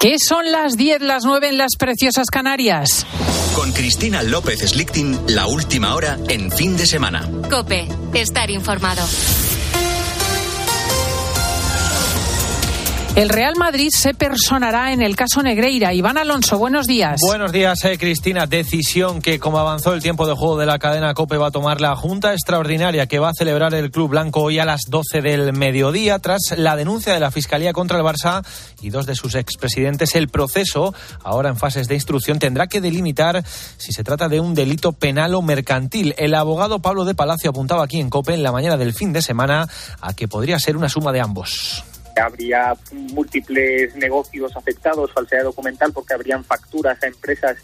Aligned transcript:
¿Qué 0.00 0.16
son 0.18 0.50
las 0.50 0.78
10, 0.78 1.02
las 1.02 1.24
9 1.26 1.50
en 1.50 1.58
las 1.58 1.72
preciosas 1.78 2.30
Canarias? 2.30 3.04
Con 3.54 3.70
Cristina 3.72 4.22
López 4.22 4.60
Slichting, 4.60 5.26
la 5.28 5.46
última 5.46 5.94
hora 5.94 6.16
en 6.30 6.50
fin 6.50 6.74
de 6.78 6.86
semana. 6.86 7.28
Cope, 7.50 7.86
estar 8.14 8.50
informado. 8.50 9.02
El 13.16 13.28
Real 13.28 13.54
Madrid 13.58 13.88
se 13.92 14.14
personará 14.14 14.92
en 14.92 15.02
el 15.02 15.16
caso 15.16 15.42
Negreira. 15.42 15.92
Iván 15.92 16.16
Alonso, 16.16 16.58
buenos 16.58 16.86
días. 16.86 17.20
Buenos 17.20 17.50
días, 17.50 17.84
eh, 17.84 17.98
Cristina. 17.98 18.46
Decisión 18.46 19.20
que, 19.20 19.40
como 19.40 19.58
avanzó 19.58 19.94
el 19.94 20.00
tiempo 20.00 20.28
de 20.28 20.34
juego 20.34 20.56
de 20.56 20.64
la 20.64 20.78
cadena 20.78 21.12
COPE, 21.12 21.36
va 21.36 21.48
a 21.48 21.50
tomar 21.50 21.80
la 21.80 21.96
Junta 21.96 22.32
Extraordinaria 22.32 23.08
que 23.08 23.18
va 23.18 23.30
a 23.30 23.34
celebrar 23.34 23.74
el 23.74 23.90
Club 23.90 24.10
Blanco 24.10 24.42
hoy 24.42 24.60
a 24.60 24.64
las 24.64 24.82
12 24.88 25.22
del 25.22 25.52
mediodía, 25.52 26.20
tras 26.20 26.54
la 26.56 26.76
denuncia 26.76 27.12
de 27.12 27.18
la 27.18 27.32
Fiscalía 27.32 27.72
contra 27.72 27.98
el 27.98 28.04
Barça 28.04 28.46
y 28.80 28.90
dos 28.90 29.06
de 29.06 29.16
sus 29.16 29.34
expresidentes. 29.34 30.14
El 30.14 30.28
proceso, 30.28 30.94
ahora 31.24 31.48
en 31.48 31.56
fases 31.56 31.88
de 31.88 31.96
instrucción, 31.96 32.38
tendrá 32.38 32.68
que 32.68 32.80
delimitar 32.80 33.44
si 33.76 33.92
se 33.92 34.04
trata 34.04 34.28
de 34.28 34.38
un 34.38 34.54
delito 34.54 34.92
penal 34.92 35.34
o 35.34 35.42
mercantil. 35.42 36.14
El 36.16 36.32
abogado 36.32 36.78
Pablo 36.78 37.04
de 37.04 37.16
Palacio 37.16 37.50
apuntaba 37.50 37.82
aquí 37.82 37.98
en 37.98 38.08
COPE 38.08 38.34
en 38.34 38.44
la 38.44 38.52
mañana 38.52 38.76
del 38.76 38.94
fin 38.94 39.12
de 39.12 39.20
semana 39.20 39.68
a 40.00 40.14
que 40.14 40.28
podría 40.28 40.60
ser 40.60 40.76
una 40.76 40.88
suma 40.88 41.10
de 41.10 41.20
ambos 41.20 41.82
habría 42.18 42.74
múltiples 43.12 43.94
negocios 43.96 44.56
afectados, 44.56 45.12
falsedad 45.12 45.44
documental, 45.44 45.92
porque 45.92 46.14
habrían 46.14 46.44
facturas 46.44 47.02
a 47.02 47.06
empresas 47.06 47.56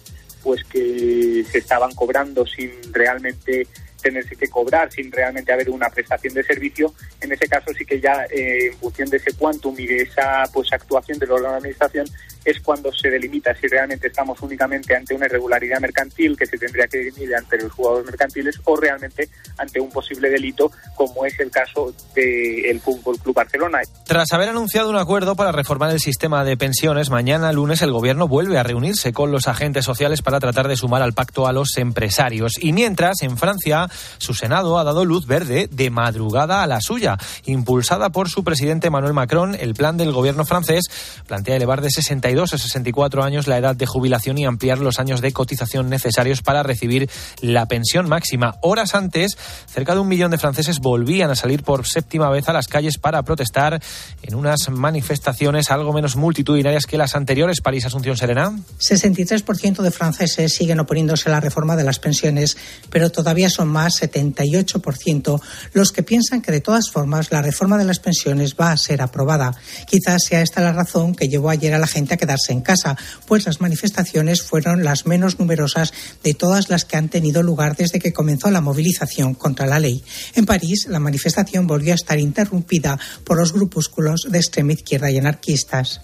pues 0.42 0.62
que 0.64 1.44
se 1.50 1.58
estaban 1.58 1.92
cobrando 1.94 2.46
sin 2.46 2.70
realmente 2.92 3.66
tenerse 4.06 4.36
que 4.36 4.48
cobrar 4.48 4.92
sin 4.92 5.10
realmente 5.10 5.52
haber 5.52 5.68
una 5.68 5.90
prestación 5.90 6.32
de 6.32 6.44
servicio, 6.44 6.94
en 7.20 7.32
ese 7.32 7.48
caso 7.48 7.72
sí 7.76 7.84
que 7.84 8.00
ya 8.00 8.24
eh, 8.30 8.68
en 8.68 8.74
función 8.78 9.08
de 9.10 9.16
ese 9.16 9.32
quantum 9.32 9.74
y 9.78 9.86
de 9.86 10.02
esa 10.02 10.44
pues 10.52 10.72
actuación 10.72 11.18
de 11.18 11.26
la 11.26 11.56
administración 11.56 12.06
es 12.44 12.60
cuando 12.60 12.92
se 12.92 13.10
delimita 13.10 13.52
si 13.56 13.66
realmente 13.66 14.06
estamos 14.06 14.40
únicamente 14.40 14.94
ante 14.94 15.14
una 15.14 15.26
irregularidad 15.26 15.80
mercantil 15.80 16.36
que 16.36 16.46
se 16.46 16.56
tendría 16.56 16.86
que 16.86 16.98
dirimir 16.98 17.34
ante 17.34 17.58
los 17.60 17.72
jugadores 17.72 18.06
mercantiles 18.06 18.60
o 18.64 18.76
realmente 18.76 19.28
ante 19.58 19.80
un 19.80 19.90
posible 19.90 20.30
delito 20.30 20.70
como 20.94 21.26
es 21.26 21.38
el 21.40 21.50
caso 21.50 21.92
del 22.14 22.80
Fútbol 22.80 23.18
Club 23.18 23.34
Barcelona. 23.34 23.80
Tras 24.06 24.32
haber 24.32 24.50
anunciado 24.50 24.88
un 24.88 24.96
acuerdo 24.96 25.34
para 25.34 25.50
reformar 25.50 25.90
el 25.90 25.98
sistema 25.98 26.44
de 26.44 26.56
pensiones, 26.56 27.10
mañana 27.10 27.52
lunes 27.52 27.82
el 27.82 27.90
gobierno 27.90 28.28
vuelve 28.28 28.58
a 28.58 28.62
reunirse 28.62 29.12
con 29.12 29.32
los 29.32 29.48
agentes 29.48 29.84
sociales 29.84 30.22
para 30.22 30.38
tratar 30.38 30.68
de 30.68 30.76
sumar 30.76 31.02
al 31.02 31.14
pacto 31.14 31.48
a 31.48 31.52
los 31.52 31.76
empresarios. 31.76 32.52
Y 32.60 32.72
mientras, 32.72 33.22
en 33.22 33.36
Francia, 33.36 33.88
su 34.18 34.34
Senado 34.34 34.78
ha 34.78 34.84
dado 34.84 35.04
luz 35.04 35.26
verde 35.26 35.68
de 35.70 35.90
madrugada 35.90 36.62
a 36.62 36.66
la 36.66 36.80
suya. 36.80 37.18
Impulsada 37.44 38.10
por 38.10 38.28
su 38.28 38.44
presidente 38.44 38.88
Emmanuel 38.88 39.12
Macron, 39.12 39.54
el 39.54 39.74
plan 39.74 39.96
del 39.96 40.12
gobierno 40.12 40.44
francés 40.44 40.84
plantea 41.26 41.56
elevar 41.56 41.80
de 41.80 41.90
62 41.90 42.52
a 42.52 42.58
64 42.58 43.22
años 43.22 43.46
la 43.46 43.58
edad 43.58 43.76
de 43.76 43.86
jubilación 43.86 44.38
y 44.38 44.44
ampliar 44.44 44.78
los 44.78 44.98
años 44.98 45.20
de 45.20 45.32
cotización 45.32 45.88
necesarios 45.88 46.42
para 46.42 46.62
recibir 46.62 47.10
la 47.40 47.66
pensión 47.66 48.08
máxima. 48.08 48.56
Horas 48.62 48.94
antes, 48.94 49.36
cerca 49.66 49.94
de 49.94 50.00
un 50.00 50.08
millón 50.08 50.30
de 50.30 50.38
franceses 50.38 50.80
volvían 50.80 51.30
a 51.30 51.36
salir 51.36 51.62
por 51.62 51.86
séptima 51.86 52.30
vez 52.30 52.48
a 52.48 52.52
las 52.52 52.68
calles 52.68 52.98
para 52.98 53.22
protestar 53.22 53.80
en 54.22 54.34
unas 54.34 54.68
manifestaciones 54.70 55.70
algo 55.70 55.92
menos 55.92 56.16
multitudinarias 56.16 56.86
que 56.86 56.98
las 56.98 57.14
anteriores. 57.14 57.60
París 57.60 57.86
Asunción 57.86 58.16
Serena. 58.16 58.52
63% 58.78 59.82
de 59.82 59.90
franceses 59.90 60.54
siguen 60.54 60.80
oponiéndose 60.80 61.28
a 61.28 61.32
la 61.32 61.40
reforma 61.40 61.76
de 61.76 61.84
las 61.84 61.98
pensiones, 61.98 62.56
pero 62.90 63.10
todavía 63.10 63.50
son 63.50 63.68
más 63.68 63.85
78% 63.90 65.40
los 65.72 65.92
que 65.92 66.02
piensan 66.02 66.42
que 66.42 66.52
de 66.52 66.60
todas 66.60 66.90
formas 66.90 67.30
la 67.30 67.42
reforma 67.42 67.78
de 67.78 67.84
las 67.84 67.98
pensiones 67.98 68.56
va 68.60 68.72
a 68.72 68.76
ser 68.76 69.02
aprobada. 69.02 69.54
Quizás 69.86 70.24
sea 70.24 70.42
esta 70.42 70.60
la 70.60 70.72
razón 70.72 71.14
que 71.14 71.28
llevó 71.28 71.50
ayer 71.50 71.74
a 71.74 71.78
la 71.78 71.86
gente 71.86 72.14
a 72.14 72.16
quedarse 72.16 72.52
en 72.52 72.60
casa, 72.60 72.96
pues 73.26 73.46
las 73.46 73.60
manifestaciones 73.60 74.42
fueron 74.42 74.84
las 74.84 75.06
menos 75.06 75.38
numerosas 75.38 75.92
de 76.22 76.34
todas 76.34 76.68
las 76.68 76.84
que 76.84 76.96
han 76.96 77.08
tenido 77.08 77.42
lugar 77.42 77.76
desde 77.76 77.98
que 77.98 78.12
comenzó 78.12 78.50
la 78.50 78.60
movilización 78.60 79.34
contra 79.34 79.66
la 79.66 79.78
ley. 79.78 80.02
En 80.34 80.46
París, 80.46 80.86
la 80.88 81.00
manifestación 81.00 81.66
volvió 81.66 81.92
a 81.92 81.96
estar 81.96 82.18
interrumpida 82.18 82.98
por 83.24 83.38
los 83.38 83.52
grupúsculos 83.52 84.26
de 84.28 84.38
extrema 84.38 84.72
izquierda 84.72 85.10
y 85.10 85.18
anarquistas. 85.18 86.00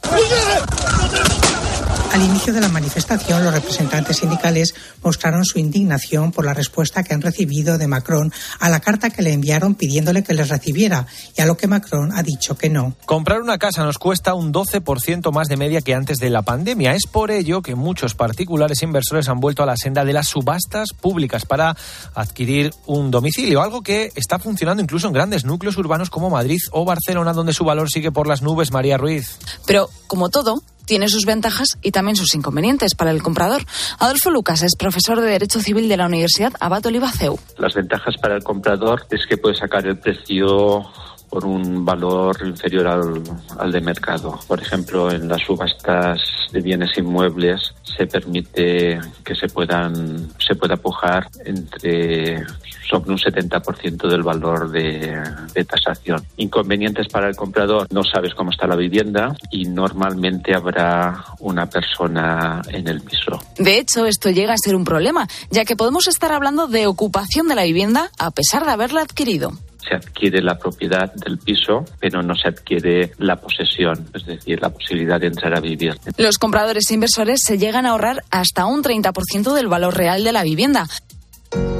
Al 2.12 2.22
inicio 2.22 2.52
de 2.52 2.60
la 2.60 2.68
manifestación, 2.68 3.42
los 3.42 3.54
representantes 3.54 4.18
sindicales 4.18 4.74
mostraron 5.02 5.46
su 5.46 5.58
indignación 5.58 6.30
por 6.30 6.44
la 6.44 6.52
respuesta 6.52 7.02
que 7.02 7.14
han 7.14 7.22
recibido 7.22 7.78
de 7.78 7.88
Macron 7.88 8.30
a 8.60 8.68
la 8.68 8.80
carta 8.80 9.08
que 9.08 9.22
le 9.22 9.32
enviaron 9.32 9.74
pidiéndole 9.74 10.22
que 10.22 10.34
les 10.34 10.50
recibiera 10.50 11.06
y 11.34 11.40
a 11.40 11.46
lo 11.46 11.56
que 11.56 11.68
Macron 11.68 12.12
ha 12.12 12.22
dicho 12.22 12.54
que 12.54 12.68
no. 12.68 12.94
Comprar 13.06 13.40
una 13.40 13.56
casa 13.56 13.82
nos 13.82 13.96
cuesta 13.96 14.34
un 14.34 14.52
12% 14.52 15.32
más 15.32 15.48
de 15.48 15.56
media 15.56 15.80
que 15.80 15.94
antes 15.94 16.18
de 16.18 16.28
la 16.28 16.42
pandemia. 16.42 16.94
Es 16.94 17.06
por 17.06 17.30
ello 17.30 17.62
que 17.62 17.74
muchos 17.74 18.14
particulares 18.14 18.82
inversores 18.82 19.30
han 19.30 19.40
vuelto 19.40 19.62
a 19.62 19.66
la 19.66 19.78
senda 19.78 20.04
de 20.04 20.12
las 20.12 20.28
subastas 20.28 20.90
públicas 20.92 21.46
para 21.46 21.74
adquirir 22.14 22.72
un 22.84 23.10
domicilio, 23.10 23.62
algo 23.62 23.80
que 23.80 24.12
está 24.16 24.38
funcionando 24.38 24.82
incluso 24.82 25.06
en 25.06 25.14
grandes 25.14 25.46
núcleos 25.46 25.78
urbanos 25.78 26.10
como 26.10 26.28
Madrid 26.28 26.60
o 26.72 26.84
Barcelona, 26.84 27.32
donde 27.32 27.54
su 27.54 27.64
valor 27.64 27.90
sigue 27.90 28.12
por 28.12 28.26
las 28.28 28.42
nubes. 28.42 28.70
María 28.70 28.98
Ruiz. 28.98 29.38
Pero, 29.66 29.88
como 30.06 30.28
todo, 30.28 30.62
tiene 30.84 31.08
sus 31.08 31.24
ventajas 31.24 31.78
y 31.82 31.90
también 31.90 32.16
sus 32.16 32.34
inconvenientes 32.34 32.94
para 32.94 33.10
el 33.10 33.22
comprador. 33.22 33.62
Adolfo 33.98 34.30
Lucas 34.30 34.62
es 34.62 34.76
profesor 34.76 35.20
de 35.20 35.28
Derecho 35.28 35.60
Civil 35.60 35.88
de 35.88 35.96
la 35.96 36.06
Universidad 36.06 36.52
Abato 36.60 36.88
Olivaceu. 36.88 37.38
Las 37.58 37.74
ventajas 37.74 38.16
para 38.20 38.36
el 38.36 38.42
comprador 38.42 39.06
es 39.10 39.26
que 39.26 39.36
puede 39.36 39.56
sacar 39.56 39.86
el 39.86 39.98
precio 39.98 40.84
por 41.32 41.46
un 41.46 41.82
valor 41.82 42.36
inferior 42.44 42.86
al, 42.86 43.22
al 43.58 43.72
de 43.72 43.80
mercado. 43.80 44.38
Por 44.46 44.60
ejemplo, 44.60 45.10
en 45.10 45.28
las 45.28 45.40
subastas 45.40 46.20
de 46.52 46.60
bienes 46.60 46.90
inmuebles 46.98 47.72
se 47.82 48.06
permite 48.06 49.00
que 49.24 49.34
se 49.34 49.48
puedan 49.48 50.28
se 50.38 50.54
pueda 50.54 50.76
pujar 50.76 51.26
entre 51.46 52.44
sobre 52.86 53.12
un 53.12 53.16
70% 53.18 54.10
del 54.10 54.22
valor 54.22 54.70
de, 54.70 55.22
de, 55.54 55.64
tasación. 55.64 56.22
Inconvenientes 56.36 57.08
para 57.08 57.28
el 57.28 57.36
comprador, 57.36 57.86
no 57.90 58.02
sabes 58.04 58.34
cómo 58.34 58.50
está 58.50 58.66
la 58.66 58.76
vivienda 58.76 59.34
y 59.50 59.64
normalmente 59.64 60.54
habrá 60.54 61.24
una 61.38 61.64
persona 61.64 62.60
en 62.68 62.86
el 62.88 63.00
piso. 63.00 63.40
De 63.56 63.78
hecho, 63.78 64.04
esto 64.04 64.28
llega 64.28 64.52
a 64.52 64.58
ser 64.62 64.76
un 64.76 64.84
problema, 64.84 65.26
ya 65.50 65.64
que 65.64 65.76
podemos 65.76 66.06
estar 66.06 66.32
hablando 66.32 66.66
de 66.66 66.86
ocupación 66.86 67.48
de 67.48 67.54
la 67.54 67.64
vivienda 67.64 68.10
a 68.18 68.30
pesar 68.30 68.66
de 68.66 68.72
haberla 68.72 69.00
adquirido 69.00 69.52
se 69.88 69.94
adquiere 69.94 70.40
la 70.42 70.56
propiedad 70.58 71.12
del 71.14 71.38
piso, 71.38 71.84
pero 72.00 72.22
no 72.22 72.34
se 72.34 72.48
adquiere 72.48 73.12
la 73.18 73.36
posesión, 73.36 74.06
es 74.14 74.26
decir, 74.26 74.60
la 74.60 74.70
posibilidad 74.70 75.20
de 75.20 75.26
entrar 75.26 75.56
a 75.56 75.60
vivir. 75.60 75.94
Los 76.16 76.38
compradores 76.38 76.90
e 76.90 76.94
inversores 76.94 77.40
se 77.42 77.58
llegan 77.58 77.86
a 77.86 77.90
ahorrar 77.90 78.22
hasta 78.30 78.66
un 78.66 78.82
30% 78.82 79.54
del 79.54 79.68
valor 79.68 79.96
real 79.96 80.24
de 80.24 80.32
la 80.32 80.42
vivienda. 80.42 80.86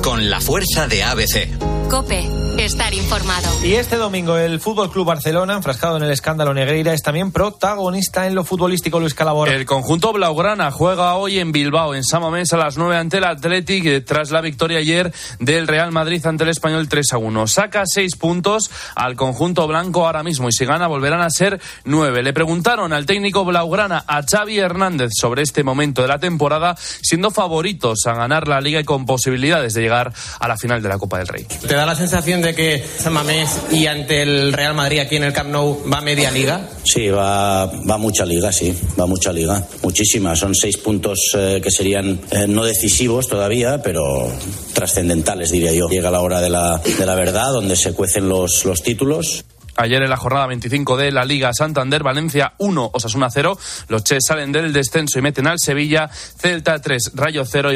Con 0.02 0.28
la 0.28 0.40
fuerza 0.40 0.86
de 0.86 1.02
ABC. 1.02 1.48
Cope, 1.88 2.26
estar 2.58 2.94
informado. 2.94 3.48
Y 3.62 3.74
este 3.74 3.96
domingo 3.96 4.38
el 4.38 4.60
Fútbol 4.60 4.90
Club 4.90 5.06
Barcelona, 5.06 5.54
enfrascado 5.54 5.98
en 5.98 6.02
el 6.02 6.10
escándalo 6.10 6.54
Negreira, 6.54 6.94
es 6.94 7.02
también 7.02 7.32
protagonista 7.32 8.26
en 8.26 8.34
lo 8.34 8.44
futbolístico 8.44 8.98
Luis 8.98 9.12
Calabor. 9.12 9.50
El 9.50 9.66
conjunto 9.66 10.12
blaugrana 10.12 10.70
juega 10.70 11.14
hoy 11.16 11.38
en 11.38 11.52
Bilbao, 11.52 11.94
en 11.94 12.02
Samamés, 12.02 12.52
a 12.54 12.56
las 12.56 12.78
9 12.78 12.96
ante 12.96 13.18
el 13.18 13.24
Athletic, 13.24 13.84
eh, 13.84 14.00
tras 14.00 14.30
la 14.30 14.40
victoria 14.40 14.78
ayer 14.78 15.12
del 15.38 15.68
Real 15.68 15.92
Madrid 15.92 16.24
ante 16.24 16.44
el 16.44 16.50
Español 16.50 16.88
3 16.88 17.12
a 17.12 17.18
1. 17.18 17.46
Saca 17.46 17.82
6 17.84 18.16
puntos 18.16 18.70
al 18.94 19.16
conjunto 19.16 19.66
blanco 19.66 20.06
ahora 20.06 20.22
mismo 20.22 20.48
y 20.48 20.52
si 20.52 20.64
gana 20.64 20.86
volverán 20.86 21.20
a 21.20 21.30
ser 21.30 21.60
9. 21.84 22.22
Le 22.22 22.32
preguntaron 22.32 22.94
al 22.94 23.04
técnico 23.06 23.44
blaugrana, 23.44 24.04
a 24.06 24.22
Xavi 24.22 24.58
Hernández, 24.58 25.10
sobre 25.14 25.42
este 25.42 25.62
momento 25.62 26.00
de 26.02 26.08
la 26.08 26.18
temporada, 26.18 26.74
siendo 26.76 27.30
favoritos 27.30 28.06
a 28.06 28.14
ganar 28.14 28.48
la 28.48 28.60
liga 28.60 28.80
y 28.80 28.84
con 28.84 29.04
posibilidades 29.04 29.61
de 29.62 29.80
llegar 29.80 30.12
a 30.38 30.48
la 30.48 30.56
final 30.56 30.82
de 30.82 30.88
la 30.88 30.98
Copa 30.98 31.18
del 31.18 31.28
Rey 31.28 31.46
da 31.82 31.86
la 31.86 31.94
sensación 31.96 32.42
de 32.42 32.54
que 32.54 32.84
San 32.98 33.12
Mamés 33.12 33.50
y 33.72 33.86
ante 33.86 34.22
el 34.22 34.52
Real 34.52 34.74
Madrid 34.74 35.00
aquí 35.00 35.16
en 35.16 35.24
el 35.24 35.32
Camp 35.32 35.50
Nou 35.50 35.82
va 35.90 36.00
media 36.00 36.30
liga? 36.30 36.68
Sí, 36.84 37.08
va, 37.08 37.66
va 37.66 37.98
mucha 37.98 38.24
liga, 38.24 38.52
sí, 38.52 38.70
va 38.98 39.06
mucha 39.06 39.32
liga, 39.32 39.62
muchísima. 39.82 40.36
Son 40.36 40.54
seis 40.54 40.76
puntos 40.76 41.18
eh, 41.34 41.60
que 41.62 41.70
serían 41.70 42.20
eh, 42.30 42.46
no 42.46 42.64
decisivos 42.64 43.26
todavía, 43.26 43.82
pero 43.82 44.30
trascendentales, 44.72 45.50
diría 45.50 45.72
yo. 45.72 45.88
Llega 45.88 46.10
la 46.10 46.20
hora 46.20 46.40
de 46.40 46.50
la, 46.50 46.78
de 46.78 47.06
la 47.06 47.14
verdad, 47.14 47.52
donde 47.52 47.76
se 47.76 47.92
cuecen 47.92 48.28
los, 48.28 48.64
los 48.64 48.82
títulos. 48.82 49.44
Ayer 49.76 50.02
en 50.02 50.10
la 50.10 50.16
jornada 50.18 50.46
25 50.48 50.96
de 50.98 51.12
la 51.12 51.24
Liga 51.24 51.50
Santander, 51.54 52.02
Valencia 52.02 52.52
1, 52.58 52.90
Osasuna 52.92 53.30
0. 53.30 53.56
Los 53.88 54.04
Ches 54.04 54.24
salen 54.26 54.52
del 54.52 54.72
descenso 54.72 55.18
y 55.18 55.22
meten 55.22 55.46
al 55.46 55.58
Sevilla. 55.58 56.08
Celta 56.08 56.80
3, 56.80 57.12
Rayo 57.14 57.44
0 57.46 57.70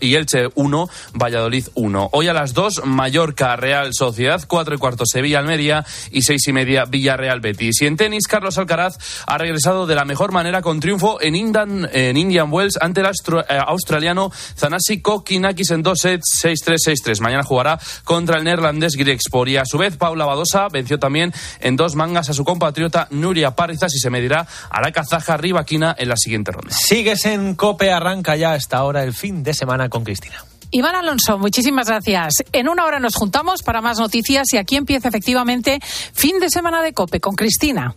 y, 0.00 0.14
Elche 0.14 0.48
1, 0.54 0.88
Valladolid 1.14 1.66
1. 1.74 2.10
Hoy 2.12 2.28
a 2.28 2.32
las 2.32 2.54
2, 2.54 2.82
Mallorca, 2.84 3.56
Real 3.56 3.90
Sociedad, 3.92 4.44
4 4.46 4.74
y 4.76 4.78
cuarto 4.78 5.04
Sevilla 5.06 5.40
Almería 5.40 5.84
y 6.12 6.22
6 6.22 6.48
y 6.48 6.52
media 6.52 6.84
Villarreal 6.84 7.40
Betis. 7.40 7.82
Y 7.82 7.86
en 7.86 7.96
tenis, 7.96 8.28
Carlos 8.28 8.56
Alcaraz 8.56 8.98
ha 9.26 9.36
regresado 9.36 9.86
de 9.86 9.96
la 9.96 10.04
mejor 10.04 10.30
manera 10.30 10.62
con 10.62 10.78
triunfo 10.78 11.20
en, 11.20 11.34
Indan, 11.34 11.88
en 11.92 12.16
Indian 12.16 12.52
Wells 12.52 12.78
ante 12.80 13.00
el 13.00 13.06
eh, 13.06 13.58
australiano 13.66 14.30
Zanasi 14.56 15.00
Kokinakis 15.00 15.72
en 15.72 15.82
2 15.82 15.98
sets 15.98 16.44
6-3, 16.44 16.76
6-3. 17.04 17.20
Mañana 17.20 17.42
jugará 17.42 17.80
contra 18.04 18.38
el 18.38 18.44
neerlandés 18.44 18.94
Greg 18.94 19.18
Y 19.46 19.56
a 19.56 19.64
su 19.64 19.78
vez, 19.78 19.96
Paula 19.96 20.26
Badosa 20.26 20.68
venció 20.68 20.98
también 20.98 21.32
en 21.60 21.76
dos 21.76 21.94
mangas 21.94 22.30
a 22.30 22.34
su 22.34 22.44
compatriota 22.44 23.08
Nuria 23.10 23.52
Párizas 23.52 23.94
y 23.94 23.98
se 23.98 24.10
medirá 24.10 24.46
a 24.70 24.80
la 24.80 24.92
kazaja 24.92 25.36
Rivaquina 25.36 25.94
en 25.98 26.08
la 26.08 26.16
siguiente 26.16 26.52
ronda. 26.52 26.70
Sigues 26.72 27.24
en 27.26 27.54
COPE, 27.54 27.92
arranca 27.92 28.36
ya 28.36 28.52
hasta 28.52 28.78
ahora 28.78 29.02
el 29.02 29.14
fin 29.14 29.42
de 29.42 29.54
semana 29.54 29.88
con 29.88 30.04
Cristina. 30.04 30.44
Iván 30.72 30.94
Alonso, 30.94 31.38
muchísimas 31.38 31.88
gracias. 31.88 32.34
En 32.52 32.68
una 32.68 32.84
hora 32.84 33.00
nos 33.00 33.16
juntamos 33.16 33.62
para 33.62 33.80
más 33.80 33.98
noticias 33.98 34.52
y 34.52 34.56
aquí 34.56 34.76
empieza 34.76 35.08
efectivamente 35.08 35.80
fin 36.12 36.38
de 36.38 36.48
semana 36.48 36.80
de 36.82 36.92
COPE 36.92 37.20
con 37.20 37.34
Cristina. 37.34 37.94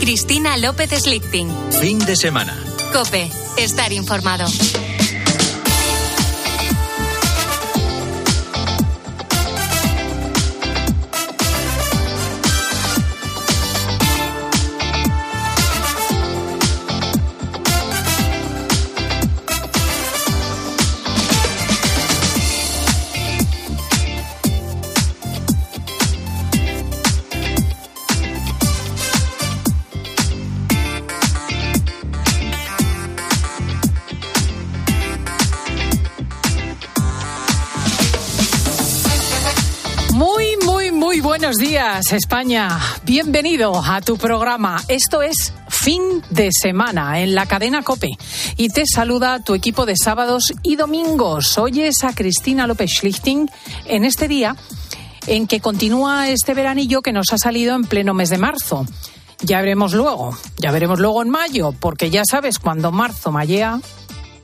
Cristina 0.00 0.56
López 0.58 0.90
Slichting. 0.90 1.48
Fin 1.80 1.98
de 2.00 2.16
semana. 2.16 2.54
Cope, 2.92 3.30
estar 3.56 3.92
informado. 3.92 4.44
Buenos 41.54 41.70
días, 41.70 42.12
España. 42.12 42.80
Bienvenido 43.04 43.80
a 43.84 44.00
tu 44.00 44.16
programa. 44.16 44.82
Esto 44.88 45.22
es 45.22 45.52
fin 45.68 46.00
de 46.30 46.50
semana 46.50 47.20
en 47.20 47.36
la 47.36 47.46
cadena 47.46 47.82
Cope. 47.82 48.16
Y 48.56 48.70
te 48.70 48.84
saluda 48.86 49.38
tu 49.44 49.54
equipo 49.54 49.86
de 49.86 49.94
sábados 49.96 50.52
y 50.64 50.74
domingos. 50.74 51.56
Oyes 51.58 52.02
a 52.02 52.12
Cristina 52.12 52.66
López 52.66 52.90
Schlichting 52.90 53.48
en 53.84 54.04
este 54.04 54.26
día 54.26 54.56
en 55.28 55.46
que 55.46 55.60
continúa 55.60 56.28
este 56.28 56.54
veranillo 56.54 57.02
que 57.02 57.12
nos 57.12 57.32
ha 57.32 57.38
salido 57.38 57.76
en 57.76 57.84
pleno 57.84 58.14
mes 58.14 58.30
de 58.30 58.38
marzo. 58.38 58.84
Ya 59.40 59.60
veremos 59.60 59.92
luego, 59.92 60.36
ya 60.58 60.72
veremos 60.72 60.98
luego 60.98 61.22
en 61.22 61.30
mayo, 61.30 61.72
porque 61.72 62.10
ya 62.10 62.22
sabes, 62.28 62.58
cuando 62.58 62.90
marzo 62.90 63.30
mallea, 63.30 63.80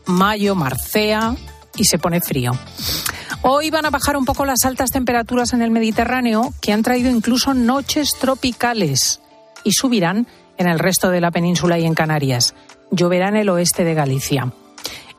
mayo 0.06 0.54
marcea 0.54 1.34
y 1.76 1.86
se 1.86 1.98
pone 1.98 2.20
frío. 2.20 2.52
Hoy 3.42 3.70
van 3.70 3.86
a 3.86 3.90
bajar 3.90 4.18
un 4.18 4.26
poco 4.26 4.44
las 4.44 4.66
altas 4.66 4.90
temperaturas 4.90 5.54
en 5.54 5.62
el 5.62 5.70
Mediterráneo, 5.70 6.52
que 6.60 6.74
han 6.74 6.82
traído 6.82 7.10
incluso 7.10 7.54
noches 7.54 8.10
tropicales, 8.20 9.22
y 9.64 9.72
subirán 9.72 10.26
en 10.58 10.68
el 10.68 10.78
resto 10.78 11.08
de 11.08 11.22
la 11.22 11.30
península 11.30 11.78
y 11.78 11.86
en 11.86 11.94
Canarias. 11.94 12.54
Lloverá 12.90 13.28
en 13.28 13.36
el 13.36 13.48
oeste 13.48 13.82
de 13.82 13.94
Galicia. 13.94 14.52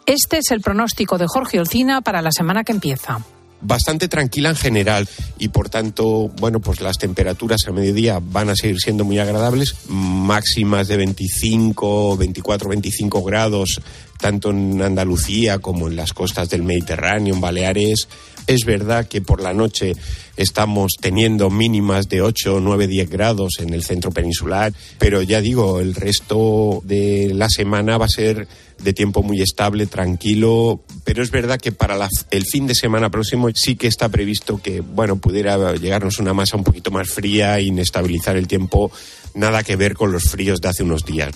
Este 0.06 0.38
es 0.38 0.52
el 0.52 0.62
pronóstico 0.62 1.18
de 1.18 1.26
Jorge 1.28 1.60
Olcina 1.60 2.02
para 2.02 2.22
la 2.22 2.32
semana 2.32 2.64
que 2.64 2.74
empieza 2.74 3.22
bastante 3.62 4.08
tranquila 4.08 4.50
en 4.50 4.56
general 4.56 5.08
y 5.38 5.50
por 5.50 5.70
tanto, 5.70 6.30
bueno, 6.40 6.60
pues 6.60 6.82
las 6.82 6.98
temperaturas 6.98 7.62
a 7.68 7.72
mediodía 7.72 8.20
van 8.20 8.50
a 8.50 8.56
seguir 8.56 8.80
siendo 8.80 9.06
muy 9.06 9.20
agradables, 9.20 9.76
máximas 9.88 10.88
de 10.88 10.98
25, 10.98 12.18
24, 12.18 12.70
25 12.70 13.24
grados 13.24 13.80
tanto 14.22 14.52
en 14.52 14.82
Andalucía 14.82 15.60
como 15.60 15.88
en 15.88 15.98
las 15.98 16.14
costas 16.14 16.50
del 16.50 16.64
Mediterráneo, 16.64 17.34
en 17.34 17.42
Baleares. 17.42 18.08
Es 18.48 18.66
verdad 18.66 19.08
que 19.08 19.22
por 19.22 19.42
la 19.42 19.54
noche 19.54 19.94
estamos 20.38 20.94
teniendo 21.00 21.50
mínimas 21.50 22.08
de 22.08 22.22
8, 22.22 22.60
9, 22.62 22.88
10 22.88 23.10
grados 23.10 23.54
en 23.60 23.74
el 23.74 23.84
centro 23.84 24.12
peninsular, 24.12 24.74
pero 24.98 25.22
ya 25.22 25.42
digo, 25.42 25.80
el 25.80 25.94
resto 25.96 26.82
de 26.86 27.32
la 27.34 27.50
semana 27.50 27.98
va 27.98 28.06
a 28.06 28.10
ser 28.10 28.48
de 28.84 28.94
tiempo 28.94 29.22
muy 29.22 29.42
estable, 29.42 29.86
tranquilo, 29.86 30.82
pero 31.04 31.22
es 31.22 31.30
verdad 31.30 31.60
que 31.60 31.72
para 31.72 31.96
la, 31.96 32.10
el 32.32 32.46
fin 32.46 32.66
de 32.66 32.76
semana 32.76 33.10
próximo 33.10 33.50
sí 33.54 33.76
que 33.76 33.88
está 33.88 34.10
previsto 34.10 34.60
que, 34.62 34.82
bueno, 34.82 35.18
pudiera 35.18 35.76
llegarnos 35.76 36.20
una 36.20 36.34
masa 36.34 36.58
un 36.58 36.64
poquito 36.64 36.90
más 36.90 37.10
fría, 37.10 37.60
inestabilizar 37.60 38.38
el 38.38 38.48
tiempo, 38.48 38.92
nada 39.36 39.64
que 39.64 39.76
ver 39.76 39.94
con 39.94 40.12
los 40.12 40.24
fríos 40.24 40.62
de 40.62 40.70
hace 40.70 40.84
unos 40.84 41.06
días. 41.06 41.32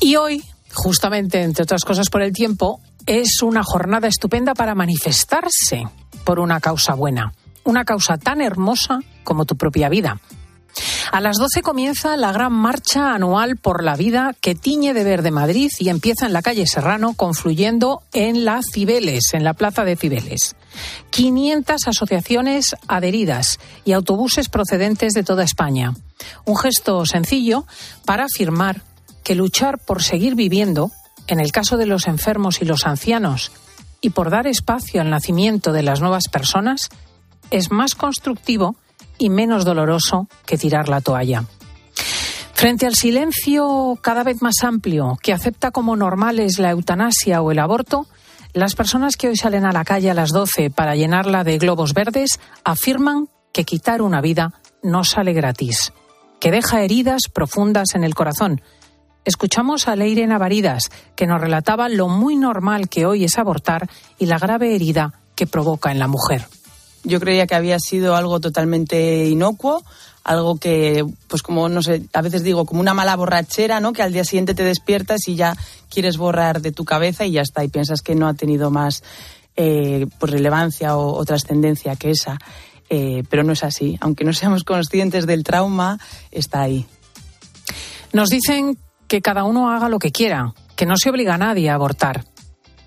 Y 0.00 0.16
hoy, 0.16 0.42
justamente, 0.72 1.42
entre 1.42 1.64
otras 1.64 1.84
cosas 1.84 2.10
por 2.10 2.22
el 2.22 2.32
tiempo, 2.32 2.80
es 3.06 3.42
una 3.42 3.62
jornada 3.62 4.08
estupenda 4.08 4.54
para 4.54 4.74
manifestarse 4.74 5.84
por 6.24 6.40
una 6.40 6.60
causa 6.60 6.94
buena, 6.94 7.32
una 7.64 7.84
causa 7.84 8.18
tan 8.18 8.40
hermosa 8.40 9.00
como 9.24 9.46
tu 9.46 9.56
propia 9.56 9.88
vida. 9.88 10.20
A 11.10 11.20
las 11.20 11.38
12 11.38 11.62
comienza 11.62 12.16
la 12.16 12.32
gran 12.32 12.52
marcha 12.52 13.14
anual 13.14 13.56
por 13.56 13.82
la 13.82 13.96
vida 13.96 14.34
que 14.40 14.54
tiñe 14.54 14.94
de 14.94 15.04
verde 15.04 15.30
Madrid 15.30 15.70
y 15.78 15.88
empieza 15.88 16.26
en 16.26 16.32
la 16.32 16.42
calle 16.42 16.66
Serrano, 16.66 17.14
confluyendo 17.14 18.02
en 18.12 18.44
la 18.44 18.60
Cibeles, 18.62 19.32
en 19.32 19.44
la 19.44 19.54
plaza 19.54 19.84
de 19.84 19.96
Cibeles. 19.96 20.54
500 21.10 21.88
asociaciones 21.88 22.76
adheridas 22.86 23.58
y 23.84 23.92
autobuses 23.92 24.48
procedentes 24.48 25.14
de 25.14 25.24
toda 25.24 25.44
España. 25.44 25.94
Un 26.44 26.56
gesto 26.56 27.06
sencillo 27.06 27.64
para 28.04 28.24
afirmar 28.24 28.82
que 29.28 29.34
luchar 29.34 29.76
por 29.76 30.02
seguir 30.02 30.36
viviendo, 30.36 30.90
en 31.26 31.38
el 31.38 31.52
caso 31.52 31.76
de 31.76 31.84
los 31.84 32.06
enfermos 32.06 32.62
y 32.62 32.64
los 32.64 32.86
ancianos, 32.86 33.52
y 34.00 34.08
por 34.08 34.30
dar 34.30 34.46
espacio 34.46 35.02
al 35.02 35.10
nacimiento 35.10 35.74
de 35.74 35.82
las 35.82 36.00
nuevas 36.00 36.28
personas, 36.28 36.88
es 37.50 37.70
más 37.70 37.94
constructivo 37.94 38.76
y 39.18 39.28
menos 39.28 39.66
doloroso 39.66 40.28
que 40.46 40.56
tirar 40.56 40.88
la 40.88 41.02
toalla. 41.02 41.44
Frente 42.54 42.86
al 42.86 42.94
silencio 42.94 43.98
cada 44.00 44.24
vez 44.24 44.40
más 44.40 44.64
amplio 44.64 45.18
que 45.22 45.34
acepta 45.34 45.72
como 45.72 45.94
normales 45.94 46.58
la 46.58 46.70
eutanasia 46.70 47.42
o 47.42 47.52
el 47.52 47.58
aborto, 47.58 48.06
las 48.54 48.74
personas 48.74 49.18
que 49.18 49.28
hoy 49.28 49.36
salen 49.36 49.66
a 49.66 49.72
la 49.72 49.84
calle 49.84 50.10
a 50.10 50.14
las 50.14 50.30
12 50.30 50.70
para 50.70 50.96
llenarla 50.96 51.44
de 51.44 51.58
globos 51.58 51.92
verdes 51.92 52.40
afirman 52.64 53.28
que 53.52 53.64
quitar 53.64 54.00
una 54.00 54.22
vida 54.22 54.54
no 54.82 55.04
sale 55.04 55.34
gratis, 55.34 55.92
que 56.40 56.50
deja 56.50 56.82
heridas 56.82 57.24
profundas 57.30 57.88
en 57.94 58.04
el 58.04 58.14
corazón. 58.14 58.62
Escuchamos 59.24 59.88
a 59.88 59.96
Leire 59.96 60.26
Navaridas, 60.26 60.84
que 61.14 61.26
nos 61.26 61.40
relataba 61.40 61.88
lo 61.88 62.08
muy 62.08 62.36
normal 62.36 62.88
que 62.88 63.06
hoy 63.06 63.24
es 63.24 63.38
abortar 63.38 63.88
y 64.18 64.26
la 64.26 64.38
grave 64.38 64.74
herida 64.74 65.14
que 65.34 65.46
provoca 65.46 65.92
en 65.92 65.98
la 65.98 66.08
mujer. 66.08 66.46
Yo 67.04 67.20
creía 67.20 67.46
que 67.46 67.54
había 67.54 67.78
sido 67.78 68.16
algo 68.16 68.40
totalmente 68.40 69.26
inocuo, 69.26 69.84
algo 70.24 70.56
que, 70.58 71.06
pues 71.28 71.42
como, 71.42 71.68
no 71.68 71.82
sé, 71.82 72.02
a 72.12 72.22
veces 72.22 72.42
digo, 72.42 72.66
como 72.66 72.80
una 72.80 72.94
mala 72.94 73.16
borrachera, 73.16 73.80
¿no? 73.80 73.92
Que 73.92 74.02
al 74.02 74.12
día 74.12 74.24
siguiente 74.24 74.54
te 74.54 74.64
despiertas 74.64 75.28
y 75.28 75.36
ya 75.36 75.56
quieres 75.88 76.16
borrar 76.16 76.60
de 76.60 76.72
tu 76.72 76.84
cabeza 76.84 77.24
y 77.24 77.32
ya 77.32 77.42
está, 77.42 77.64
y 77.64 77.68
piensas 77.68 78.02
que 78.02 78.14
no 78.14 78.28
ha 78.28 78.34
tenido 78.34 78.70
más 78.70 79.02
eh, 79.56 80.06
pues 80.18 80.32
relevancia 80.32 80.96
o, 80.96 81.16
o 81.16 81.24
trascendencia 81.24 81.96
que 81.96 82.10
esa. 82.10 82.38
Eh, 82.90 83.22
pero 83.28 83.44
no 83.44 83.52
es 83.52 83.64
así. 83.64 83.98
Aunque 84.00 84.24
no 84.24 84.32
seamos 84.32 84.64
conscientes 84.64 85.26
del 85.26 85.44
trauma, 85.44 85.98
está 86.30 86.62
ahí. 86.62 86.86
Nos 88.12 88.30
dicen 88.30 88.78
que 89.08 89.22
cada 89.22 89.44
uno 89.44 89.70
haga 89.70 89.88
lo 89.88 89.98
que 89.98 90.12
quiera, 90.12 90.54
que 90.76 90.86
no 90.86 90.96
se 90.96 91.10
obliga 91.10 91.34
a 91.34 91.38
nadie 91.38 91.70
a 91.70 91.74
abortar, 91.74 92.24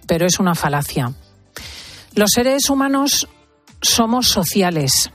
pero 0.07 0.25
es 0.25 0.39
una 0.39 0.55
falacia. 0.55 1.11
Los 2.15 2.31
seres 2.33 2.69
humanos 2.69 3.27
somos 3.81 4.27
sociales 4.29 5.11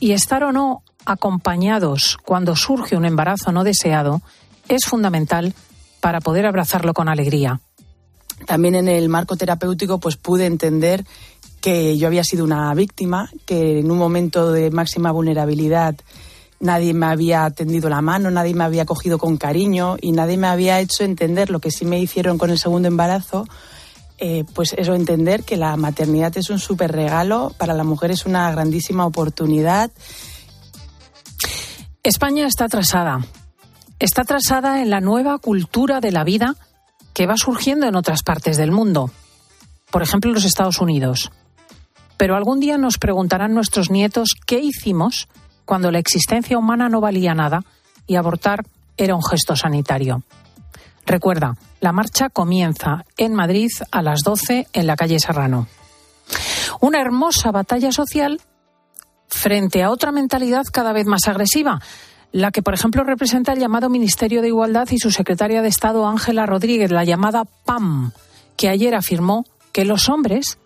y 0.00 0.12
estar 0.12 0.42
o 0.42 0.52
no 0.52 0.82
acompañados 1.04 2.16
cuando 2.24 2.56
surge 2.56 2.96
un 2.96 3.04
embarazo 3.04 3.52
no 3.52 3.64
deseado 3.64 4.22
es 4.68 4.86
fundamental 4.86 5.54
para 6.00 6.20
poder 6.20 6.46
abrazarlo 6.46 6.94
con 6.94 7.08
alegría. 7.08 7.60
También 8.46 8.74
en 8.74 8.88
el 8.88 9.08
marco 9.08 9.36
terapéutico 9.36 10.00
pues 10.00 10.16
pude 10.16 10.46
entender 10.46 11.04
que 11.60 11.98
yo 11.98 12.06
había 12.06 12.24
sido 12.24 12.44
una 12.44 12.72
víctima, 12.74 13.30
que 13.44 13.80
en 13.80 13.90
un 13.90 13.98
momento 13.98 14.50
de 14.50 14.70
máxima 14.70 15.12
vulnerabilidad 15.12 15.96
nadie 16.60 16.92
me 16.94 17.06
había 17.06 17.50
tendido 17.50 17.88
la 17.88 18.02
mano, 18.02 18.30
nadie 18.30 18.54
me 18.54 18.64
había 18.64 18.84
cogido 18.84 19.18
con 19.18 19.36
cariño 19.38 19.96
y 20.00 20.12
nadie 20.12 20.36
me 20.36 20.46
había 20.46 20.78
hecho 20.78 21.04
entender 21.04 21.50
lo 21.50 21.58
que 21.58 21.70
sí 21.70 21.84
me 21.84 21.98
hicieron 21.98 22.38
con 22.38 22.50
el 22.50 22.58
segundo 22.58 22.86
embarazo, 22.86 23.46
eh, 24.18 24.44
pues 24.54 24.74
eso, 24.76 24.94
entender 24.94 25.42
que 25.44 25.56
la 25.56 25.76
maternidad 25.76 26.36
es 26.36 26.50
un 26.50 26.58
súper 26.58 26.92
regalo, 26.92 27.52
para 27.56 27.72
la 27.72 27.84
mujer 27.84 28.10
es 28.10 28.26
una 28.26 28.50
grandísima 28.52 29.06
oportunidad. 29.06 29.90
España 32.02 32.46
está 32.46 32.66
atrasada. 32.66 33.24
Está 33.98 34.22
atrasada 34.22 34.82
en 34.82 34.90
la 34.90 35.00
nueva 35.00 35.38
cultura 35.38 36.00
de 36.00 36.12
la 36.12 36.24
vida 36.24 36.56
que 37.14 37.26
va 37.26 37.36
surgiendo 37.36 37.86
en 37.86 37.96
otras 37.96 38.22
partes 38.22 38.56
del 38.56 38.72
mundo. 38.72 39.10
Por 39.90 40.02
ejemplo, 40.02 40.32
los 40.32 40.44
Estados 40.44 40.80
Unidos. 40.80 41.30
Pero 42.16 42.36
algún 42.36 42.60
día 42.60 42.76
nos 42.76 42.98
preguntarán 42.98 43.54
nuestros 43.54 43.90
nietos 43.90 44.34
qué 44.46 44.60
hicimos 44.60 45.28
cuando 45.70 45.92
la 45.92 46.00
existencia 46.00 46.58
humana 46.58 46.88
no 46.88 47.00
valía 47.00 47.32
nada 47.32 47.60
y 48.04 48.16
abortar 48.16 48.66
era 48.96 49.14
un 49.14 49.22
gesto 49.22 49.54
sanitario. 49.54 50.24
Recuerda, 51.06 51.54
la 51.80 51.92
marcha 51.92 52.28
comienza 52.28 53.04
en 53.16 53.34
Madrid 53.34 53.70
a 53.92 54.02
las 54.02 54.22
12 54.24 54.66
en 54.72 54.86
la 54.88 54.96
calle 54.96 55.20
Serrano. 55.20 55.68
Una 56.80 57.00
hermosa 57.00 57.52
batalla 57.52 57.92
social 57.92 58.40
frente 59.28 59.84
a 59.84 59.90
otra 59.90 60.10
mentalidad 60.10 60.64
cada 60.72 60.92
vez 60.92 61.06
más 61.06 61.28
agresiva, 61.28 61.80
la 62.32 62.50
que, 62.50 62.62
por 62.62 62.74
ejemplo, 62.74 63.04
representa 63.04 63.52
el 63.52 63.60
llamado 63.60 63.88
Ministerio 63.88 64.42
de 64.42 64.48
Igualdad 64.48 64.88
y 64.90 64.98
su 64.98 65.12
secretaria 65.12 65.62
de 65.62 65.68
Estado, 65.68 66.04
Ángela 66.04 66.46
Rodríguez, 66.46 66.90
la 66.90 67.04
llamada 67.04 67.44
PAM, 67.44 68.10
que 68.56 68.68
ayer 68.68 68.96
afirmó 68.96 69.44
que 69.70 69.84
los 69.84 70.08
hombres 70.08 70.58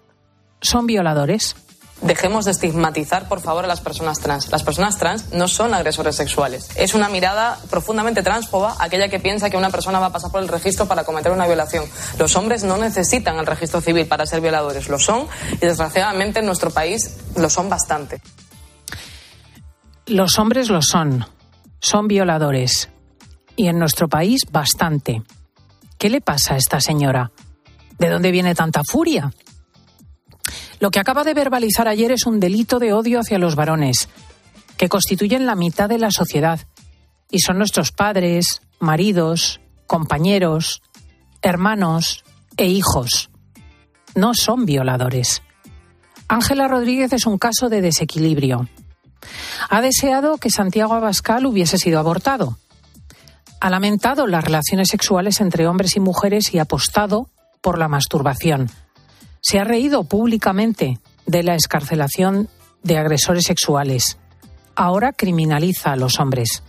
son 0.63 0.87
violadores. 0.87 1.57
Dejemos 2.03 2.45
de 2.45 2.51
estigmatizar, 2.51 3.29
por 3.29 3.41
favor, 3.41 3.65
a 3.65 3.69
las 3.69 3.81
personas 3.81 4.19
trans. 4.19 4.51
Las 4.51 4.63
personas 4.63 4.99
trans 4.99 5.33
no 5.33 5.49
son 5.49 5.73
agresores 5.73 6.17
sexuales. 6.17 6.69
Es 6.77 6.95
una 6.95 7.09
mirada 7.09 7.59
profundamente 7.71 8.23
transfoba 8.23 8.77
aquella 8.79 9.09
que 9.09 9.21
piensa 9.21 9.49
que 9.49 9.57
una 9.57 9.71
persona 9.71 10.01
va 10.01 10.07
a 10.07 10.13
pasar 10.13 10.31
por 10.31 10.43
el 10.43 10.49
registro 10.49 10.87
para 10.87 11.05
cometer 11.05 11.33
una 11.33 11.47
violación. 11.47 11.85
Los 12.19 12.37
hombres 12.37 12.65
no 12.65 12.77
necesitan 12.77 13.39
el 13.39 13.47
registro 13.47 13.81
civil 13.81 14.07
para 14.07 14.27
ser 14.27 14.41
violadores. 14.41 14.89
Lo 14.89 14.99
son 14.99 15.27
y, 15.53 15.57
desgraciadamente, 15.57 16.41
en 16.41 16.47
nuestro 16.47 16.71
país 16.71 17.17
lo 17.37 17.49
son 17.49 17.69
bastante. 17.69 18.21
Los 20.07 20.39
hombres 20.39 20.69
lo 20.69 20.83
son. 20.83 21.25
Son 21.81 22.09
violadores. 22.09 22.91
Y 23.57 23.69
en 23.69 23.79
nuestro 23.79 24.09
país, 24.09 24.43
bastante. 24.51 25.23
¿Qué 25.97 26.11
le 26.11 26.21
pasa 26.21 26.55
a 26.55 26.57
esta 26.59 26.81
señora? 26.81 27.31
¿De 27.99 28.11
dónde 28.11 28.31
viene 28.31 28.55
tanta 28.55 28.83
furia? 28.85 29.31
Lo 30.81 30.91
que 30.91 31.01
acaba 31.01 31.25
de 31.25 31.35
verbalizar 31.35 31.89
ayer 31.89 32.13
es 32.13 32.27
un 32.27 32.41
delito 32.41 32.79
de 32.79 32.93
odio 32.93 33.21
hacia 33.21 33.39
los 33.39 33.57
varones, 33.57 34.09
que 34.77 34.89
constituyen 34.89 35.47
la 35.47 35.55
mitad 35.55 35.89
de 35.89 35.99
la 35.99 36.11
sociedad, 36.11 36.61
y 37.31 37.41
son 37.41 37.59
nuestros 37.59 37.93
padres, 37.93 38.63
maridos, 38.81 39.61
compañeros, 39.87 40.83
hermanos 41.43 42.25
e 42.57 42.67
hijos. 42.67 43.31
No 44.15 44.35
son 44.35 44.67
violadores. 44.67 45.43
Ángela 46.29 46.69
Rodríguez 46.69 47.13
es 47.13 47.27
un 47.27 47.39
caso 47.39 47.69
de 47.69 47.81
desequilibrio. 47.81 48.69
Ha 49.71 49.81
deseado 49.81 50.39
que 50.39 50.51
Santiago 50.51 50.95
Abascal 50.95 51.47
hubiese 51.47 51.79
sido 51.79 51.99
abortado. 51.99 52.59
Ha 53.61 53.71
lamentado 53.71 54.27
las 54.27 54.45
relaciones 54.45 54.89
sexuales 54.89 55.41
entre 55.41 55.67
hombres 55.67 55.97
y 55.97 56.01
mujeres 56.01 56.53
y 56.53 56.59
apostado 56.59 57.29
por 57.63 57.79
la 57.79 57.89
masturbación 57.89 58.71
se 59.45 59.59
ha 59.59 59.65
reído 59.65 60.05
públicamente 60.05 60.99
de 61.27 61.43
la 61.43 61.55
escarcelación 61.55 62.49
de 62.83 62.97
agresores 62.97 63.45
sexuales. 63.45 64.17
Ahora 64.75 65.13
criminaliza 65.13 65.93
a 65.93 65.97
los 65.97 66.19
hombres. 66.19 66.63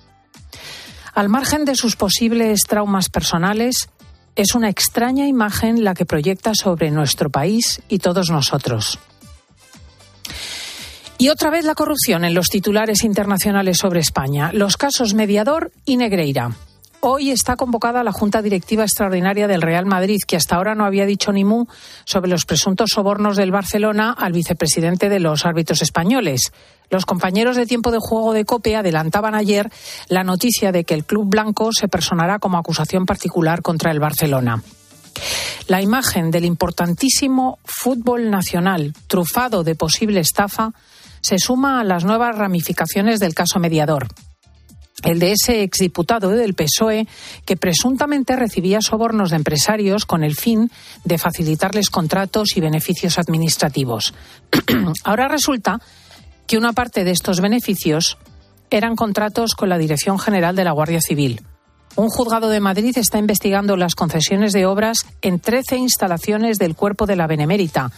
Al 1.13 1.29
margen 1.29 1.63
de 1.63 1.75
sus 1.75 1.95
posibles 1.95 2.63
traumas 2.67 3.09
personales, 3.09 3.87
es 4.35 4.55
una 4.55 4.69
extraña 4.69 5.25
imagen 5.25 5.85
la 5.85 5.93
que 5.93 6.05
proyecta 6.05 6.51
sobre 6.53 6.91
nuestro 6.91 7.29
país 7.29 7.81
y 7.87 7.99
todos 7.99 8.29
nosotros. 8.29 8.99
Y 11.17 11.29
otra 11.29 11.49
vez 11.49 11.63
la 11.63 11.75
corrupción 11.75 12.25
en 12.25 12.33
los 12.33 12.47
titulares 12.47 13.05
internacionales 13.05 13.77
sobre 13.77 14.01
España, 14.01 14.51
los 14.51 14.75
casos 14.75 15.13
Mediador 15.13 15.71
y 15.85 15.95
Negreira. 15.95 16.51
Hoy 17.07 17.29
está 17.29 17.55
convocada 17.55 18.03
la 18.03 18.11
Junta 18.11 18.41
Directiva 18.41 18.81
Extraordinaria 18.81 19.47
del 19.47 19.61
Real 19.61 19.85
Madrid, 19.85 20.17
que 20.27 20.37
hasta 20.37 20.55
ahora 20.55 20.73
no 20.73 20.85
había 20.85 21.05
dicho 21.05 21.31
ni 21.31 21.43
mu 21.43 21.67
sobre 22.03 22.31
los 22.31 22.45
presuntos 22.45 22.89
sobornos 22.95 23.37
del 23.37 23.51
Barcelona 23.51 24.11
al 24.17 24.33
vicepresidente 24.33 25.07
de 25.07 25.19
los 25.19 25.45
árbitros 25.45 25.83
españoles. 25.83 26.51
Los 26.89 27.05
compañeros 27.05 27.57
de 27.57 27.67
tiempo 27.67 27.91
de 27.91 27.99
juego 27.99 28.33
de 28.33 28.43
COPE 28.43 28.77
adelantaban 28.77 29.35
ayer 29.35 29.71
la 30.07 30.23
noticia 30.23 30.71
de 30.71 30.83
que 30.83 30.95
el 30.95 31.05
club 31.05 31.29
blanco 31.29 31.69
se 31.73 31.87
personará 31.87 32.39
como 32.39 32.57
acusación 32.57 33.05
particular 33.05 33.61
contra 33.61 33.91
el 33.91 33.99
Barcelona. 33.99 34.63
La 35.67 35.83
imagen 35.83 36.31
del 36.31 36.45
importantísimo 36.45 37.59
fútbol 37.65 38.31
nacional, 38.31 38.95
trufado 39.05 39.63
de 39.63 39.75
posible 39.75 40.21
estafa, 40.21 40.71
se 41.21 41.37
suma 41.37 41.81
a 41.81 41.83
las 41.83 42.03
nuevas 42.03 42.35
ramificaciones 42.35 43.19
del 43.19 43.35
caso 43.35 43.59
mediador 43.59 44.07
el 45.05 45.19
de 45.19 45.31
ese 45.31 45.63
exdiputado 45.63 46.29
del 46.29 46.55
PSOE 46.55 47.07
que 47.45 47.55
presuntamente 47.55 48.35
recibía 48.35 48.81
sobornos 48.81 49.29
de 49.29 49.37
empresarios 49.37 50.05
con 50.05 50.23
el 50.23 50.35
fin 50.35 50.69
de 51.03 51.17
facilitarles 51.17 51.89
contratos 51.89 52.57
y 52.57 52.61
beneficios 52.61 53.17
administrativos. 53.19 54.13
Ahora 55.03 55.27
resulta 55.27 55.79
que 56.47 56.57
una 56.57 56.73
parte 56.73 57.03
de 57.03 57.11
estos 57.11 57.39
beneficios 57.39 58.17
eran 58.69 58.95
contratos 58.95 59.55
con 59.55 59.69
la 59.69 59.77
Dirección 59.77 60.19
General 60.19 60.55
de 60.55 60.63
la 60.63 60.71
Guardia 60.71 60.99
Civil. 61.01 61.41
Un 61.95 62.09
juzgado 62.09 62.49
de 62.49 62.59
Madrid 62.59 62.97
está 62.97 63.19
investigando 63.19 63.77
las 63.77 63.95
concesiones 63.95 64.51
de 64.51 64.65
obras 64.65 65.05
en 65.21 65.39
13 65.39 65.77
instalaciones 65.77 66.57
del 66.57 66.75
cuerpo 66.75 67.05
de 67.05 67.15
la 67.15 67.25
Benemérita, 67.25 67.89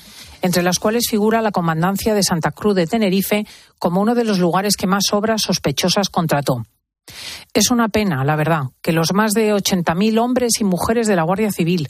entre 0.43 0.61
las 0.61 0.77
cuales 0.77 1.07
figura 1.09 1.41
la 1.41 1.51
Comandancia 1.51 2.13
de 2.13 2.21
Santa 2.21 2.51
Cruz 2.51 2.75
de 2.75 2.85
Tenerife 2.85 3.47
como 3.79 4.01
uno 4.01 4.13
de 4.13 4.23
los 4.23 4.37
lugares 4.37 4.77
que 4.77 4.85
más 4.85 5.13
obras 5.13 5.41
sospechosas 5.41 6.09
contrató. 6.09 6.63
Es 7.53 7.71
una 7.71 7.89
pena, 7.89 8.23
la 8.23 8.35
verdad, 8.35 8.63
que 8.81 8.91
los 8.91 9.13
más 9.13 9.33
de 9.33 9.53
80.000 9.53 10.19
hombres 10.19 10.59
y 10.59 10.63
mujeres 10.63 11.07
de 11.07 11.15
la 11.15 11.23
Guardia 11.23 11.51
Civil, 11.51 11.89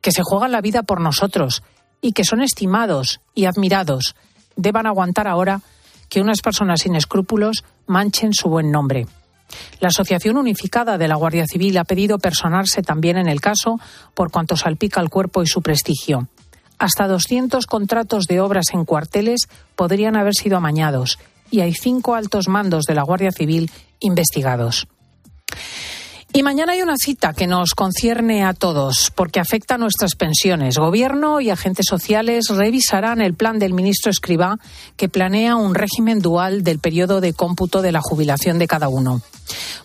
que 0.00 0.12
se 0.12 0.22
juegan 0.22 0.52
la 0.52 0.60
vida 0.60 0.82
por 0.82 1.00
nosotros 1.00 1.62
y 2.00 2.12
que 2.12 2.24
son 2.24 2.42
estimados 2.42 3.20
y 3.34 3.46
admirados, 3.46 4.14
deban 4.56 4.86
aguantar 4.86 5.28
ahora 5.28 5.60
que 6.08 6.20
unas 6.20 6.40
personas 6.40 6.80
sin 6.80 6.94
escrúpulos 6.94 7.64
manchen 7.86 8.34
su 8.34 8.48
buen 8.48 8.70
nombre. 8.70 9.06
La 9.80 9.88
Asociación 9.88 10.36
Unificada 10.36 10.98
de 10.98 11.08
la 11.08 11.16
Guardia 11.16 11.46
Civil 11.46 11.76
ha 11.78 11.84
pedido 11.84 12.18
personarse 12.18 12.82
también 12.82 13.16
en 13.16 13.28
el 13.28 13.40
caso 13.40 13.78
por 14.14 14.30
cuanto 14.30 14.56
salpica 14.56 15.00
el 15.00 15.10
cuerpo 15.10 15.42
y 15.42 15.46
su 15.46 15.62
prestigio. 15.62 16.28
Hasta 16.78 17.06
200 17.06 17.66
contratos 17.66 18.24
de 18.24 18.40
obras 18.40 18.66
en 18.72 18.84
cuarteles 18.84 19.48
podrían 19.76 20.16
haber 20.16 20.34
sido 20.34 20.56
amañados 20.56 21.18
y 21.50 21.60
hay 21.60 21.72
cinco 21.72 22.14
altos 22.14 22.48
mandos 22.48 22.84
de 22.84 22.94
la 22.94 23.02
Guardia 23.02 23.30
Civil 23.30 23.70
investigados. 24.04 24.86
Y 26.36 26.42
mañana 26.42 26.72
hay 26.72 26.82
una 26.82 26.96
cita 26.96 27.32
que 27.32 27.46
nos 27.46 27.74
concierne 27.74 28.44
a 28.44 28.54
todos 28.54 29.12
porque 29.14 29.38
afecta 29.38 29.76
a 29.76 29.78
nuestras 29.78 30.16
pensiones. 30.16 30.78
Gobierno 30.78 31.40
y 31.40 31.50
agentes 31.50 31.86
sociales 31.88 32.46
revisarán 32.48 33.20
el 33.20 33.34
plan 33.34 33.60
del 33.60 33.72
ministro 33.72 34.10
Escribá 34.10 34.58
que 34.96 35.08
planea 35.08 35.54
un 35.54 35.76
régimen 35.76 36.18
dual 36.18 36.64
del 36.64 36.80
periodo 36.80 37.20
de 37.20 37.34
cómputo 37.34 37.82
de 37.82 37.92
la 37.92 38.00
jubilación 38.02 38.58
de 38.58 38.66
cada 38.66 38.88
uno. 38.88 39.22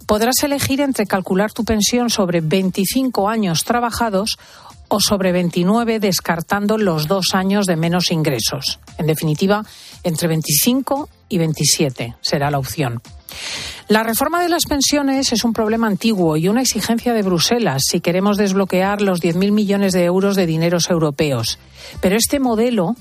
Podrás 0.07 0.41
elegir 0.41 0.81
entre 0.81 1.05
calcular 1.05 1.53
tu 1.53 1.65
pensión 1.65 2.09
sobre 2.09 2.41
25 2.41 3.29
años 3.29 3.63
trabajados 3.63 4.39
o 4.87 4.99
sobre 4.99 5.31
29 5.31 5.99
descartando 5.99 6.79
los 6.79 7.07
dos 7.07 7.35
años 7.35 7.67
de 7.67 7.75
menos 7.75 8.09
ingresos. 8.09 8.79
En 8.97 9.05
definitiva, 9.05 9.63
entre 10.03 10.27
25 10.27 11.09
y 11.29 11.37
27 11.37 12.15
será 12.21 12.51
la 12.51 12.59
opción. 12.59 13.01
La 13.87 14.03
reforma 14.03 14.41
de 14.41 14.49
las 14.49 14.65
pensiones 14.65 15.31
es 15.31 15.43
un 15.43 15.53
problema 15.53 15.87
antiguo 15.87 16.37
y 16.37 16.47
una 16.47 16.61
exigencia 16.61 17.13
de 17.13 17.23
Bruselas 17.23 17.83
si 17.89 18.01
queremos 18.01 18.37
desbloquear 18.37 19.01
los 19.01 19.21
10.000 19.21 19.51
millones 19.51 19.93
de 19.93 20.05
euros 20.05 20.35
de 20.35 20.45
dineros 20.45 20.89
europeos. 20.89 21.59
Pero 22.01 22.15
este 22.15 22.39
modelo 22.39 22.95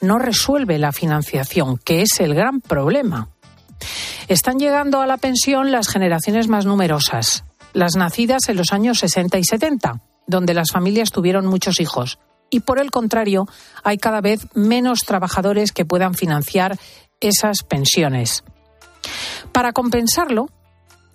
no 0.00 0.18
resuelve 0.18 0.78
la 0.78 0.92
financiación, 0.92 1.78
que 1.78 2.02
es 2.02 2.20
el 2.20 2.34
gran 2.34 2.60
problema. 2.60 3.28
Están 4.28 4.58
llegando 4.58 5.00
a 5.00 5.06
la 5.06 5.16
pensión 5.16 5.72
las 5.72 5.88
generaciones 5.88 6.48
más 6.48 6.66
numerosas, 6.66 7.44
las 7.72 7.96
nacidas 7.96 8.48
en 8.48 8.56
los 8.56 8.72
años 8.72 8.98
60 8.98 9.38
y 9.38 9.44
70, 9.44 10.00
donde 10.26 10.54
las 10.54 10.70
familias 10.70 11.10
tuvieron 11.10 11.46
muchos 11.46 11.80
hijos. 11.80 12.18
Y 12.50 12.60
por 12.60 12.78
el 12.78 12.90
contrario, 12.90 13.46
hay 13.82 13.98
cada 13.98 14.20
vez 14.20 14.46
menos 14.54 15.00
trabajadores 15.00 15.72
que 15.72 15.84
puedan 15.84 16.14
financiar 16.14 16.78
esas 17.20 17.62
pensiones. 17.62 18.44
Para 19.52 19.72
compensarlo, 19.72 20.48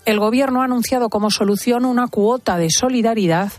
el 0.05 0.19
Gobierno 0.19 0.61
ha 0.61 0.65
anunciado 0.65 1.09
como 1.09 1.29
solución 1.29 1.85
una 1.85 2.07
cuota 2.07 2.57
de 2.57 2.69
solidaridad 2.71 3.51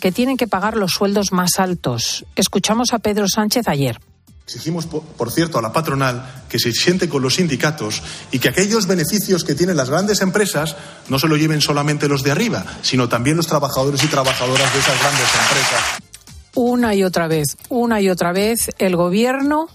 que 0.00 0.12
tienen 0.12 0.36
que 0.36 0.46
pagar 0.46 0.76
los 0.76 0.92
sueldos 0.92 1.32
más 1.32 1.58
altos. 1.58 2.26
Escuchamos 2.36 2.92
a 2.92 2.98
Pedro 2.98 3.26
Sánchez 3.28 3.66
ayer. 3.68 3.98
Exigimos, 4.46 4.84
por 4.84 5.32
cierto, 5.32 5.58
a 5.58 5.62
la 5.62 5.72
patronal 5.72 6.44
que 6.50 6.58
se 6.58 6.70
siente 6.72 7.08
con 7.08 7.22
los 7.22 7.36
sindicatos 7.36 8.02
y 8.30 8.38
que 8.38 8.50
aquellos 8.50 8.86
beneficios 8.86 9.42
que 9.42 9.54
tienen 9.54 9.78
las 9.78 9.88
grandes 9.88 10.20
empresas 10.20 10.76
no 11.08 11.18
se 11.18 11.28
lo 11.28 11.36
lleven 11.38 11.62
solamente 11.62 12.08
los 12.08 12.22
de 12.22 12.32
arriba, 12.32 12.62
sino 12.82 13.08
también 13.08 13.38
los 13.38 13.46
trabajadores 13.46 14.04
y 14.04 14.06
trabajadoras 14.06 14.70
de 14.74 14.80
esas 14.80 15.00
grandes 15.00 15.28
empresas. 15.34 15.98
Una 16.54 16.94
y 16.94 17.02
otra 17.02 17.26
vez, 17.26 17.56
una 17.70 18.02
y 18.02 18.10
otra 18.10 18.32
vez, 18.32 18.70
el 18.78 18.96
Gobierno 18.96 19.68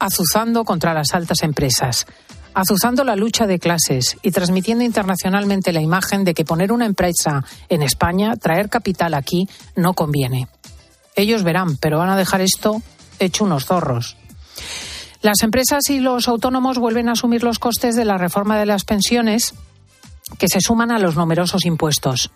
azuzando 0.00 0.64
contra 0.64 0.94
las 0.94 1.14
altas 1.14 1.42
empresas, 1.42 2.06
azuzando 2.54 3.04
la 3.04 3.14
lucha 3.14 3.46
de 3.46 3.60
clases 3.60 4.16
y 4.22 4.32
transmitiendo 4.32 4.82
internacionalmente 4.82 5.72
la 5.72 5.80
imagen 5.80 6.24
de 6.24 6.34
que 6.34 6.44
poner 6.44 6.72
una 6.72 6.86
empresa 6.86 7.44
en 7.68 7.82
España, 7.82 8.34
traer 8.34 8.68
capital 8.68 9.14
aquí, 9.14 9.48
no 9.76 9.94
conviene. 9.94 10.48
Ellos 11.14 11.44
verán, 11.44 11.76
pero 11.76 11.98
van 11.98 12.10
a 12.10 12.16
dejar 12.16 12.40
esto 12.40 12.82
hecho 13.20 13.44
unos 13.44 13.66
zorros. 13.66 14.16
Las 15.22 15.42
empresas 15.42 15.90
y 15.90 16.00
los 16.00 16.28
autónomos 16.28 16.78
vuelven 16.78 17.08
a 17.08 17.12
asumir 17.12 17.42
los 17.42 17.58
costes 17.58 17.94
de 17.94 18.06
la 18.06 18.16
reforma 18.16 18.58
de 18.58 18.66
las 18.66 18.84
pensiones 18.84 19.54
que 20.38 20.48
se 20.48 20.60
suman 20.60 20.90
a 20.90 20.98
los 20.98 21.16
numerosos 21.16 21.66
impuestos. 21.66 22.30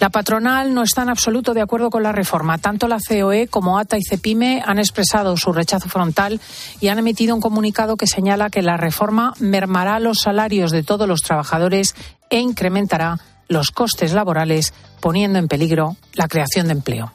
La 0.00 0.08
patronal 0.08 0.72
no 0.72 0.82
está 0.82 1.02
en 1.02 1.10
absoluto 1.10 1.52
de 1.52 1.60
acuerdo 1.60 1.90
con 1.90 2.02
la 2.02 2.10
reforma. 2.10 2.56
Tanto 2.56 2.88
la 2.88 2.96
COE 3.06 3.48
como 3.48 3.78
ATA 3.78 3.98
y 3.98 4.02
CEPIME 4.02 4.62
han 4.64 4.78
expresado 4.78 5.36
su 5.36 5.52
rechazo 5.52 5.90
frontal 5.90 6.40
y 6.80 6.88
han 6.88 6.98
emitido 6.98 7.34
un 7.34 7.42
comunicado 7.42 7.98
que 7.98 8.06
señala 8.06 8.48
que 8.48 8.62
la 8.62 8.78
reforma 8.78 9.34
mermará 9.40 10.00
los 10.00 10.20
salarios 10.20 10.70
de 10.70 10.82
todos 10.82 11.06
los 11.06 11.20
trabajadores 11.20 11.94
e 12.30 12.40
incrementará 12.40 13.18
los 13.48 13.72
costes 13.72 14.14
laborales, 14.14 14.72
poniendo 15.00 15.38
en 15.38 15.48
peligro 15.48 15.96
la 16.14 16.28
creación 16.28 16.68
de 16.68 16.72
empleo. 16.72 17.12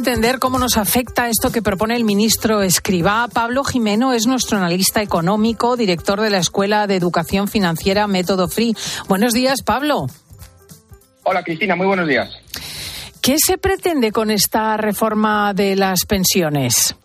Entender 0.00 0.38
cómo 0.38 0.58
nos 0.58 0.78
afecta 0.78 1.28
esto 1.28 1.52
que 1.52 1.60
propone 1.60 1.94
el 1.94 2.04
ministro 2.04 2.62
Escribá. 2.62 3.28
Pablo 3.28 3.64
Jimeno 3.64 4.14
es 4.14 4.26
nuestro 4.26 4.56
analista 4.56 5.02
económico, 5.02 5.76
director 5.76 6.22
de 6.22 6.30
la 6.30 6.38
Escuela 6.38 6.86
de 6.86 6.96
Educación 6.96 7.48
Financiera 7.48 8.06
Método 8.06 8.48
Free. 8.48 8.74
Buenos 9.08 9.34
días, 9.34 9.60
Pablo. 9.60 10.06
Hola, 11.24 11.44
Cristina, 11.44 11.76
muy 11.76 11.86
buenos 11.86 12.08
días. 12.08 12.30
¿Qué 13.20 13.36
se 13.38 13.58
pretende 13.58 14.10
con 14.10 14.30
esta 14.30 14.78
reforma 14.78 15.52
de 15.52 15.76
las 15.76 16.06
pensiones? 16.06 16.96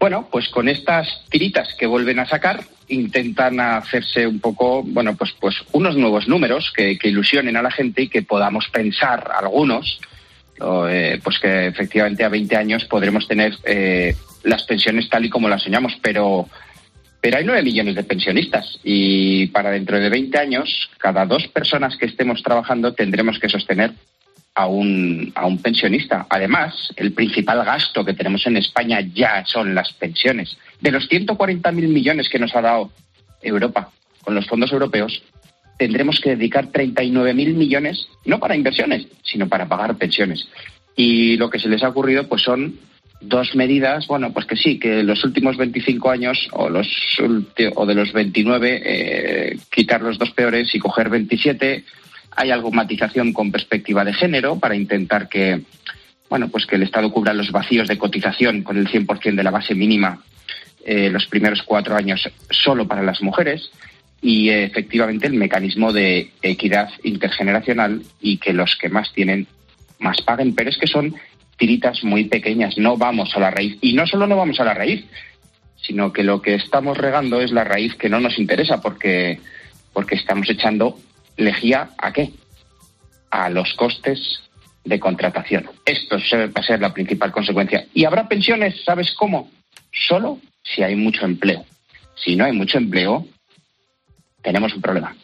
Bueno, 0.00 0.26
pues 0.32 0.48
con 0.48 0.70
estas 0.70 1.06
tiritas 1.28 1.68
que 1.78 1.86
vuelven 1.86 2.20
a 2.20 2.26
sacar, 2.26 2.64
intentan 2.88 3.60
hacerse 3.60 4.26
un 4.26 4.40
poco, 4.40 4.82
bueno, 4.82 5.14
pues, 5.14 5.34
pues 5.38 5.56
unos 5.72 5.94
nuevos 5.94 6.26
números 6.26 6.72
que, 6.74 6.98
que 6.98 7.08
ilusionen 7.08 7.58
a 7.58 7.62
la 7.62 7.70
gente 7.70 8.00
y 8.00 8.08
que 8.08 8.22
podamos 8.22 8.64
pensar 8.72 9.30
algunos 9.36 10.00
eh, 10.60 11.20
pues 11.22 11.38
que 11.38 11.66
efectivamente 11.66 12.24
a 12.24 12.28
20 12.28 12.56
años 12.56 12.84
podremos 12.84 13.26
tener 13.26 13.56
eh, 13.64 14.14
las 14.44 14.62
pensiones 14.64 15.08
tal 15.08 15.24
y 15.24 15.30
como 15.30 15.48
las 15.48 15.62
soñamos, 15.62 15.96
pero, 16.00 16.48
pero 17.20 17.38
hay 17.38 17.44
9 17.44 17.62
millones 17.62 17.94
de 17.94 18.04
pensionistas 18.04 18.78
y 18.84 19.46
para 19.48 19.70
dentro 19.70 19.98
de 19.98 20.08
20 20.08 20.38
años, 20.38 20.90
cada 20.98 21.26
dos 21.26 21.48
personas 21.48 21.96
que 21.96 22.06
estemos 22.06 22.42
trabajando 22.42 22.94
tendremos 22.94 23.38
que 23.38 23.48
sostener 23.48 23.92
a 24.54 24.66
un, 24.66 25.32
a 25.34 25.46
un 25.46 25.60
pensionista. 25.60 26.26
Además, 26.30 26.92
el 26.96 27.12
principal 27.12 27.64
gasto 27.64 28.04
que 28.04 28.14
tenemos 28.14 28.46
en 28.46 28.56
España 28.56 29.00
ya 29.00 29.44
son 29.44 29.74
las 29.74 29.92
pensiones. 29.94 30.56
De 30.80 30.92
los 30.92 31.10
140.000 31.10 31.72
millones 31.72 32.28
que 32.28 32.38
nos 32.38 32.54
ha 32.54 32.60
dado 32.60 32.92
Europa 33.42 33.90
con 34.22 34.34
los 34.34 34.46
fondos 34.46 34.72
europeos, 34.72 35.22
tendremos 35.76 36.20
que 36.20 36.30
dedicar 36.30 36.70
39.000 36.70 37.54
millones, 37.54 38.08
no 38.24 38.38
para 38.38 38.56
inversiones, 38.56 39.06
sino 39.22 39.48
para 39.48 39.68
pagar 39.68 39.96
pensiones. 39.96 40.48
Y 40.96 41.36
lo 41.36 41.50
que 41.50 41.58
se 41.58 41.68
les 41.68 41.82
ha 41.82 41.88
ocurrido 41.88 42.28
pues 42.28 42.42
son 42.42 42.78
dos 43.20 43.54
medidas, 43.54 44.06
bueno, 44.06 44.32
pues 44.32 44.46
que 44.46 44.56
sí, 44.56 44.78
que 44.78 45.02
los 45.02 45.24
últimos 45.24 45.56
25 45.56 46.10
años 46.10 46.48
o, 46.52 46.68
los, 46.68 46.88
o 47.74 47.86
de 47.86 47.94
los 47.94 48.12
29 48.12 48.82
eh, 48.84 49.58
quitar 49.70 50.02
los 50.02 50.18
dos 50.18 50.30
peores 50.30 50.74
y 50.74 50.78
coger 50.78 51.08
27. 51.08 51.84
Hay 52.36 52.50
algo 52.50 52.70
matización 52.70 53.32
con 53.32 53.50
perspectiva 53.50 54.04
de 54.04 54.12
género 54.12 54.58
para 54.58 54.76
intentar 54.76 55.28
que, 55.28 55.62
bueno, 56.28 56.48
pues 56.48 56.66
que 56.66 56.76
el 56.76 56.82
Estado 56.82 57.10
cubra 57.10 57.32
los 57.32 57.50
vacíos 57.50 57.88
de 57.88 57.98
cotización 57.98 58.62
con 58.62 58.76
el 58.76 58.88
100% 58.88 59.34
de 59.34 59.44
la 59.44 59.50
base 59.50 59.74
mínima 59.74 60.20
eh, 60.84 61.08
los 61.08 61.26
primeros 61.26 61.62
cuatro 61.62 61.96
años 61.96 62.28
solo 62.50 62.86
para 62.86 63.02
las 63.02 63.22
mujeres 63.22 63.70
y 64.24 64.48
efectivamente 64.48 65.26
el 65.26 65.34
mecanismo 65.34 65.92
de 65.92 66.30
equidad 66.40 66.88
intergeneracional 67.02 68.02
y 68.22 68.38
que 68.38 68.54
los 68.54 68.74
que 68.74 68.88
más 68.88 69.12
tienen 69.12 69.46
más 69.98 70.22
paguen, 70.22 70.54
pero 70.54 70.70
es 70.70 70.78
que 70.78 70.86
son 70.86 71.14
tiritas 71.58 72.02
muy 72.02 72.24
pequeñas, 72.24 72.78
no 72.78 72.96
vamos 72.96 73.36
a 73.36 73.40
la 73.40 73.50
raíz. 73.50 73.76
Y 73.82 73.92
no 73.92 74.06
solo 74.06 74.26
no 74.26 74.38
vamos 74.38 74.58
a 74.60 74.64
la 74.64 74.72
raíz, 74.72 75.04
sino 75.76 76.10
que 76.10 76.22
lo 76.22 76.40
que 76.40 76.54
estamos 76.54 76.96
regando 76.96 77.42
es 77.42 77.52
la 77.52 77.64
raíz 77.64 77.96
que 77.96 78.08
no 78.08 78.18
nos 78.18 78.38
interesa 78.38 78.80
porque, 78.80 79.40
porque 79.92 80.14
estamos 80.14 80.48
echando 80.48 80.98
lejía 81.36 81.90
a 81.98 82.10
qué? 82.14 82.30
A 83.30 83.50
los 83.50 83.74
costes 83.74 84.40
de 84.84 84.98
contratación. 84.98 85.68
Esto 85.84 86.16
va 86.16 86.50
a 86.54 86.62
ser 86.62 86.80
la 86.80 86.94
principal 86.94 87.30
consecuencia. 87.30 87.84
¿Y 87.92 88.06
habrá 88.06 88.26
pensiones? 88.26 88.82
¿Sabes 88.84 89.12
cómo? 89.12 89.50
Solo 89.92 90.38
si 90.62 90.82
hay 90.82 90.96
mucho 90.96 91.26
empleo. 91.26 91.66
Si 92.14 92.36
no 92.36 92.46
hay 92.46 92.52
mucho 92.52 92.78
empleo, 92.78 93.26
tenemos 94.44 94.74
un 94.74 94.82
problema. 94.82 95.16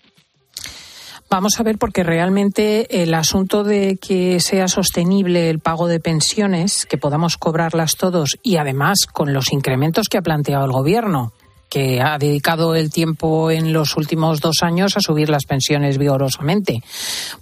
Vamos 1.31 1.61
a 1.61 1.63
ver, 1.63 1.79
porque 1.79 2.03
realmente 2.03 3.03
el 3.05 3.15
asunto 3.15 3.63
de 3.63 3.99
que 3.99 4.41
sea 4.41 4.67
sostenible 4.67 5.49
el 5.49 5.61
pago 5.61 5.87
de 5.87 6.01
pensiones, 6.01 6.87
que 6.87 6.99
podamos 6.99 7.37
cobrarlas 7.37 7.95
todos 7.95 8.37
y 8.43 8.57
además 8.57 9.07
con 9.13 9.33
los 9.33 9.53
incrementos 9.53 10.09
que 10.09 10.19
ha 10.19 10.23
planteado 10.23 10.65
el 10.65 10.73
Gobierno, 10.73 11.33
que 11.71 12.01
ha 12.01 12.19
dedicado 12.19 12.75
el 12.75 12.91
tiempo 12.91 13.53
en 13.53 13.73
los 13.73 13.97
últimos 13.97 14.41
dos 14.41 14.57
años 14.63 14.97
a 14.97 15.01
subir 15.01 15.31
las 15.31 15.45
pensiones 15.45 15.99
vigorosamente, 15.99 16.83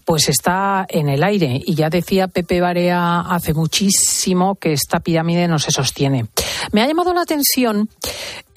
pues 0.05 0.29
está 0.29 0.85
en 0.87 1.09
el 1.09 1.25
aire. 1.25 1.59
Y 1.65 1.75
ya 1.75 1.89
decía 1.89 2.29
Pepe 2.29 2.61
Barea 2.61 3.21
hace 3.21 3.55
muchísimo 3.55 4.57
que 4.57 4.75
esta 4.75 5.01
pirámide 5.01 5.49
no 5.49 5.59
se 5.59 5.71
sostiene. 5.71 6.27
Me 6.73 6.83
ha 6.83 6.87
llamado 6.87 7.15
la 7.15 7.23
atención 7.23 7.89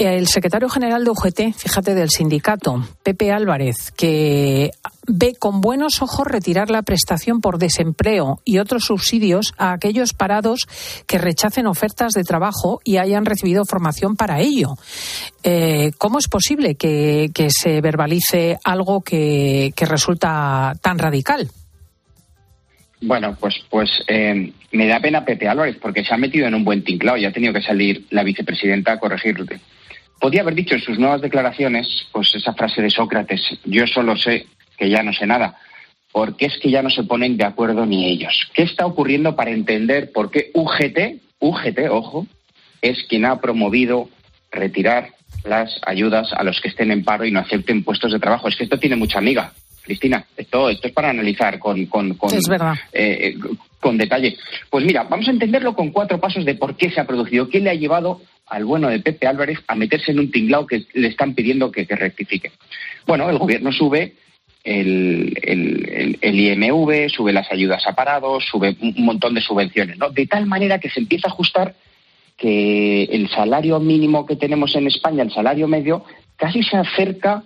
el 0.01 0.27
secretario 0.27 0.67
general 0.67 1.03
de 1.03 1.11
UGT, 1.11 1.53
fíjate, 1.55 1.93
del 1.93 2.09
sindicato, 2.09 2.83
Pepe 3.03 3.31
Álvarez, 3.31 3.91
que 3.91 4.71
ve 5.07 5.35
con 5.37 5.61
buenos 5.61 6.01
ojos 6.01 6.27
retirar 6.27 6.69
la 6.71 6.81
prestación 6.81 7.39
por 7.39 7.59
desempleo 7.59 8.39
y 8.43 8.57
otros 8.57 8.85
subsidios 8.85 9.53
a 9.57 9.73
aquellos 9.73 10.13
parados 10.13 10.61
que 11.07 11.17
rechacen 11.17 11.67
ofertas 11.67 12.13
de 12.13 12.23
trabajo 12.23 12.79
y 12.83 12.97
hayan 12.97 13.25
recibido 13.25 13.63
formación 13.65 14.15
para 14.15 14.39
ello. 14.39 14.69
Eh, 15.43 15.91
¿Cómo 15.97 16.17
es 16.17 16.27
posible 16.27 16.75
que, 16.75 17.29
se 17.49 17.81
verbalice 17.81 18.57
algo 18.63 19.01
que, 19.01 19.73
resulta 19.81 20.73
tan 20.81 20.97
radical? 20.97 21.47
Bueno, 23.01 23.35
pues, 23.39 23.55
pues 23.69 23.89
eh, 24.07 24.53
me 24.71 24.87
da 24.87 24.99
pena 24.99 25.25
Pepe 25.25 25.47
Álvarez 25.47 25.77
porque 25.81 26.03
se 26.03 26.13
ha 26.13 26.17
metido 26.17 26.47
en 26.47 26.55
un 26.55 26.63
buen 26.63 26.83
tinclado 26.83 27.17
y 27.17 27.25
ha 27.25 27.31
tenido 27.31 27.53
que 27.53 27.61
salir 27.61 28.05
la 28.11 28.23
vicepresidenta 28.23 28.93
a 28.93 28.99
corregirle. 28.99 29.59
Podía 30.21 30.41
haber 30.41 30.53
dicho 30.53 30.75
en 30.75 30.81
sus 30.81 30.99
nuevas 30.99 31.19
declaraciones, 31.19 32.07
pues 32.11 32.35
esa 32.35 32.53
frase 32.53 32.79
de 32.79 32.91
Sócrates, 32.91 33.41
yo 33.65 33.87
solo 33.87 34.15
sé 34.15 34.45
que 34.77 34.87
ya 34.87 35.01
no 35.01 35.11
sé 35.13 35.25
nada, 35.25 35.57
porque 36.11 36.45
es 36.45 36.59
que 36.59 36.69
ya 36.69 36.83
no 36.83 36.91
se 36.91 37.03
ponen 37.03 37.37
de 37.37 37.43
acuerdo 37.43 37.87
ni 37.87 38.05
ellos. 38.05 38.47
¿Qué 38.53 38.61
está 38.61 38.85
ocurriendo 38.85 39.35
para 39.35 39.49
entender 39.49 40.11
por 40.11 40.29
qué 40.29 40.51
UGT, 40.53 41.19
UGT, 41.39 41.89
ojo, 41.89 42.27
es 42.83 43.03
quien 43.09 43.25
ha 43.25 43.41
promovido 43.41 44.09
retirar 44.51 45.09
las 45.43 45.81
ayudas 45.87 46.31
a 46.33 46.43
los 46.43 46.61
que 46.61 46.67
estén 46.67 46.91
en 46.91 47.03
paro 47.03 47.25
y 47.25 47.31
no 47.31 47.39
acepten 47.39 47.83
puestos 47.83 48.11
de 48.11 48.19
trabajo? 48.19 48.47
Es 48.47 48.55
que 48.55 48.65
esto 48.65 48.77
tiene 48.77 48.97
mucha 48.97 49.17
amiga. 49.17 49.51
Cristina, 49.81 50.23
esto, 50.37 50.69
esto 50.69 50.87
es 50.87 50.93
para 50.93 51.09
analizar 51.09 51.57
con, 51.57 51.87
con, 51.87 52.13
con, 52.13 52.29
eh, 52.93 53.35
con 53.79 53.97
detalle. 53.97 54.37
Pues 54.69 54.85
mira, 54.85 55.03
vamos 55.03 55.27
a 55.27 55.31
entenderlo 55.31 55.73
con 55.73 55.89
cuatro 55.89 56.19
pasos 56.19 56.45
de 56.45 56.53
por 56.53 56.77
qué 56.77 56.91
se 56.91 57.01
ha 57.01 57.07
producido, 57.07 57.49
qué 57.49 57.59
le 57.59 57.71
ha 57.71 57.73
llevado 57.73 58.21
al 58.51 58.65
bueno 58.65 58.89
de 58.89 58.99
Pepe 58.99 59.27
Álvarez 59.27 59.59
a 59.65 59.75
meterse 59.75 60.11
en 60.11 60.19
un 60.19 60.29
tinglao 60.29 60.67
que 60.67 60.83
le 60.93 61.07
están 61.07 61.33
pidiendo 61.33 61.71
que, 61.71 61.85
rectifique. 61.85 62.51
Bueno, 63.07 63.29
el 63.29 63.37
gobierno 63.37 63.71
sube 63.71 64.15
el, 64.65 66.19
IMV, 66.21 67.09
sube 67.09 67.31
las 67.31 67.49
ayudas 67.49 67.87
a 67.87 67.95
parados, 67.95 68.45
sube 68.45 68.75
un 68.81 69.05
montón 69.05 69.33
de 69.35 69.41
subvenciones, 69.41 69.97
¿no? 69.97 70.09
De 70.09 70.27
tal 70.27 70.47
manera 70.47 70.79
que 70.79 70.89
se 70.89 70.99
empieza 70.99 71.29
a 71.29 71.31
ajustar 71.31 71.75
que 72.35 73.05
el 73.05 73.29
salario 73.29 73.79
mínimo 73.79 74.25
que 74.25 74.35
tenemos 74.35 74.75
en 74.75 74.87
España, 74.87 75.23
el 75.23 75.31
salario 75.31 75.69
medio, 75.69 76.03
casi 76.35 76.61
se 76.61 76.75
acerca 76.75 77.43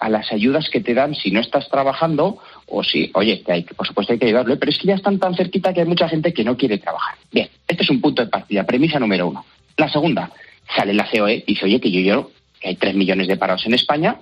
a 0.00 0.08
las 0.08 0.32
ayudas 0.32 0.70
que 0.70 0.80
te 0.80 0.94
dan 0.94 1.14
si 1.14 1.30
no 1.30 1.40
estás 1.40 1.68
trabajando 1.68 2.38
o 2.66 2.82
si, 2.82 3.10
oye, 3.14 3.42
que 3.42 3.52
hay, 3.52 3.62
por 3.62 3.86
supuesto 3.86 4.14
hay 4.14 4.18
que 4.18 4.26
ayudarlo, 4.26 4.58
pero 4.58 4.70
es 4.70 4.78
que 4.78 4.88
ya 4.88 4.94
están 4.94 5.18
tan 5.18 5.34
cerquita 5.34 5.74
que 5.74 5.80
hay 5.80 5.86
mucha 5.86 6.08
gente 6.08 6.32
que 6.32 6.44
no 6.44 6.56
quiere 6.56 6.78
trabajar. 6.78 7.16
Bien, 7.30 7.50
este 7.68 7.82
es 7.82 7.90
un 7.90 8.00
punto 8.00 8.24
de 8.24 8.30
partida, 8.30 8.64
premisa 8.64 8.98
número 8.98 9.28
uno. 9.28 9.44
La 9.76 9.90
segunda, 9.90 10.30
sale 10.74 10.94
la 10.94 11.08
COE 11.08 11.44
y 11.46 11.54
dice, 11.54 11.64
oye, 11.64 11.80
que 11.80 11.90
yo 11.90 12.00
yo 12.00 12.30
que 12.60 12.68
hay 12.68 12.76
tres 12.76 12.94
millones 12.94 13.28
de 13.28 13.36
parados 13.36 13.66
en 13.66 13.74
España 13.74 14.16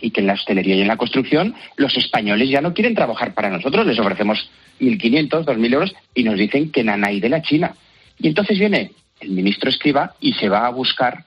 y 0.00 0.10
que 0.10 0.20
en 0.20 0.26
la 0.26 0.34
hostelería 0.34 0.76
y 0.76 0.80
en 0.80 0.88
la 0.88 0.96
construcción 0.96 1.54
los 1.76 1.96
españoles 1.96 2.48
ya 2.48 2.60
no 2.60 2.74
quieren 2.74 2.94
trabajar 2.94 3.34
para 3.34 3.50
nosotros, 3.50 3.86
les 3.86 3.98
ofrecemos 3.98 4.50
1.500, 4.80 5.44
2.000 5.44 5.74
euros 5.74 5.94
y 6.14 6.24
nos 6.24 6.38
dicen 6.38 6.70
que 6.70 6.84
nanay 6.84 7.20
de 7.20 7.28
la 7.28 7.42
China. 7.42 7.74
Y 8.18 8.28
entonces 8.28 8.58
viene 8.58 8.92
el 9.20 9.30
ministro 9.30 9.70
Escriba 9.70 10.14
y 10.20 10.34
se 10.34 10.48
va 10.48 10.66
a 10.66 10.70
buscar 10.70 11.24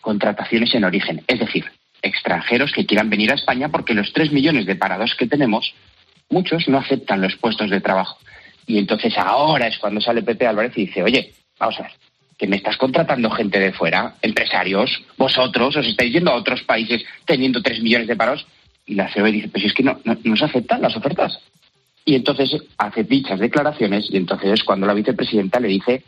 contrataciones 0.00 0.74
en 0.74 0.84
origen, 0.84 1.22
es 1.26 1.38
decir, 1.38 1.64
extranjeros 2.02 2.72
que 2.72 2.84
quieran 2.84 3.08
venir 3.08 3.30
a 3.30 3.34
España 3.34 3.70
porque 3.70 3.94
los 3.94 4.12
tres 4.12 4.32
millones 4.32 4.66
de 4.66 4.76
parados 4.76 5.14
que 5.14 5.26
tenemos, 5.26 5.74
muchos 6.28 6.68
no 6.68 6.78
aceptan 6.78 7.20
los 7.20 7.36
puestos 7.36 7.70
de 7.70 7.80
trabajo. 7.80 8.18
Y 8.66 8.78
entonces 8.78 9.16
ahora 9.16 9.66
es 9.66 9.78
cuando 9.78 10.00
sale 10.00 10.22
Pepe 10.22 10.46
Álvarez 10.46 10.72
y 10.76 10.86
dice, 10.86 11.02
oye, 11.02 11.32
vamos 11.58 11.78
a 11.80 11.82
ver, 11.82 11.92
que 12.38 12.46
me 12.46 12.56
estás 12.56 12.76
contratando 12.76 13.30
gente 13.30 13.60
de 13.60 13.72
fuera, 13.72 14.14
empresarios, 14.22 15.02
vosotros 15.16 15.76
os 15.76 15.86
estáis 15.86 16.12
yendo 16.12 16.30
a 16.30 16.36
otros 16.36 16.62
países 16.62 17.04
teniendo 17.24 17.62
tres 17.62 17.80
millones 17.80 18.08
de 18.08 18.16
paros. 18.16 18.46
Y 18.86 18.94
la 18.94 19.10
COE 19.12 19.32
dice, 19.32 19.48
pues 19.48 19.64
es 19.64 19.72
que 19.72 19.82
no, 19.82 19.98
no, 20.04 20.16
no 20.22 20.36
se 20.36 20.44
aceptan 20.44 20.82
las 20.82 20.96
ofertas. 20.96 21.38
Y 22.04 22.14
entonces 22.14 22.54
hace 22.76 23.04
dichas 23.04 23.40
declaraciones 23.40 24.08
y 24.10 24.16
entonces 24.16 24.52
es 24.52 24.64
cuando 24.64 24.86
la 24.86 24.94
vicepresidenta 24.94 25.60
le 25.60 25.68
dice 25.68 26.02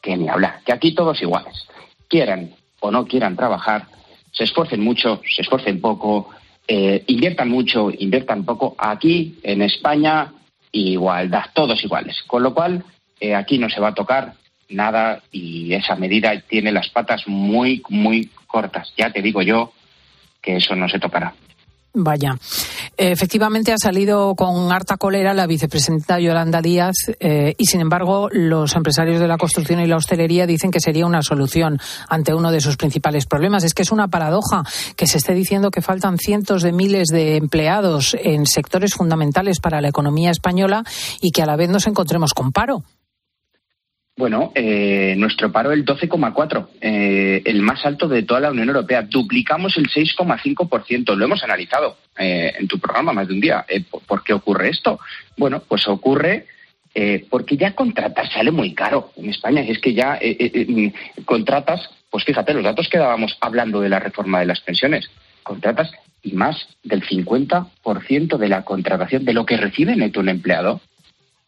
que 0.00 0.16
ni 0.16 0.28
hablar, 0.28 0.60
que 0.64 0.72
aquí 0.72 0.94
todos 0.94 1.20
iguales, 1.20 1.66
quieran 2.08 2.54
o 2.80 2.90
no 2.90 3.06
quieran 3.06 3.36
trabajar, 3.36 3.86
se 4.32 4.44
esfuercen 4.44 4.80
mucho, 4.80 5.20
se 5.34 5.42
esfuercen 5.42 5.80
poco, 5.80 6.30
eh, 6.66 7.04
inviertan 7.06 7.50
mucho, 7.50 7.90
inviertan 7.90 8.44
poco, 8.44 8.74
aquí 8.78 9.38
en 9.42 9.62
España 9.62 10.32
igualdad, 10.72 11.44
todos 11.54 11.84
iguales. 11.84 12.22
Con 12.26 12.42
lo 12.42 12.54
cual, 12.54 12.82
eh, 13.20 13.34
aquí 13.34 13.58
no 13.58 13.68
se 13.68 13.80
va 13.80 13.88
a 13.88 13.94
tocar 13.94 14.34
nada 14.68 15.22
y 15.30 15.72
esa 15.74 15.96
medida 15.96 16.40
tiene 16.40 16.72
las 16.72 16.88
patas 16.88 17.22
muy, 17.26 17.82
muy 17.88 18.30
cortas. 18.46 18.92
Ya 18.96 19.10
te 19.10 19.22
digo 19.22 19.42
yo 19.42 19.72
que 20.40 20.56
eso 20.56 20.74
no 20.74 20.88
se 20.88 20.98
tocará. 20.98 21.34
Vaya. 21.94 22.38
Efectivamente 22.96 23.72
ha 23.72 23.76
salido 23.76 24.34
con 24.34 24.72
harta 24.72 24.96
cólera 24.96 25.34
la 25.34 25.46
vicepresidenta 25.46 26.18
Yolanda 26.18 26.62
Díaz 26.62 26.94
eh, 27.20 27.54
y, 27.58 27.66
sin 27.66 27.82
embargo, 27.82 28.30
los 28.30 28.74
empresarios 28.74 29.20
de 29.20 29.28
la 29.28 29.36
construcción 29.36 29.80
y 29.80 29.86
la 29.86 29.96
hostelería 29.96 30.46
dicen 30.46 30.70
que 30.70 30.80
sería 30.80 31.04
una 31.04 31.22
solución 31.22 31.78
ante 32.08 32.32
uno 32.32 32.50
de 32.50 32.62
sus 32.62 32.78
principales 32.78 33.26
problemas. 33.26 33.64
Es 33.64 33.74
que 33.74 33.82
es 33.82 33.92
una 33.92 34.08
paradoja 34.08 34.62
que 34.96 35.06
se 35.06 35.18
esté 35.18 35.34
diciendo 35.34 35.70
que 35.70 35.82
faltan 35.82 36.16
cientos 36.16 36.62
de 36.62 36.72
miles 36.72 37.08
de 37.08 37.36
empleados 37.36 38.16
en 38.18 38.46
sectores 38.46 38.94
fundamentales 38.94 39.60
para 39.60 39.82
la 39.82 39.88
economía 39.88 40.30
española 40.30 40.84
y 41.20 41.30
que 41.30 41.42
a 41.42 41.46
la 41.46 41.56
vez 41.56 41.68
nos 41.68 41.86
encontremos 41.86 42.32
con 42.32 42.52
paro. 42.52 42.84
Bueno, 44.22 44.52
eh, 44.54 45.16
nuestro 45.18 45.50
paro 45.50 45.72
el 45.72 45.84
12,4, 45.84 46.68
eh, 46.80 47.42
el 47.44 47.60
más 47.60 47.84
alto 47.84 48.06
de 48.06 48.22
toda 48.22 48.38
la 48.38 48.52
Unión 48.52 48.68
Europea. 48.68 49.02
Duplicamos 49.02 49.76
el 49.76 49.88
6,5%. 49.88 51.16
Lo 51.16 51.24
hemos 51.24 51.42
analizado 51.42 51.96
eh, 52.16 52.52
en 52.56 52.68
tu 52.68 52.78
programa 52.78 53.12
más 53.12 53.26
de 53.26 53.34
un 53.34 53.40
día. 53.40 53.64
Eh, 53.68 53.82
¿Por 53.82 54.22
qué 54.22 54.32
ocurre 54.32 54.68
esto? 54.68 55.00
Bueno, 55.36 55.64
pues 55.66 55.88
ocurre 55.88 56.46
eh, 56.94 57.26
porque 57.28 57.56
ya 57.56 57.74
contratar 57.74 58.30
sale 58.30 58.52
muy 58.52 58.74
caro 58.74 59.10
en 59.16 59.28
España. 59.28 59.62
Es 59.62 59.80
que 59.80 59.92
ya 59.92 60.18
eh, 60.20 60.92
contratas, 61.24 61.90
pues 62.08 62.22
fíjate, 62.22 62.54
los 62.54 62.62
datos 62.62 62.88
que 62.88 62.98
dábamos 62.98 63.36
hablando 63.40 63.80
de 63.80 63.88
la 63.88 63.98
reforma 63.98 64.38
de 64.38 64.46
las 64.46 64.60
pensiones, 64.60 65.10
contratas 65.42 65.90
y 66.22 66.34
más 66.34 66.68
del 66.84 67.02
50% 67.02 68.36
de 68.36 68.48
la 68.48 68.62
contratación 68.62 69.24
de 69.24 69.32
lo 69.32 69.44
que 69.44 69.56
recibe 69.56 69.96
neto 69.96 70.20
un 70.20 70.28
empleado 70.28 70.80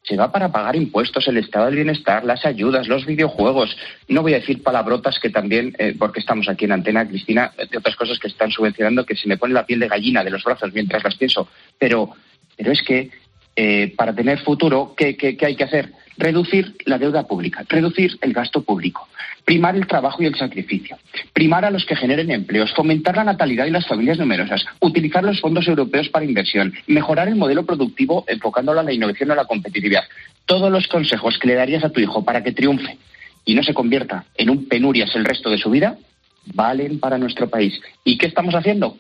se 0.05 0.17
va 0.17 0.31
para 0.31 0.53
pagar 0.53 0.77
impuestos, 0.77 1.27
el 1.29 1.39
estado 1.39 1.67
del 1.67 1.77
bienestar, 1.77 2.25
las 2.25 2.45
ayudas, 2.45 2.89
los 2.89 3.07
videojuegos. 3.07 3.75
No 4.07 4.21
voy 4.23 4.35
a 4.35 4.41
decir 4.41 4.63
palabrotas 4.63 5.19
que 5.19 5.31
también, 5.31 5.75
eh, 5.79 5.95
porque 5.99 6.21
estamos 6.21 6.49
aquí 6.49 6.67
en 6.67 6.73
Antena, 6.73 7.09
Cristina, 7.09 7.53
de 7.57 7.79
otras 7.79 7.97
cosas 7.97 8.19
que 8.19 8.29
están 8.29 8.51
subvencionando 8.51 9.07
que 9.07 9.17
se 9.17 9.29
me 9.29 9.39
pone 9.39 9.55
la 9.55 9.65
piel 9.65 9.81
de 9.81 9.89
gallina 9.89 10.23
de 10.23 10.31
los 10.31 10.45
brazos 10.45 10.73
mientras 10.75 11.03
las 11.03 11.17
pienso. 11.17 11.49
Pero, 11.79 12.11
pero 12.55 12.71
es 12.71 12.83
que 12.83 13.11
eh, 13.57 13.95
para 13.97 14.15
tener 14.15 14.41
futuro, 14.41 14.95
¿qué, 14.97 15.17
qué, 15.17 15.37
qué 15.39 15.47
hay 15.47 15.57
que 15.57 15.65
hacer? 15.65 15.93
Reducir 16.19 16.77
la 16.85 16.99
deuda 16.99 17.27
pública, 17.27 17.65
reducir 17.69 18.19
el 18.21 18.35
gasto 18.35 18.63
público, 18.63 19.09
primar 19.45 19.77
el 19.77 19.87
trabajo 19.87 20.23
y 20.23 20.27
el 20.27 20.35
sacrificio, 20.35 20.97
primar 21.33 21.65
a 21.65 21.71
los 21.71 21.85
que 21.85 21.97
generen 21.97 22.31
empleos, 22.31 22.73
fomentar 22.75 23.17
la 23.17 23.25
natalidad 23.25 23.67
y 23.67 23.71
las 23.71 23.87
familias 23.87 24.19
numerosas, 24.19 24.65
utilizar 24.81 25.23
los 25.23 25.41
fondos 25.41 25.69
europeos 25.69 26.09
para 26.09 26.25
inversión, 26.25 26.73
mejorar 26.87 27.29
el 27.29 27.37
modelo 27.37 27.65
productivo 27.65 28.25
enfocándolo 28.27 28.81
a 28.81 28.83
la 28.83 28.93
innovación 28.93 29.31
a 29.31 29.35
la 29.35 29.45
competitividad. 29.45 30.05
Todos 30.47 30.71
los 30.71 30.89
consejos 30.89 31.39
que 31.39 31.49
le 31.49 31.55
darías 31.55 31.85
a 31.85 31.91
tu 31.91 32.01
hijo 32.01 32.25
para 32.25 32.43
que 32.43 32.53
triunfe 32.53 32.99
y 33.45 33.55
no 33.55 33.63
se 33.63 33.75
convierta 33.75 34.25
en 34.37 34.51
un 34.51 34.67
penurias 34.67 35.15
el 35.15 35.25
resto 35.25 35.51
de 35.51 35.59
su 35.59 35.71
vida, 35.71 35.99
valen 36.47 36.99
para 36.99 37.19
nuestro 37.19 37.49
país. 37.49 37.81
¿Y 38.05 38.19
qué 38.19 38.27
estamos 38.27 38.55
haciendo? 38.55 38.97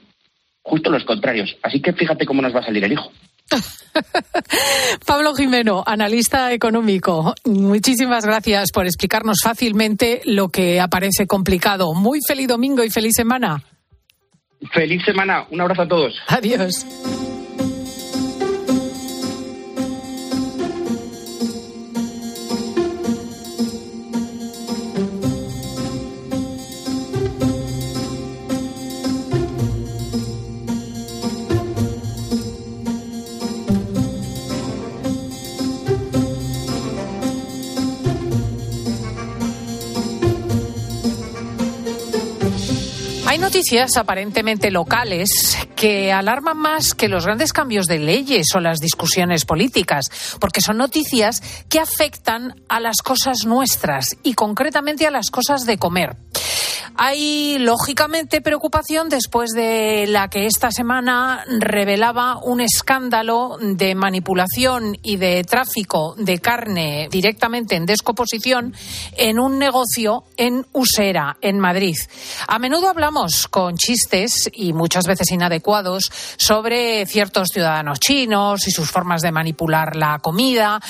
Justo 0.62 0.90
los 0.90 1.04
contrarios. 1.04 1.56
Así 1.62 1.80
que 1.80 1.92
fíjate 1.92 2.26
cómo 2.26 2.42
nos 2.42 2.54
va 2.54 2.60
a 2.60 2.64
salir 2.64 2.84
el 2.84 2.92
hijo. 2.92 3.10
Pablo 5.06 5.34
Jimeno, 5.34 5.82
analista 5.86 6.52
económico, 6.52 7.34
muchísimas 7.44 8.24
gracias 8.24 8.70
por 8.72 8.86
explicarnos 8.86 9.38
fácilmente 9.42 10.22
lo 10.24 10.48
que 10.48 10.80
aparece 10.80 11.26
complicado. 11.26 11.94
Muy 11.94 12.20
feliz 12.26 12.48
domingo 12.48 12.82
y 12.84 12.90
feliz 12.90 13.12
semana. 13.14 13.62
Feliz 14.72 15.04
semana. 15.04 15.46
Un 15.50 15.60
abrazo 15.60 15.82
a 15.82 15.88
todos. 15.88 16.14
Adiós. 16.28 16.86
Hay 43.34 43.40
noticias 43.40 43.96
aparentemente 43.96 44.70
locales 44.70 45.58
que 45.74 46.12
alarman 46.12 46.56
más 46.56 46.94
que 46.94 47.08
los 47.08 47.26
grandes 47.26 47.52
cambios 47.52 47.86
de 47.86 47.98
leyes 47.98 48.46
o 48.54 48.60
las 48.60 48.78
discusiones 48.78 49.44
políticas, 49.44 50.04
porque 50.38 50.60
son 50.60 50.76
noticias 50.76 51.42
que 51.68 51.80
afectan 51.80 52.54
a 52.68 52.78
las 52.78 52.98
cosas 53.02 53.44
nuestras 53.44 54.06
y 54.22 54.34
concretamente 54.34 55.08
a 55.08 55.10
las 55.10 55.32
cosas 55.32 55.66
de 55.66 55.78
comer. 55.78 56.14
Hay, 56.96 57.58
lógicamente, 57.58 58.40
preocupación 58.40 59.08
después 59.08 59.50
de 59.50 60.06
la 60.06 60.28
que 60.28 60.46
esta 60.46 60.70
semana 60.70 61.44
revelaba 61.58 62.38
un 62.40 62.60
escándalo 62.60 63.56
de 63.60 63.96
manipulación 63.96 64.96
y 65.02 65.16
de 65.16 65.42
tráfico 65.42 66.14
de 66.16 66.38
carne 66.38 67.08
directamente 67.10 67.74
en 67.74 67.84
descomposición 67.84 68.74
en 69.16 69.40
un 69.40 69.58
negocio 69.58 70.22
en 70.36 70.66
Usera, 70.72 71.36
en 71.40 71.58
Madrid. 71.58 71.96
A 72.46 72.60
menudo 72.60 72.88
hablamos 72.88 73.48
con 73.48 73.76
chistes 73.76 74.48
y 74.52 74.72
muchas 74.72 75.06
veces 75.06 75.32
inadecuados 75.32 76.12
sobre 76.36 77.06
ciertos 77.06 77.48
ciudadanos 77.48 77.98
chinos 77.98 78.68
y 78.68 78.70
sus 78.70 78.92
formas 78.92 79.20
de 79.20 79.32
manipular 79.32 79.96
la 79.96 80.20
comida. 80.20 80.80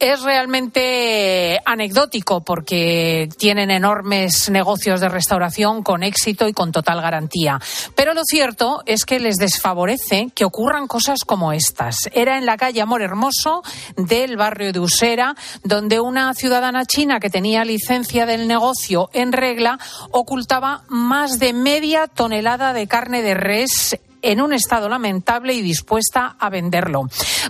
Es 0.00 0.22
realmente 0.22 1.60
anecdótico 1.64 2.40
porque 2.40 3.28
tienen 3.38 3.70
enormes 3.70 4.50
negocios 4.50 5.00
de 5.00 5.08
restauración 5.08 5.51
con 5.82 6.02
éxito 6.02 6.48
y 6.48 6.52
con 6.52 6.72
total 6.72 7.00
garantía. 7.00 7.60
Pero 7.94 8.14
lo 8.14 8.24
cierto 8.24 8.82
es 8.86 9.04
que 9.04 9.20
les 9.20 9.36
desfavorece 9.36 10.28
que 10.34 10.44
ocurran 10.44 10.86
cosas 10.86 11.20
como 11.26 11.52
estas. 11.52 11.96
Era 12.12 12.38
en 12.38 12.46
la 12.46 12.56
calle 12.56 12.80
Amor 12.80 13.02
Hermoso 13.02 13.62
del 13.96 14.36
barrio 14.36 14.72
de 14.72 14.80
Usera, 14.80 15.34
donde 15.62 16.00
una 16.00 16.32
ciudadana 16.34 16.84
china 16.86 17.20
que 17.20 17.30
tenía 17.30 17.64
licencia 17.64 18.26
del 18.26 18.48
negocio 18.48 19.10
en 19.12 19.32
regla 19.32 19.78
ocultaba 20.10 20.84
más 20.88 21.38
de 21.38 21.52
media 21.52 22.06
tonelada 22.06 22.72
de 22.72 22.86
carne 22.86 23.22
de 23.22 23.34
res 23.34 23.98
en 24.22 24.40
un 24.40 24.52
estado 24.52 24.88
lamentable 24.88 25.52
y 25.52 25.62
dispuesta 25.62 26.36
a 26.38 26.48
venderlo. 26.48 27.02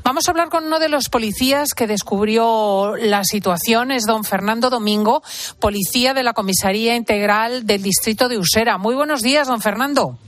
Vamos 0.03 0.27
a 0.27 0.31
hablar 0.31 0.49
con 0.49 0.65
uno 0.65 0.79
de 0.79 0.89
los 0.89 1.09
policías 1.09 1.75
que 1.75 1.87
descubrió 1.87 2.97
la 2.97 3.25
situación, 3.25 3.93
es 3.93 4.05
don 4.05 4.25
Fernando 4.25 4.71
Domingo, 4.71 5.23
policía 5.61 6.15
de 6.15 6.23
la 6.23 6.33
Comisaría 6.33 6.97
Integral 6.97 7.67
del 7.67 7.83
Distrito 7.83 8.29
de 8.29 8.39
Usera. 8.39 8.79
Muy 8.79 8.95
buenos 8.95 9.21
días, 9.21 9.47
don 9.49 9.61
Fernando. 9.61 10.19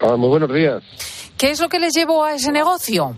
Ah, 0.00 0.16
muy 0.16 0.28
buenos 0.28 0.52
días. 0.52 0.82
¿Qué 1.38 1.50
es 1.50 1.60
lo 1.60 1.68
que 1.68 1.78
les 1.78 1.94
llevó 1.94 2.24
a 2.24 2.34
ese 2.34 2.52
negocio? 2.52 3.16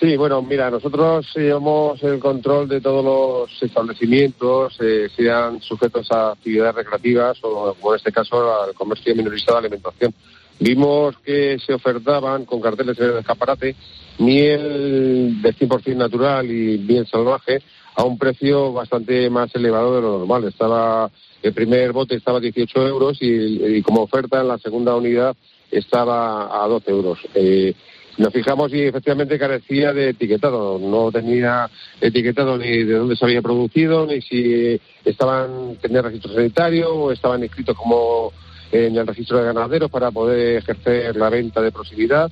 Sí, 0.00 0.16
bueno, 0.16 0.40
mira, 0.42 0.70
nosotros 0.70 1.26
llevamos 1.34 2.00
el 2.04 2.20
control 2.20 2.68
de 2.68 2.80
todos 2.80 3.04
los 3.04 3.62
establecimientos, 3.62 4.76
eh, 4.80 5.08
sean 5.16 5.60
sujetos 5.60 6.06
a 6.12 6.32
actividades 6.32 6.76
recreativas 6.76 7.38
o, 7.42 7.74
en 7.90 7.96
este 7.96 8.12
caso, 8.12 8.62
al 8.62 8.74
comercio 8.74 9.14
minorista 9.16 9.54
de 9.54 9.58
alimentación. 9.58 10.14
Vimos 10.60 11.16
que 11.18 11.58
se 11.58 11.74
ofertaban 11.74 12.44
con 12.44 12.60
carteles 12.60 12.96
en 13.00 13.06
el 13.06 13.18
escaparate 13.18 13.74
miel 14.18 15.42
de 15.42 15.54
100% 15.54 15.96
natural 15.96 16.48
y 16.48 16.78
miel 16.78 17.06
salvaje 17.08 17.60
a 17.96 18.04
un 18.04 18.18
precio 18.18 18.72
bastante 18.72 19.28
más 19.30 19.52
elevado 19.56 19.96
de 19.96 20.02
lo 20.02 20.18
normal. 20.18 20.44
Estaba 20.44 21.10
el 21.42 21.52
primer 21.52 21.92
bote 21.92 22.16
estaba 22.16 22.38
a 22.38 22.40
18 22.40 22.86
euros 22.86 23.18
y, 23.20 23.78
y 23.78 23.82
como 23.82 24.02
oferta 24.02 24.40
en 24.40 24.48
la 24.48 24.58
segunda 24.58 24.94
unidad 24.94 25.36
estaba 25.70 26.64
a 26.64 26.66
12 26.68 26.90
euros. 26.90 27.18
Eh, 27.34 27.74
nos 28.18 28.32
fijamos 28.32 28.72
y 28.72 28.82
efectivamente 28.82 29.38
carecía 29.38 29.92
de 29.92 30.10
etiquetado. 30.10 30.78
No 30.78 31.10
tenía 31.10 31.70
etiquetado 32.00 32.58
ni 32.58 32.84
de 32.84 32.94
dónde 32.94 33.16
se 33.16 33.24
había 33.24 33.40
producido, 33.40 34.06
ni 34.06 34.20
si 34.20 34.80
estaban 35.04 35.76
tenía 35.80 36.02
registro 36.02 36.34
sanitario 36.34 36.92
o 36.92 37.12
estaban 37.12 37.42
inscritos 37.42 37.76
como 37.76 38.32
en 38.72 38.96
el 38.96 39.06
registro 39.06 39.38
de 39.38 39.44
ganaderos 39.44 39.90
para 39.90 40.10
poder 40.10 40.58
ejercer 40.58 41.16
la 41.16 41.30
venta 41.30 41.62
de 41.62 41.72
proximidad. 41.72 42.30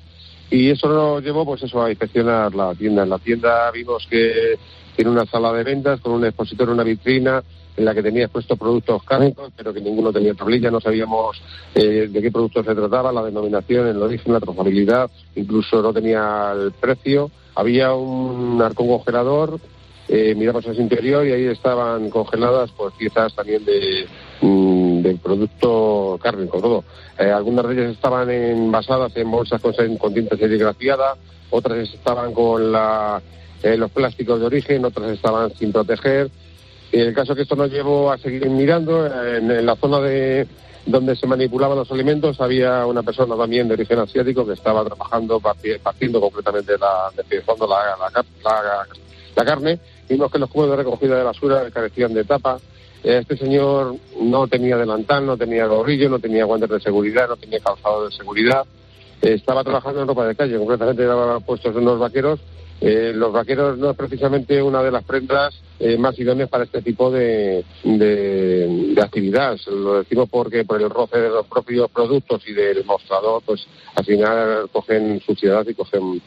Y 0.51 0.71
eso 0.71 0.89
nos 0.89 1.23
llevó, 1.23 1.45
pues 1.45 1.63
eso, 1.63 1.83
a 1.83 1.91
inspeccionar 1.91 2.55
la 2.55 2.75
tienda. 2.75 3.05
En 3.05 3.11
la 3.11 3.19
tienda 3.19 3.71
vimos 3.71 4.07
que 4.09 4.59
tiene 4.95 5.11
una 5.11 5.27
sala 5.27 5.53
de 5.53 5.65
ventas 5.65 6.01
con 6.01 6.13
un 6.13 6.25
expositor, 6.25 6.69
una 6.69 6.85
vitrina, 6.85 7.43
en 7.77 7.85
la 7.85 7.95
que 7.95 8.03
tenía 8.03 8.25
expuestos 8.25 8.59
productos 8.59 9.03
cárnicos, 9.05 9.53
pero 9.57 9.73
que 9.73 9.81
ninguno 9.81 10.13
tenía 10.13 10.35
tablilla, 10.35 10.71
no 10.71 10.81
sabíamos 10.81 11.41
eh, 11.75 12.09
de 12.11 12.23
qué 12.23 12.31
producto 12.31 12.63
se 12.65 12.75
trataba, 12.75 13.13
la 13.13 13.23
denominación, 13.23 13.89
el 13.89 14.03
origen, 14.03 14.33
la 14.33 14.41
trazabilidad, 14.41 15.11
incluso 15.35 15.83
no 15.83 15.93
tenía 15.93 16.53
el 16.55 16.73
precio. 16.73 17.31
Había 17.55 17.95
un 17.95 18.61
arcón 18.63 18.89
congelador, 18.89 19.61
eh, 20.09 20.35
miramos 20.37 20.65
el 20.67 20.79
interior 20.79 21.27
y 21.27 21.33
ahí 21.33 21.45
estaban 21.47 22.11
congeladas 22.11 22.71
pues 22.77 22.95
piezas 22.95 23.35
también 23.35 23.65
de, 23.65 24.07
mm, 24.41 25.17
producto 25.23 26.19
cárnico, 26.23 26.61
todo. 26.61 26.85
Eh, 27.19 27.31
algunas 27.31 27.67
de 27.67 27.75
ellas 27.75 27.93
estaban 27.93 28.31
envasadas 28.31 29.17
en 29.17 29.31
bolsas 29.31 29.61
con, 29.61 29.73
con 29.97 30.15
tinta 30.15 30.37
serigrafiada, 30.37 31.17
otras 31.51 31.79
estaban 31.93 32.33
con 32.33 32.71
la, 32.71 33.21
eh, 33.63 33.77
los 33.77 33.91
plásticos 33.91 34.41
de 34.41 34.47
origen, 34.47 34.85
otras 34.85 35.11
estaban 35.11 35.53
sin 35.55 35.73
proteger. 35.73 36.31
Y 36.93 37.01
el 37.01 37.15
caso 37.15 37.35
que 37.35 37.43
esto 37.43 37.57
nos 37.57 37.71
llevó 37.71 38.11
a 38.11 38.19
seguir 38.19 38.49
mirando, 38.49 39.07
en, 39.07 39.67
la 39.67 39.77
zona 39.77 40.01
de 40.01 40.47
donde 40.87 41.17
se 41.17 41.27
manipulaban 41.27 41.77
los 41.77 41.91
alimentos 41.91 42.41
había 42.41 42.87
una 42.87 43.03
persona 43.03 43.37
también 43.37 43.67
de 43.67 43.75
origen 43.75 43.99
asiático 43.99 44.47
que 44.47 44.53
estaba 44.53 44.85
trabajando, 44.85 45.41
partiendo 45.41 46.21
completamente 46.21 46.79
la, 46.79 47.11
la, 47.17 48.13
la, 48.45 48.87
la, 49.35 49.45
carne. 49.45 49.81
Vimos 50.09 50.31
que 50.31 50.39
los 50.39 50.49
cubos 50.49 50.71
de 50.71 50.77
recogida 50.77 51.17
de 51.17 51.25
basura 51.25 51.69
carecían 51.73 52.15
de 52.15 52.23
tapa. 52.23 52.59
Este 53.03 53.37
señor 53.37 53.97
no 54.21 54.47
tenía 54.47 54.77
delantal, 54.77 55.27
no 55.27 55.37
tenía 55.37 55.67
gorrillo, 55.67 56.09
no 56.09 56.21
tenía 56.21 56.45
guantes 56.45 56.71
de 56.71 56.81
seguridad, 56.81 57.29
no 57.29 57.37
tenía 57.37 57.59
calzado 57.59 58.09
de 58.09 58.15
seguridad. 58.15 58.65
estaba 59.21 59.65
trabajando 59.65 60.03
en 60.03 60.09
ropa 60.09 60.27
de 60.27 60.37
calle, 60.37 60.57
concretamente 60.57 61.03
era 61.03 61.41
puestos 61.41 61.75
unos 61.75 61.99
vaqueros 61.99 62.41
eh, 62.81 63.13
los 63.15 63.33
vaqueros 63.33 63.79
no 63.79 63.91
es 63.91 63.97
precisamente 63.97 64.63
una 64.63 64.83
de 64.83 64.91
las 64.91 65.03
prendas 65.03 65.55
eh, 65.79 65.97
más 65.97 66.19
idóneas 66.19 66.51
para 66.51 66.65
este 66.65 66.83
tipo 66.83 67.11
de, 67.11 67.65
de, 67.85 68.95
actividad. 69.03 69.57
Lo 69.67 69.99
decimos 69.99 70.29
porque 70.31 70.65
por 70.65 70.81
el 70.81 70.91
roce 70.91 71.19
de 71.19 71.31
los 71.31 71.47
propios 71.47 71.91
productos 71.91 72.47
y 72.47 72.53
del 72.53 72.85
mostrador, 72.85 73.43
pues 73.45 73.67
al 73.95 74.05
final 74.05 74.69
cogen 74.73 75.21
suciedad 75.21 75.67
y 75.67 75.75
cogen 75.75 76.21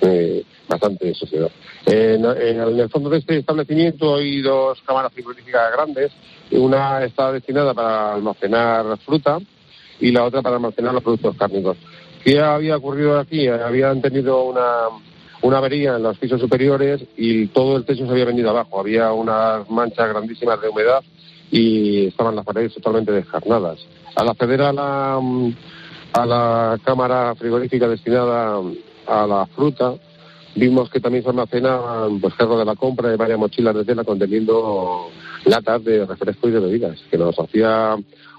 eh, 0.00 0.44
bastante 0.68 1.12
suciedad. 1.14 1.50
en, 1.86 2.24
el 2.24 2.88
fondo 2.88 3.10
de 3.10 3.18
este 3.18 3.38
establecimiento 3.38 4.16
hay 4.16 4.42
dos 4.42 4.80
cámaras 4.86 5.12
frigoríficas 5.12 5.72
grandes. 5.72 6.12
Una 6.52 7.04
está 7.04 7.32
destinada 7.32 7.74
para 7.74 8.14
almacenar 8.14 8.98
fruta 8.98 9.38
y 9.98 10.12
la 10.12 10.24
otra 10.24 10.42
para 10.42 10.56
almacenar 10.56 10.94
los 10.94 11.02
productos 11.02 11.36
cárnicos. 11.36 11.76
¿Qué 12.22 12.38
había 12.40 12.76
ocurrido 12.76 13.18
aquí? 13.18 13.48
Habían 13.48 14.02
tenido 14.02 14.44
una 14.44 14.88
una 15.42 15.58
avería 15.58 15.96
en 15.96 16.02
los 16.02 16.18
pisos 16.18 16.40
superiores 16.40 17.02
y 17.16 17.46
todo 17.48 17.76
el 17.76 17.84
techo 17.84 18.06
se 18.06 18.12
había 18.12 18.24
venido 18.24 18.50
abajo. 18.50 18.80
Había 18.80 19.12
unas 19.12 19.68
manchas 19.70 20.08
grandísimas 20.08 20.60
de 20.60 20.68
humedad 20.68 21.02
y 21.50 22.06
estaban 22.06 22.36
las 22.36 22.44
paredes 22.44 22.74
totalmente 22.74 23.12
descarnadas. 23.12 23.78
Al 24.14 24.28
acceder 24.28 24.62
a 24.62 24.72
la, 24.72 25.20
a 26.12 26.26
la 26.26 26.78
cámara 26.84 27.34
frigorífica 27.34 27.88
destinada 27.88 28.60
a 29.06 29.26
la 29.26 29.46
fruta, 29.46 29.94
vimos 30.56 30.90
que 30.90 31.00
también 31.00 31.22
se 31.22 31.30
almacenaban 31.30 32.20
pues, 32.20 32.34
de 32.36 32.64
la 32.64 32.74
compra 32.74 33.12
y 33.12 33.16
varias 33.16 33.38
mochilas 33.38 33.74
de 33.74 33.84
tela 33.84 34.04
conteniendo 34.04 35.10
latas 35.44 35.84
de 35.84 36.06
refresco 36.06 36.48
y 36.48 36.52
de 36.52 36.60
bebidas, 36.60 36.98
que 37.10 37.18
nos 37.18 37.38
hacía 37.38 37.96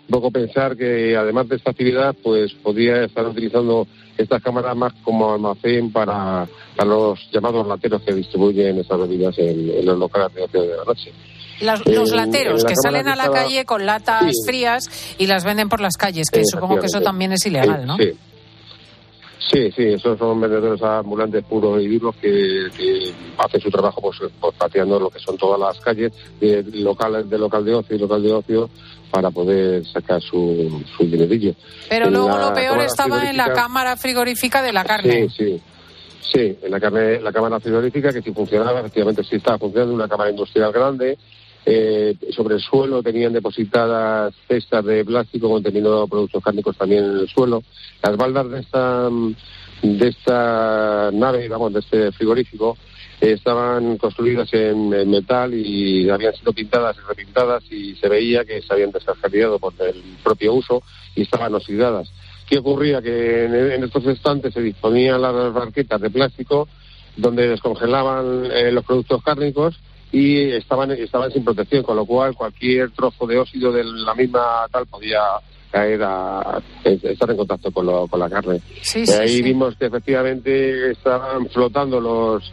un 0.07 0.11
poco 0.11 0.31
pensar 0.31 0.77
que 0.77 1.17
además 1.17 1.49
de 1.49 1.57
esta 1.57 1.71
actividad, 1.71 2.15
pues 2.23 2.53
podía 2.53 3.03
estar 3.03 3.25
utilizando 3.25 3.87
estas 4.17 4.41
cámaras 4.41 4.75
más 4.75 4.93
como 5.03 5.33
almacén 5.33 5.91
para, 5.91 6.47
los 6.85 7.29
llamados 7.31 7.67
lateros 7.67 8.01
que 8.03 8.13
distribuyen 8.13 8.79
esas 8.79 8.99
bebidas 8.99 9.37
en, 9.37 9.85
los 9.85 9.97
locales 9.99 10.33
de 10.33 10.43
ocio 10.43 10.61
de 10.61 10.77
la 10.77 10.83
noche. 10.85 11.11
los 11.59 12.11
lateros 12.11 12.63
que 12.63 12.75
salen 12.81 13.09
a 13.09 13.15
la 13.15 13.29
calle 13.29 13.65
con 13.65 13.85
latas 13.85 14.33
frías 14.45 15.15
y 15.17 15.27
las 15.27 15.43
venden 15.43 15.67
por 15.67 15.81
las 15.81 15.97
calles, 15.97 16.29
que 16.31 16.43
supongo 16.45 16.79
que 16.79 16.85
eso 16.85 17.01
también 17.01 17.33
es 17.33 17.45
ilegal, 17.45 17.85
¿no? 17.85 17.97
Sí. 17.97 18.13
Sí, 19.51 19.71
sí, 19.71 19.83
esos 19.83 20.19
son 20.19 20.41
vendedores 20.41 20.81
ambulantes 20.83 21.43
puros 21.45 21.81
y 21.81 21.87
vivos 21.87 22.15
que, 22.17 22.67
hacen 23.37 23.61
su 23.61 23.69
trabajo 23.69 24.01
pues, 24.01 24.17
pues, 24.41 24.55
pateando 24.55 24.99
lo 24.99 25.09
que 25.09 25.19
son 25.19 25.37
todas 25.37 25.57
las 25.57 25.79
calles 25.79 26.11
de 26.41 26.63
locales 26.73 27.29
de 27.29 27.37
local 27.37 27.63
de 27.63 27.75
ocio 27.75 27.95
y 27.95 27.99
local 27.99 28.23
de 28.23 28.33
ocio 28.33 28.69
para 29.11 29.31
poder 29.31 29.85
sacar 29.85 30.21
su, 30.21 30.83
su 30.95 31.05
dinerillo. 31.05 31.53
Pero 31.89 32.09
luego 32.09 32.37
lo 32.37 32.53
peor 32.53 32.81
estaba 32.81 33.29
en 33.29 33.37
la 33.37 33.53
cámara 33.53 33.95
frigorífica 33.97 34.61
de 34.61 34.73
la 34.73 34.83
carne. 34.83 35.29
Sí, 35.29 35.35
sí. 35.37 35.61
Sí, 36.31 36.57
en 36.61 36.71
la, 36.71 36.79
carne, 36.79 37.21
la 37.21 37.31
cámara 37.31 37.59
frigorífica 37.59 38.11
que 38.11 38.21
sí 38.21 38.33
funcionaba, 38.33 38.81
efectivamente 38.81 39.23
sí 39.23 39.37
estaba 39.37 39.57
funcionando, 39.57 39.95
una 39.95 40.09
cámara 40.09 40.29
industrial 40.29 40.73
grande. 40.73 41.17
Eh, 41.69 42.15
sobre 42.31 42.55
el 42.55 42.61
suelo 42.61 43.03
tenían 43.03 43.33
depositadas 43.33 44.33
cestas 44.47 44.85
de 44.85 45.03
plástico 45.03 45.49
conteniendo 45.49 46.07
productos 46.07 46.41
cárnicos 46.41 46.77
también 46.77 47.03
en 47.03 47.17
el 47.19 47.27
suelo. 47.27 47.61
Las 48.01 48.15
baldas 48.15 48.49
de 48.49 48.59
esta, 48.59 49.09
de 49.81 50.07
esta 50.07 51.09
nave, 51.11 51.47
vamos, 51.49 51.73
de 51.73 51.79
este 51.79 52.11
frigorífico, 52.13 52.77
estaban 53.19 53.97
construidas 53.97 54.53
en, 54.53 54.89
metal 55.09 55.53
y 55.53 56.09
habían 56.09 56.35
sido 56.35 56.53
pintadas 56.53 56.97
y 56.97 57.07
repintadas 57.07 57.63
y 57.71 57.95
se 57.95 58.09
veía 58.09 58.45
que 58.45 58.61
se 58.61 58.71
habían 58.71 58.91
descargado 58.91 59.59
por 59.59 59.73
el 59.79 60.01
propio 60.23 60.53
uso 60.53 60.83
y 61.15 61.23
estaban 61.23 61.53
oxidadas. 61.55 62.09
¿Qué 62.47 62.59
ocurría? 62.59 63.01
Que 63.01 63.45
en, 63.45 63.83
estos 63.83 64.05
estantes 64.05 64.53
se 64.53 64.61
disponían 64.61 65.21
las 65.21 65.53
barquetas 65.53 65.99
de 65.99 66.09
plástico 66.09 66.67
donde 67.15 67.47
descongelaban 67.47 68.45
eh, 68.51 68.71
los 68.71 68.85
productos 68.85 69.23
cárnicos 69.23 69.75
y 70.11 70.51
estaban, 70.51 70.91
estaban 70.91 71.31
sin 71.31 71.43
protección, 71.43 71.83
con 71.83 71.95
lo 71.95 72.05
cual 72.05 72.35
cualquier 72.35 72.91
trozo 72.91 73.25
de 73.25 73.39
óxido 73.39 73.71
de 73.71 73.83
la 73.83 74.13
misma 74.13 74.67
tal 74.71 74.85
podía 74.85 75.19
caer 75.71 76.01
a, 76.03 76.61
estar 76.83 77.29
en 77.29 77.37
contacto 77.37 77.71
con, 77.71 78.07
con 78.07 78.19
la 78.19 78.29
carne. 78.29 78.61
Sí, 78.81 79.03
ahí 79.11 79.41
vimos 79.41 79.75
que 79.75 79.85
efectivamente 79.85 80.91
estaban 80.91 81.47
flotando 81.49 81.99
los, 81.99 82.51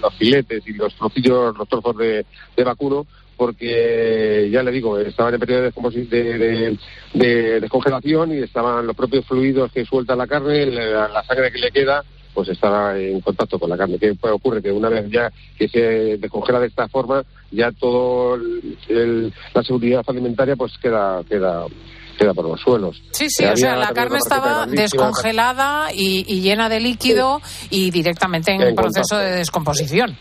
los 0.00 0.14
filetes 0.14 0.62
y 0.66 0.72
los 0.74 0.94
trocillos, 0.94 1.56
los 1.56 1.68
trozos 1.68 1.96
de, 1.96 2.24
vacuno, 2.64 3.06
porque 3.36 4.48
ya 4.50 4.62
le 4.62 4.70
digo, 4.70 4.98
estaban 4.98 5.34
en 5.34 5.40
periodo 5.40 5.62
de, 5.62 6.78
de, 7.14 7.60
descongelación 7.60 8.32
y 8.32 8.38
estaban 8.38 8.86
los 8.86 8.96
propios 8.96 9.26
fluidos 9.26 9.70
que 9.72 9.84
suelta 9.84 10.16
la 10.16 10.26
carne, 10.26 10.66
la, 10.66 11.22
sangre 11.24 11.52
que 11.52 11.58
le 11.58 11.70
queda, 11.70 12.02
pues 12.32 12.48
estaba 12.48 12.98
en 12.98 13.20
contacto 13.20 13.58
con 13.58 13.70
la 13.70 13.76
carne. 13.76 13.98
¿Qué 13.98 14.14
ocurre? 14.20 14.62
Que 14.62 14.70
una 14.70 14.88
vez 14.88 15.10
ya 15.10 15.32
que 15.58 15.68
se 15.68 16.18
descongela 16.18 16.60
de 16.60 16.66
esta 16.66 16.88
forma, 16.88 17.24
ya 17.50 17.72
todo 17.72 18.38
la 18.38 19.62
seguridad 19.62 20.04
alimentaria 20.06 20.56
pues 20.56 20.76
queda 20.78 21.22
queda 21.28 21.66
queda 22.16 22.34
por 22.34 22.48
los 22.48 22.60
suelos. 22.60 23.02
Sí, 23.12 23.26
sí, 23.28 23.44
o 23.44 23.56
sea, 23.56 23.76
la 23.76 23.92
carne 23.92 24.18
estaba 24.18 24.66
descongelada 24.66 25.92
y, 25.92 26.24
llena 26.40 26.68
de 26.68 26.80
líquido 26.80 27.40
y 27.70 27.90
directamente 27.90 28.52
en, 28.52 28.74
proceso 28.74 29.16
de 29.16 29.32
descomposición. 29.32 30.16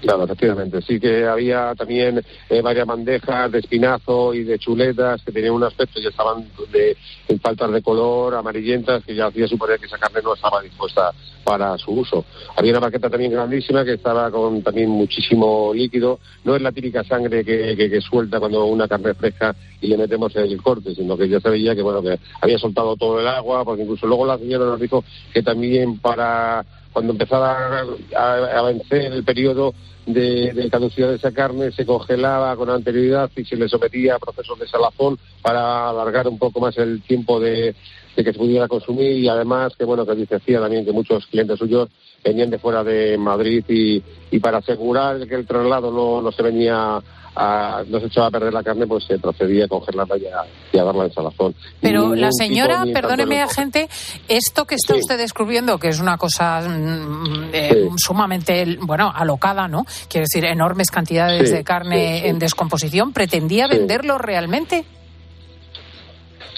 Claro, 0.00 0.24
efectivamente. 0.24 0.82
Sí 0.82 1.00
que 1.00 1.26
había 1.26 1.74
también 1.74 2.22
eh, 2.48 2.60
varias 2.60 2.86
bandejas 2.86 3.50
de 3.50 3.58
espinazo 3.58 4.34
y 4.34 4.44
de 4.44 4.58
chuletas 4.58 5.22
que 5.24 5.32
tenían 5.32 5.54
un 5.54 5.64
aspecto 5.64 6.00
y 6.00 6.06
estaban 6.06 6.48
de, 6.70 6.96
en 7.28 7.40
faltas 7.40 7.72
de 7.72 7.82
color, 7.82 8.34
amarillentas, 8.34 9.04
que 9.04 9.14
ya 9.14 9.26
hacía 9.26 9.48
suponer 9.48 9.78
que 9.78 9.86
esa 9.86 9.98
carne 9.98 10.20
no 10.22 10.34
estaba 10.34 10.60
dispuesta 10.62 11.12
para 11.44 11.78
su 11.78 11.92
uso. 11.92 12.24
Había 12.56 12.72
una 12.72 12.80
paqueta 12.80 13.08
también 13.08 13.32
grandísima 13.32 13.84
que 13.84 13.94
estaba 13.94 14.30
con 14.30 14.62
también 14.62 14.90
muchísimo 14.90 15.72
líquido. 15.72 16.18
No 16.44 16.56
es 16.56 16.62
la 16.62 16.72
típica 16.72 17.04
sangre 17.04 17.44
que, 17.44 17.76
que, 17.76 18.00
suelta 18.00 18.40
cuando 18.40 18.64
una 18.66 18.88
carne 18.88 19.14
fresca 19.14 19.54
y 19.80 19.86
le 19.86 19.96
metemos 19.96 20.34
el 20.36 20.60
corte, 20.60 20.94
sino 20.94 21.16
que 21.16 21.28
ya 21.28 21.40
se 21.40 21.48
veía 21.48 21.74
que, 21.74 21.82
bueno, 21.82 22.02
que 22.02 22.18
había 22.40 22.58
soltado 22.58 22.96
todo 22.96 23.20
el 23.20 23.28
agua, 23.28 23.64
porque 23.64 23.82
incluso 23.82 24.06
luego 24.06 24.26
la 24.26 24.38
señora 24.38 24.64
nos 24.64 24.80
dijo 24.80 25.04
que 25.32 25.42
también 25.42 25.98
para 25.98 26.64
cuando 26.96 27.12
empezaba 27.12 27.84
a, 28.16 28.62
vencer 28.62 29.12
el 29.12 29.22
periodo 29.22 29.74
de, 30.06 30.66
caducidad 30.70 31.10
de 31.10 31.16
esa 31.16 31.30
carne, 31.30 31.70
se 31.70 31.84
congelaba 31.84 32.56
con 32.56 32.70
anterioridad 32.70 33.30
y 33.36 33.44
se 33.44 33.54
le 33.54 33.68
sometía 33.68 34.14
a 34.14 34.18
procesos 34.18 34.58
de 34.58 34.66
salazón 34.66 35.18
para 35.42 35.90
alargar 35.90 36.26
un 36.26 36.38
poco 36.38 36.58
más 36.58 36.74
el 36.78 37.02
tiempo 37.02 37.38
de, 37.38 37.74
que 38.14 38.24
se 38.24 38.32
pudiera 38.32 38.66
consumir. 38.66 39.12
Y 39.12 39.28
además 39.28 39.74
que 39.76 39.84
bueno 39.84 40.06
que 40.06 40.14
decía 40.14 40.58
también 40.58 40.86
que 40.86 40.92
muchos 40.92 41.26
clientes 41.26 41.58
suyos 41.58 41.90
venían 42.24 42.48
de 42.48 42.58
fuera 42.58 42.82
de 42.82 43.18
Madrid 43.18 43.62
y, 43.68 44.02
y 44.30 44.38
para 44.38 44.56
asegurar 44.56 45.28
que 45.28 45.34
el 45.34 45.46
traslado 45.46 45.90
no, 45.90 46.22
no 46.22 46.32
se 46.32 46.42
venía 46.42 46.98
no 47.36 48.00
se 48.00 48.06
echaba 48.06 48.28
a 48.28 48.30
perder 48.30 48.52
la 48.52 48.62
carne, 48.62 48.86
pues 48.86 49.04
se 49.04 49.18
procedía 49.18 49.66
a 49.66 49.68
congelarla 49.68 50.16
y 50.16 50.26
a, 50.26 50.84
darla 50.84 51.04
en 51.04 51.12
salazón. 51.12 51.54
Pero 51.80 52.14
la 52.14 52.30
señora, 52.32 52.84
perdóneme, 52.92 53.42
agente, 53.42 53.88
esto 54.28 54.64
que 54.64 54.76
está 54.76 54.94
usted 54.94 55.18
descubriendo, 55.18 55.78
que 55.78 55.88
es 55.88 56.00
una 56.00 56.16
cosa 56.16 56.60
mm, 56.60 57.50
eh, 57.52 57.88
sumamente, 57.96 58.78
bueno, 58.80 59.12
alocada, 59.14 59.68
¿no? 59.68 59.84
Quiere 60.08 60.26
decir, 60.30 60.44
enormes 60.44 60.90
cantidades 60.90 61.50
de 61.50 61.64
carne 61.64 62.28
en 62.28 62.38
descomposición, 62.38 63.12
¿pretendía 63.12 63.66
venderlo 63.66 64.18
realmente? 64.18 64.84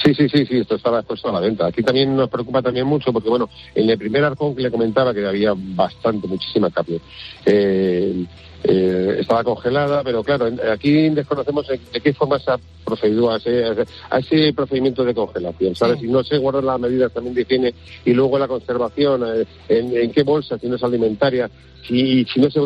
Sí, 0.04 0.14
sí, 0.14 0.28
sí, 0.28 0.46
sí, 0.46 0.58
esto 0.58 0.76
estaba 0.76 1.02
puesto 1.02 1.28
a 1.28 1.32
la 1.32 1.40
venta. 1.40 1.66
Aquí 1.66 1.82
también 1.82 2.14
nos 2.14 2.30
preocupa 2.30 2.62
también 2.62 2.86
mucho 2.86 3.12
porque, 3.12 3.28
bueno, 3.28 3.48
en 3.74 3.90
el 3.90 3.98
primer 3.98 4.24
arcón 4.24 4.54
que 4.54 4.62
le 4.62 4.70
comentaba 4.70 5.12
que 5.12 5.26
había 5.26 5.54
bastante, 5.56 6.28
muchísima 6.28 6.70
carne, 6.70 7.00
eh, 7.44 8.24
eh, 8.64 9.18
estaba 9.20 9.44
congelada, 9.44 10.02
pero 10.02 10.24
claro, 10.24 10.50
aquí 10.70 11.08
desconocemos 11.10 11.66
de 11.68 12.00
qué 12.00 12.12
forma 12.12 12.38
se 12.38 12.50
ha 12.50 12.58
procedido 12.84 13.30
a 13.30 13.36
ese, 13.36 13.64
a 14.10 14.18
ese 14.18 14.52
procedimiento 14.52 15.04
de 15.04 15.14
congelación, 15.14 15.76
¿sabes? 15.76 16.00
Si 16.00 16.08
no 16.08 16.24
se 16.24 16.38
guardan 16.38 16.66
las 16.66 16.80
medidas 16.80 17.12
también 17.12 17.34
de 17.34 17.42
higiene 17.42 17.74
y 18.04 18.12
luego 18.12 18.38
la 18.38 18.48
conservación, 18.48 19.22
eh, 19.26 19.46
en, 19.68 20.10
qué 20.10 20.22
bolsa, 20.22 20.58
si 20.58 20.66
no 20.66 20.76
es 20.76 20.82
alimentaria, 20.82 21.48
si, 21.86 22.24
si 22.24 22.40
no, 22.40 22.50
se, 22.50 22.60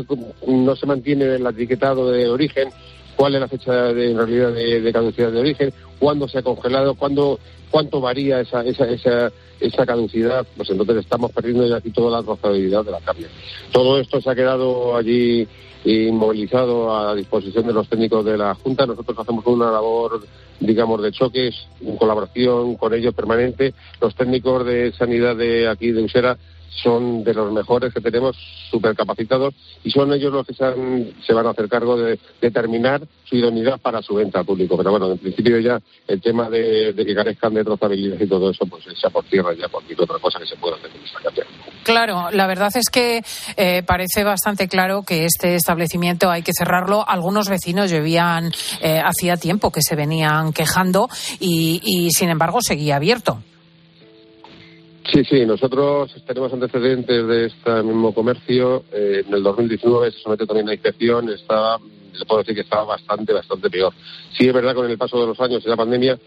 no 0.46 0.76
se 0.76 0.86
mantiene 0.86 1.34
el 1.34 1.46
etiquetado 1.46 2.10
de 2.10 2.28
origen, 2.28 2.70
cuál 3.14 3.34
es 3.34 3.40
la 3.40 3.48
fecha 3.48 3.72
de, 3.92 4.10
en 4.10 4.16
realidad 4.16 4.52
de, 4.52 4.92
caducidad 4.92 5.30
de 5.30 5.40
origen, 5.40 5.72
cuándo 5.98 6.26
se 6.26 6.38
ha 6.38 6.42
congelado, 6.42 6.94
cuándo, 6.94 7.38
cuánto 7.70 8.00
varía 8.00 8.40
esa, 8.40 8.64
esa, 8.64 8.88
esa, 8.88 9.30
esa 9.60 9.86
caducidad, 9.86 10.46
pues 10.56 10.70
entonces 10.70 10.96
estamos 10.96 11.30
perdiendo 11.32 11.66
ya 11.66 11.76
aquí 11.76 11.90
toda 11.90 12.18
la 12.18 12.24
trazabilidad 12.24 12.84
de 12.84 12.92
la 12.92 13.00
carne. 13.00 13.26
Todo 13.70 14.00
esto 14.00 14.20
se 14.20 14.30
ha 14.30 14.34
quedado 14.34 14.96
allí 14.96 15.46
inmovilizado 15.84 16.96
a 16.96 17.14
disposición 17.14 17.66
de 17.66 17.72
los 17.72 17.88
técnicos 17.88 18.24
de 18.24 18.38
la 18.38 18.54
Junta. 18.54 18.86
Nosotros 18.86 19.18
hacemos 19.18 19.46
una 19.46 19.70
labor, 19.70 20.24
digamos, 20.60 21.02
de 21.02 21.12
choques, 21.12 21.66
en 21.80 21.96
colaboración 21.96 22.76
con 22.76 22.94
ellos 22.94 23.14
permanente. 23.14 23.74
Los 24.00 24.14
técnicos 24.14 24.64
de 24.64 24.92
sanidad 24.92 25.36
de 25.36 25.68
aquí 25.68 25.90
de 25.90 26.02
Usera 26.02 26.36
son 26.82 27.24
de 27.24 27.34
los 27.34 27.52
mejores 27.52 27.92
que 27.92 28.00
tenemos, 28.00 28.36
súper 28.70 28.94
capacitados, 28.96 29.54
y 29.84 29.90
son 29.90 30.12
ellos 30.12 30.32
los 30.32 30.46
que 30.46 30.54
se, 30.54 31.34
van 31.34 31.46
a 31.46 31.50
hacer 31.50 31.68
cargo 31.68 31.96
de 31.96 32.18
determinar 32.40 33.02
su 33.24 33.36
idoneidad 33.36 33.80
para 33.80 34.02
su 34.02 34.14
venta 34.14 34.40
al 34.40 34.46
público. 34.46 34.76
Pero 34.76 34.90
bueno, 34.90 35.12
en 35.12 35.18
principio 35.18 35.58
ya 35.58 35.80
el 36.08 36.20
tema 36.20 36.48
de, 36.48 36.94
que 36.96 37.14
carezcan 37.14 37.54
de 37.54 37.64
trazabilidad 37.64 38.20
y 38.20 38.26
todo 38.26 38.50
eso, 38.50 38.66
pues 38.66 38.84
echa 38.88 39.10
por 39.10 39.24
tierra 39.24 39.52
ya 39.54 39.68
por 39.68 39.82
otra 39.98 40.18
cosa 40.18 40.38
que 40.38 40.46
se 40.46 40.56
pueda 40.56 40.76
hacer 40.76 40.90
en 40.90 41.04
esta. 41.04 41.22
Claro, 41.82 42.30
la 42.30 42.46
verdad 42.46 42.70
es 42.74 42.88
que 42.90 43.22
eh, 43.56 43.82
parece 43.84 44.22
bastante 44.22 44.68
claro 44.68 45.02
que 45.02 45.24
este 45.24 45.56
establecimiento 45.56 46.30
hay 46.30 46.42
que 46.42 46.52
cerrarlo. 46.56 47.04
Algunos 47.06 47.48
vecinos 47.48 47.90
llevían 47.90 48.52
eh, 48.80 49.00
hacía 49.04 49.36
tiempo 49.36 49.72
que 49.72 49.82
se 49.82 49.96
venían 49.96 50.52
quejando 50.52 51.08
y 51.40 52.08
sin 52.16 52.30
embargo 52.30 52.60
seguía 52.62 52.96
abierto. 52.96 53.42
Sí, 55.10 55.24
sí, 55.24 55.44
nosotros 55.44 56.14
tenemos 56.26 56.52
antecedentes 56.52 57.26
de 57.26 57.46
este 57.46 57.82
mismo 57.82 58.14
comercio. 58.14 58.84
Eh, 58.92 59.24
en 59.26 59.34
el 59.34 59.42
2019 59.42 60.12
se 60.12 60.18
sometió 60.20 60.46
también 60.46 60.68
a 60.68 60.74
inspección, 60.74 61.28
estaba, 61.28 61.78
le 62.12 62.24
puedo 62.24 62.40
decir 62.42 62.54
que 62.54 62.60
estaba 62.60 62.84
bastante, 62.84 63.32
bastante 63.32 63.68
peor. 63.68 63.92
Sí, 64.36 64.46
es 64.46 64.54
verdad, 64.54 64.74
con 64.74 64.88
el 64.88 64.96
paso 64.96 65.20
de 65.20 65.26
los 65.26 65.40
años 65.40 65.62
y 65.64 65.68
la 65.68 65.76
pandemia 65.76 66.18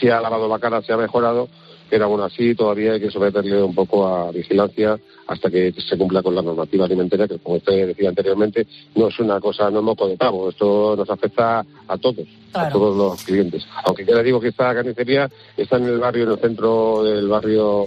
se 0.00 0.12
ha 0.12 0.20
lavado 0.20 0.48
la 0.48 0.58
cara, 0.58 0.82
se 0.82 0.92
ha 0.92 0.96
mejorado, 0.96 1.48
pero 1.94 2.06
aún 2.06 2.20
así 2.22 2.56
todavía 2.56 2.94
hay 2.94 3.00
que 3.00 3.08
someterle 3.08 3.62
un 3.62 3.72
poco 3.72 4.04
a 4.04 4.32
vigilancia 4.32 4.98
hasta 5.28 5.48
que 5.48 5.72
se 5.78 5.96
cumpla 5.96 6.24
con 6.24 6.34
la 6.34 6.42
normativa 6.42 6.86
alimentaria, 6.86 7.28
que 7.28 7.38
como 7.38 7.58
usted 7.58 7.86
decía 7.86 8.08
anteriormente, 8.08 8.66
no 8.96 9.06
es 9.06 9.20
una 9.20 9.38
cosa, 9.38 9.70
no 9.70 9.80
moco 9.80 10.08
de 10.08 10.16
pavo, 10.16 10.50
esto 10.50 10.96
nos 10.96 11.08
afecta 11.08 11.64
a 11.86 11.96
todos, 11.98 12.26
a 12.52 12.68
todos 12.68 12.96
los 12.96 13.22
clientes. 13.22 13.64
Aunque 13.84 14.04
ya 14.04 14.16
le 14.16 14.24
digo 14.24 14.40
que 14.40 14.48
esta 14.48 14.74
carnicería 14.74 15.30
está 15.56 15.76
en 15.76 15.84
el 15.84 16.00
barrio, 16.00 16.24
en 16.24 16.30
el 16.32 16.38
centro 16.40 17.04
del 17.04 17.28
barrio 17.28 17.86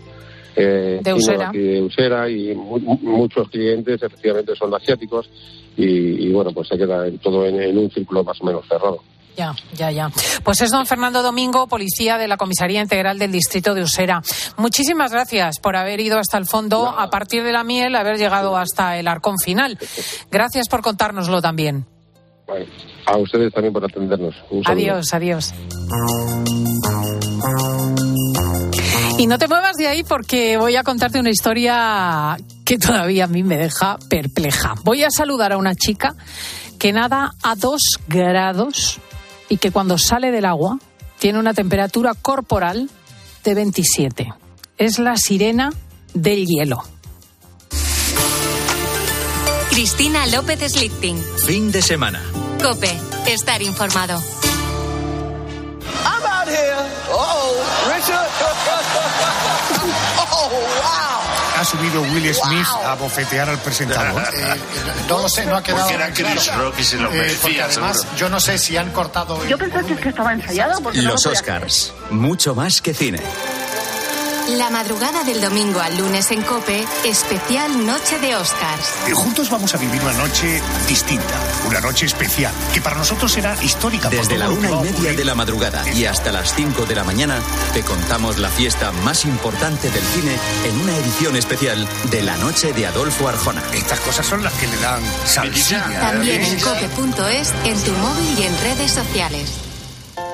eh, 0.55 1.01
de, 1.03 1.13
Usera. 1.81 2.29
y 2.29 2.55
muchos 2.55 3.49
clientes 3.49 4.01
efectivamente 4.01 4.55
son 4.55 4.73
asiáticos 4.73 5.29
y, 5.75 6.31
bueno, 6.31 6.53
pues 6.53 6.69
se 6.69 6.77
queda 6.77 7.11
todo 7.21 7.45
en, 7.45 7.77
un 7.77 7.91
círculo 7.91 8.23
más 8.23 8.39
o 8.39 8.45
menos 8.45 8.65
cerrado. 8.69 9.01
Ya, 9.37 9.53
ya, 9.75 9.91
ya. 9.91 10.11
Pues 10.43 10.61
es 10.61 10.71
don 10.71 10.87
Fernando 10.87 11.21
Domingo, 11.21 11.67
policía 11.67 12.17
de 12.17 12.27
la 12.27 12.37
Comisaría 12.37 12.81
Integral 12.81 13.19
del 13.19 13.31
Distrito 13.31 13.75
de 13.75 13.83
Usera. 13.83 14.21
Muchísimas 14.57 15.11
gracias 15.11 15.59
por 15.59 15.75
haber 15.75 15.99
ido 15.99 16.17
hasta 16.17 16.39
el 16.39 16.47
fondo, 16.47 16.87
a 16.87 17.11
partir 17.11 17.43
de 17.43 17.51
la 17.51 17.63
miel, 17.63 17.95
haber 17.95 18.17
llegado 18.17 18.57
hasta 18.57 18.97
el 18.97 19.07
arcón 19.07 19.37
final. 19.37 19.77
Gracias 20.31 20.67
por 20.67 20.81
contárnoslo 20.81 21.39
también. 21.39 21.85
a 23.05 23.17
ustedes 23.17 23.53
también 23.53 23.73
por 23.73 23.85
atendernos. 23.85 24.33
adiós, 24.65 25.13
adiós. 25.13 25.53
Y 29.19 29.27
no 29.27 29.37
te 29.37 29.47
muevas 29.47 29.75
de 29.77 29.87
ahí 29.87 30.03
porque 30.03 30.57
voy 30.57 30.75
a 30.77 30.83
contarte 30.83 31.19
una 31.19 31.29
historia 31.29 32.37
que 32.65 32.79
todavía 32.79 33.25
a 33.25 33.27
mí 33.27 33.43
me 33.43 33.57
deja 33.57 33.97
perpleja. 34.09 34.73
Voy 34.83 35.03
a 35.03 35.11
saludar 35.11 35.53
a 35.53 35.57
una 35.57 35.75
chica 35.75 36.15
que 36.79 36.91
nada 36.91 37.33
a 37.43 37.55
dos 37.55 37.99
grados 38.07 38.99
y 39.49 39.57
que 39.57 39.71
cuando 39.71 39.97
sale 39.97 40.31
del 40.31 40.45
agua 40.45 40.79
tiene 41.19 41.39
una 41.39 41.53
temperatura 41.53 42.13
corporal 42.13 42.89
de 43.43 43.53
27. 43.53 44.33
Es 44.77 44.99
la 44.99 45.17
sirena 45.17 45.73
del 46.13 46.45
hielo. 46.45 46.83
Cristina 49.69 50.25
López 50.27 50.71
Slichting. 50.71 51.21
Fin 51.45 51.71
de 51.71 51.81
semana. 51.81 52.21
Cope, 52.61 52.91
estar 53.27 53.61
informado. 53.61 54.21
Ha 61.57 61.65
subido 61.65 62.01
Will 62.03 62.33
Smith 62.35 62.67
a 62.85 62.93
bofetear 62.95 63.49
al 63.49 63.57
presentador. 63.59 64.21
Eh, 64.37 64.55
no 65.07 65.21
lo 65.21 65.29
sé, 65.29 65.45
no 65.45 65.55
ha 65.55 65.63
quedado. 65.63 65.87
Porque 65.87 65.95
era 65.95 66.13
Chris 66.13 66.53
Rock 66.55 66.75
y 66.79 66.83
se 66.83 66.97
lo 66.97 67.11
eh, 67.11 67.35
además, 67.63 68.05
yo 68.17 68.29
no 68.29 68.39
sé 68.39 68.57
si 68.57 68.77
han 68.77 68.91
cortado. 68.91 69.43
Yo 69.47 69.57
pensé 69.57 69.83
que 69.95 70.09
estaba 70.09 70.33
ensayado. 70.33 70.79
Los 70.93 71.25
Oscars. 71.25 71.93
Mucho 72.09 72.53
más 72.53 72.81
que 72.81 72.93
cine. 72.93 73.21
La 74.55 74.69
madrugada 74.69 75.25
del 75.25 75.41
domingo 75.41 75.81
al 75.81 75.97
lunes 75.97 76.31
en 76.31 76.41
Cope, 76.41 76.85
especial 77.03 77.85
Noche 77.85 78.17
de 78.19 78.33
Oscars. 78.33 78.93
Y 79.09 79.11
juntos 79.11 79.49
vamos 79.49 79.75
a 79.75 79.77
vivir 79.77 80.01
una 80.01 80.13
noche 80.13 80.61
distinta, 80.87 81.35
una 81.67 81.81
noche 81.81 82.05
especial, 82.05 82.53
que 82.73 82.79
para 82.79 82.95
nosotros 82.95 83.33
será 83.33 83.61
histórica. 83.61 84.09
Desde 84.09 84.37
la 84.37 84.49
una 84.49 84.71
y 84.71 84.75
media 84.77 85.13
de 85.13 85.25
la 85.25 85.35
madrugada 85.35 85.83
y 85.93 86.05
hasta 86.05 86.31
las 86.31 86.55
cinco 86.55 86.85
de 86.85 86.95
la 86.95 87.03
mañana, 87.03 87.41
te 87.73 87.81
contamos 87.81 88.37
la 88.37 88.47
fiesta 88.47 88.93
más 89.03 89.25
importante 89.25 89.91
del 89.91 90.03
cine 90.03 90.37
en 90.65 90.79
una 90.79 90.95
edición 90.95 91.35
especial 91.35 91.85
de 92.09 92.21
la 92.21 92.37
Noche 92.37 92.71
de 92.71 92.87
Adolfo 92.87 93.27
Arjona. 93.27 93.61
Estas 93.73 93.99
cosas 93.99 94.25
son 94.25 94.43
las 94.43 94.53
que 94.53 94.67
le 94.67 94.77
dan 94.77 95.03
salsilla. 95.25 95.99
También 95.99 96.41
en 96.41 96.59
cope.es, 96.61 97.53
en 97.65 97.83
tu 97.83 97.91
móvil 97.91 98.39
y 98.39 98.43
en 98.43 98.57
redes 98.61 98.91
sociales. 98.91 99.51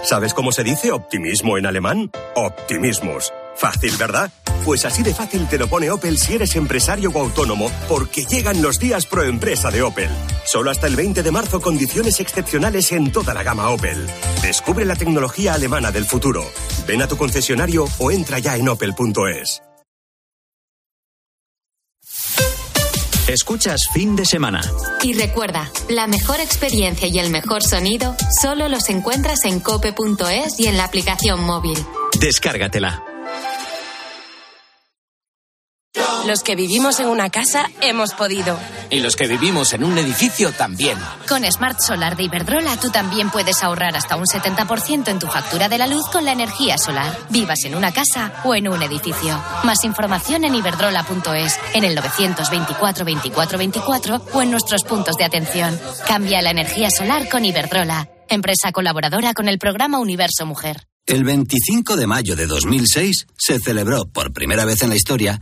¿Sabes 0.03 0.35
cómo 0.35 0.51
se 0.51 0.63
dice 0.63 0.91
optimismo 0.91 1.57
en 1.57 1.65
alemán? 1.65 2.11
Optimismus. 2.35 3.31
Fácil, 3.55 3.95
¿verdad? 3.97 4.31
Pues 4.65 4.85
así 4.85 5.03
de 5.03 5.13
fácil 5.13 5.47
te 5.49 5.57
lo 5.57 5.67
pone 5.67 5.91
Opel 5.91 6.17
si 6.17 6.35
eres 6.35 6.55
empresario 6.55 7.11
o 7.13 7.19
autónomo, 7.19 7.69
porque 7.89 8.25
llegan 8.25 8.61
los 8.61 8.79
días 8.79 9.05
pro 9.05 9.23
empresa 9.23 9.71
de 9.71 9.81
Opel. 9.81 10.09
Solo 10.45 10.71
hasta 10.71 10.87
el 10.87 10.95
20 10.95 11.21
de 11.21 11.31
marzo 11.31 11.59
condiciones 11.59 12.19
excepcionales 12.19 12.91
en 12.91 13.11
toda 13.11 13.33
la 13.33 13.43
gama 13.43 13.69
Opel. 13.69 14.07
Descubre 14.41 14.85
la 14.85 14.95
tecnología 14.95 15.53
alemana 15.53 15.91
del 15.91 16.05
futuro. 16.05 16.45
Ven 16.87 17.01
a 17.01 17.07
tu 17.07 17.17
concesionario 17.17 17.85
o 17.99 18.11
entra 18.11 18.39
ya 18.39 18.55
en 18.55 18.69
opel.es. 18.69 19.61
Escuchas 23.27 23.87
fin 23.93 24.17
de 24.17 24.25
semana. 24.25 24.61
Y 25.01 25.13
recuerda, 25.13 25.71
la 25.89 26.07
mejor 26.07 26.41
experiencia 26.41 27.07
y 27.07 27.19
el 27.19 27.29
mejor 27.29 27.63
sonido 27.63 28.15
solo 28.41 28.67
los 28.67 28.89
encuentras 28.89 29.45
en 29.45 29.61
cope.es 29.61 30.59
y 30.59 30.67
en 30.67 30.75
la 30.75 30.83
aplicación 30.83 31.41
móvil. 31.41 31.77
Descárgatela. 32.19 33.12
Los 36.25 36.41
que 36.41 36.55
vivimos 36.55 37.01
en 37.01 37.07
una 37.07 37.29
casa 37.29 37.69
hemos 37.81 38.13
podido. 38.13 38.57
Y 38.89 39.01
los 39.01 39.17
que 39.17 39.27
vivimos 39.27 39.73
en 39.73 39.83
un 39.83 39.97
edificio 39.97 40.53
también. 40.53 40.97
Con 41.27 41.43
Smart 41.51 41.81
Solar 41.81 42.15
de 42.15 42.23
Iberdrola 42.23 42.77
tú 42.77 42.89
también 42.89 43.29
puedes 43.29 43.61
ahorrar 43.61 43.97
hasta 43.97 44.15
un 44.15 44.25
70% 44.25 45.09
en 45.09 45.19
tu 45.19 45.27
factura 45.27 45.67
de 45.67 45.77
la 45.77 45.87
luz 45.87 46.05
con 46.09 46.23
la 46.23 46.31
energía 46.31 46.77
solar. 46.77 47.17
Vivas 47.29 47.65
en 47.65 47.75
una 47.75 47.91
casa 47.91 48.41
o 48.45 48.55
en 48.55 48.69
un 48.69 48.81
edificio. 48.81 49.37
Más 49.65 49.83
información 49.83 50.45
en 50.45 50.55
iberdrola.es, 50.55 51.59
en 51.73 51.83
el 51.83 51.95
924 51.95 53.03
24 53.03 53.57
24 53.57 54.25
o 54.31 54.41
en 54.41 54.51
nuestros 54.51 54.83
puntos 54.85 55.17
de 55.17 55.25
atención. 55.25 55.77
Cambia 56.07 56.41
la 56.41 56.51
energía 56.51 56.89
solar 56.89 57.27
con 57.27 57.43
Iberdrola, 57.43 58.07
empresa 58.29 58.71
colaboradora 58.71 59.33
con 59.33 59.49
el 59.49 59.59
programa 59.59 59.99
Universo 59.99 60.45
Mujer. 60.45 60.87
El 61.05 61.25
25 61.25 61.97
de 61.97 62.07
mayo 62.07 62.37
de 62.37 62.47
2006 62.47 63.27
se 63.37 63.59
celebró 63.59 64.05
por 64.05 64.31
primera 64.31 64.63
vez 64.63 64.83
en 64.83 64.89
la 64.89 64.95
historia 64.95 65.41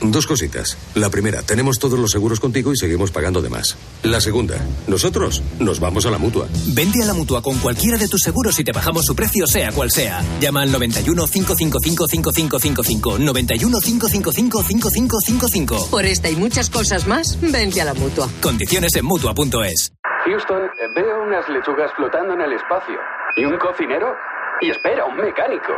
Dos 0.00 0.26
cositas. 0.26 0.76
La 0.94 1.10
primera, 1.10 1.42
tenemos 1.42 1.78
todos 1.78 1.98
los 1.98 2.10
seguros 2.10 2.40
contigo 2.40 2.72
y 2.72 2.76
seguimos 2.76 3.12
pagando 3.12 3.40
de 3.40 3.50
más. 3.50 3.76
La 4.02 4.20
segunda, 4.20 4.56
nosotros 4.88 5.42
nos 5.60 5.78
vamos 5.78 6.06
a 6.06 6.10
la 6.10 6.18
mutua. 6.18 6.48
Vende 6.74 7.02
a 7.02 7.06
la 7.06 7.14
mutua 7.14 7.40
con 7.40 7.58
cualquiera 7.58 7.96
de 7.98 8.08
tus 8.08 8.20
seguros 8.20 8.58
y 8.58 8.64
te 8.64 8.72
bajamos 8.72 9.04
su 9.04 9.14
precio, 9.14 9.46
sea 9.46 9.70
cual 9.70 9.90
sea. 9.90 10.20
Llama 10.40 10.62
al 10.62 10.72
91 10.72 11.24
555 11.26 12.08
5555. 12.08 13.18
91 13.18 13.78
555 13.78 14.62
5555. 14.62 15.90
Por 15.90 16.04
esta 16.04 16.28
y 16.30 16.36
muchas 16.36 16.68
cosas 16.68 17.06
más, 17.06 17.38
vente 17.40 17.80
a 17.80 17.84
la 17.84 17.94
mutua. 17.94 18.28
Condiciones 18.40 18.96
en 18.96 19.04
mutua.es. 19.04 19.92
Houston, 20.24 20.62
veo 20.96 21.22
unas 21.22 21.48
lechugas 21.48 21.92
flotando 21.96 22.34
en 22.34 22.40
el 22.40 22.52
espacio. 22.54 22.98
¿Y 23.36 23.44
un 23.44 23.56
cocinero? 23.58 24.14
Y 24.60 24.70
espera, 24.70 25.04
un 25.04 25.16
mecánico. 25.16 25.72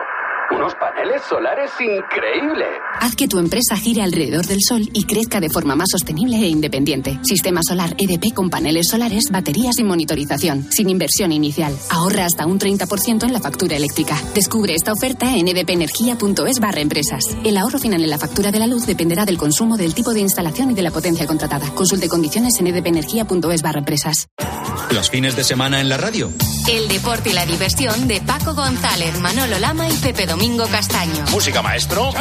Unos 0.51 0.75
paneles 0.75 1.23
solares 1.29 1.71
increíbles. 1.81 2.69
Haz 3.01 3.17
que 3.17 3.29
tu 3.29 3.39
empresa 3.39 3.77
gire 3.77 4.03
alrededor 4.03 4.47
del 4.47 4.61
sol 4.61 4.89
y 4.93 5.05
crezca 5.05 5.41
de 5.41 5.49
forma 5.49 5.75
más 5.75 5.89
sostenible 5.91 6.37
e 6.37 6.49
independiente. 6.49 7.19
Sistema 7.23 7.61
solar 7.67 7.95
EDP 7.99 8.35
con 8.35 8.51
paneles 8.51 8.89
solares, 8.89 9.25
baterías 9.31 9.79
y 9.79 9.85
monitorización, 9.85 10.67
sin 10.71 10.91
inversión 10.91 11.33
inicial. 11.33 11.75
Ahorra 11.91 12.27
hasta 12.27 12.47
un 12.47 12.59
30% 12.59 13.25
en 13.25 13.33
la 13.33 13.41
factura 13.41 13.77
eléctrica. 13.77 14.21
Descubre 14.35 14.75
esta 14.75 14.93
oferta 14.93 15.35
en 15.35 15.49
edpenergia.es 15.49 16.61
barra 16.61 16.81
empresas. 16.81 17.25
El 17.45 17.57
ahorro 17.57 17.79
final 17.79 18.03
en 18.03 18.11
la 18.11 18.19
factura 18.19 18.53
de 18.53 18.59
la 18.59 18.67
luz 18.67 18.87
dependerá 18.87 19.25
del 19.25 19.39
consumo, 19.39 19.77
del 19.77 19.95
tipo 19.95 20.13
de 20.13 20.21
instalación 20.21 20.71
y 20.71 20.75
de 20.75 20.83
la 20.83 20.91
potencia 20.91 21.27
contratada. 21.27 21.71
Consulte 21.75 22.09
condiciones 22.09 22.53
en 22.61 22.67
edpenergia.es 22.67 23.63
barra 23.63 23.79
empresas. 23.79 24.29
Los 24.91 25.11
fines 25.11 25.37
de 25.37 25.45
semana 25.45 25.81
en 25.81 25.89
la 25.89 25.97
radio. 25.97 26.31
El 26.69 26.89
deporte 26.89 27.31
y 27.31 27.33
la 27.33 27.47
diversión 27.47 28.07
de 28.09 28.21
Paco 28.21 28.55
González, 28.55 29.19
Manolo 29.21 29.59
Lama 29.59 29.89
y 29.89 29.93
Pepe 29.97 30.27
Domingo 30.35 30.67
Castaño. 30.67 31.25
Música, 31.31 31.63
maestro. 31.63 32.11
Eh, 32.11 32.17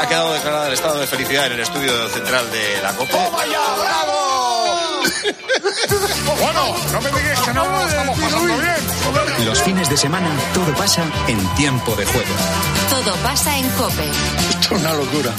ha 0.00 0.06
quedado 0.06 0.34
declarado 0.34 0.66
el 0.68 0.74
estado 0.74 1.00
de 1.00 1.06
felicidad 1.08 1.46
en 1.46 1.52
el 1.54 1.60
estudio 1.62 2.08
central 2.10 2.48
de 2.52 2.80
la 2.80 2.92
Copa. 2.92 3.28
vaya, 3.32 3.58
bravo! 3.80 5.02
bueno, 6.40 6.76
no 6.92 7.00
me 7.00 7.10
digas 7.10 7.40
que 7.40 7.54
no 7.54 7.66
lo 7.66 7.88
estamos 7.88 8.20
pasando 8.20 8.56
bien. 8.56 9.46
Los 9.46 9.60
fines 9.64 9.90
de 9.90 9.96
semana 9.96 10.30
todo 10.54 10.72
pasa 10.76 11.02
en 11.26 11.44
tiempo 11.56 11.96
de 11.96 12.06
juego. 12.06 12.34
Todo 12.88 13.16
pasa 13.16 13.58
en 13.58 13.68
Cope. 13.70 14.08
Esto 14.48 14.76
es 14.76 14.80
una 14.80 14.92
locura. 14.92 15.34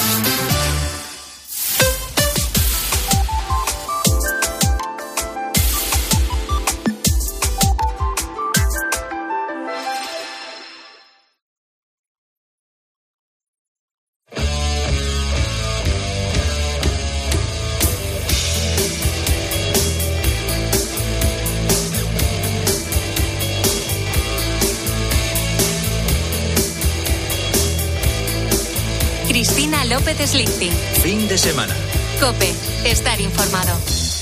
Semana. 31.37 31.75
Cope. 32.19 32.53
Estar 32.85 33.19
informado. 33.19 34.12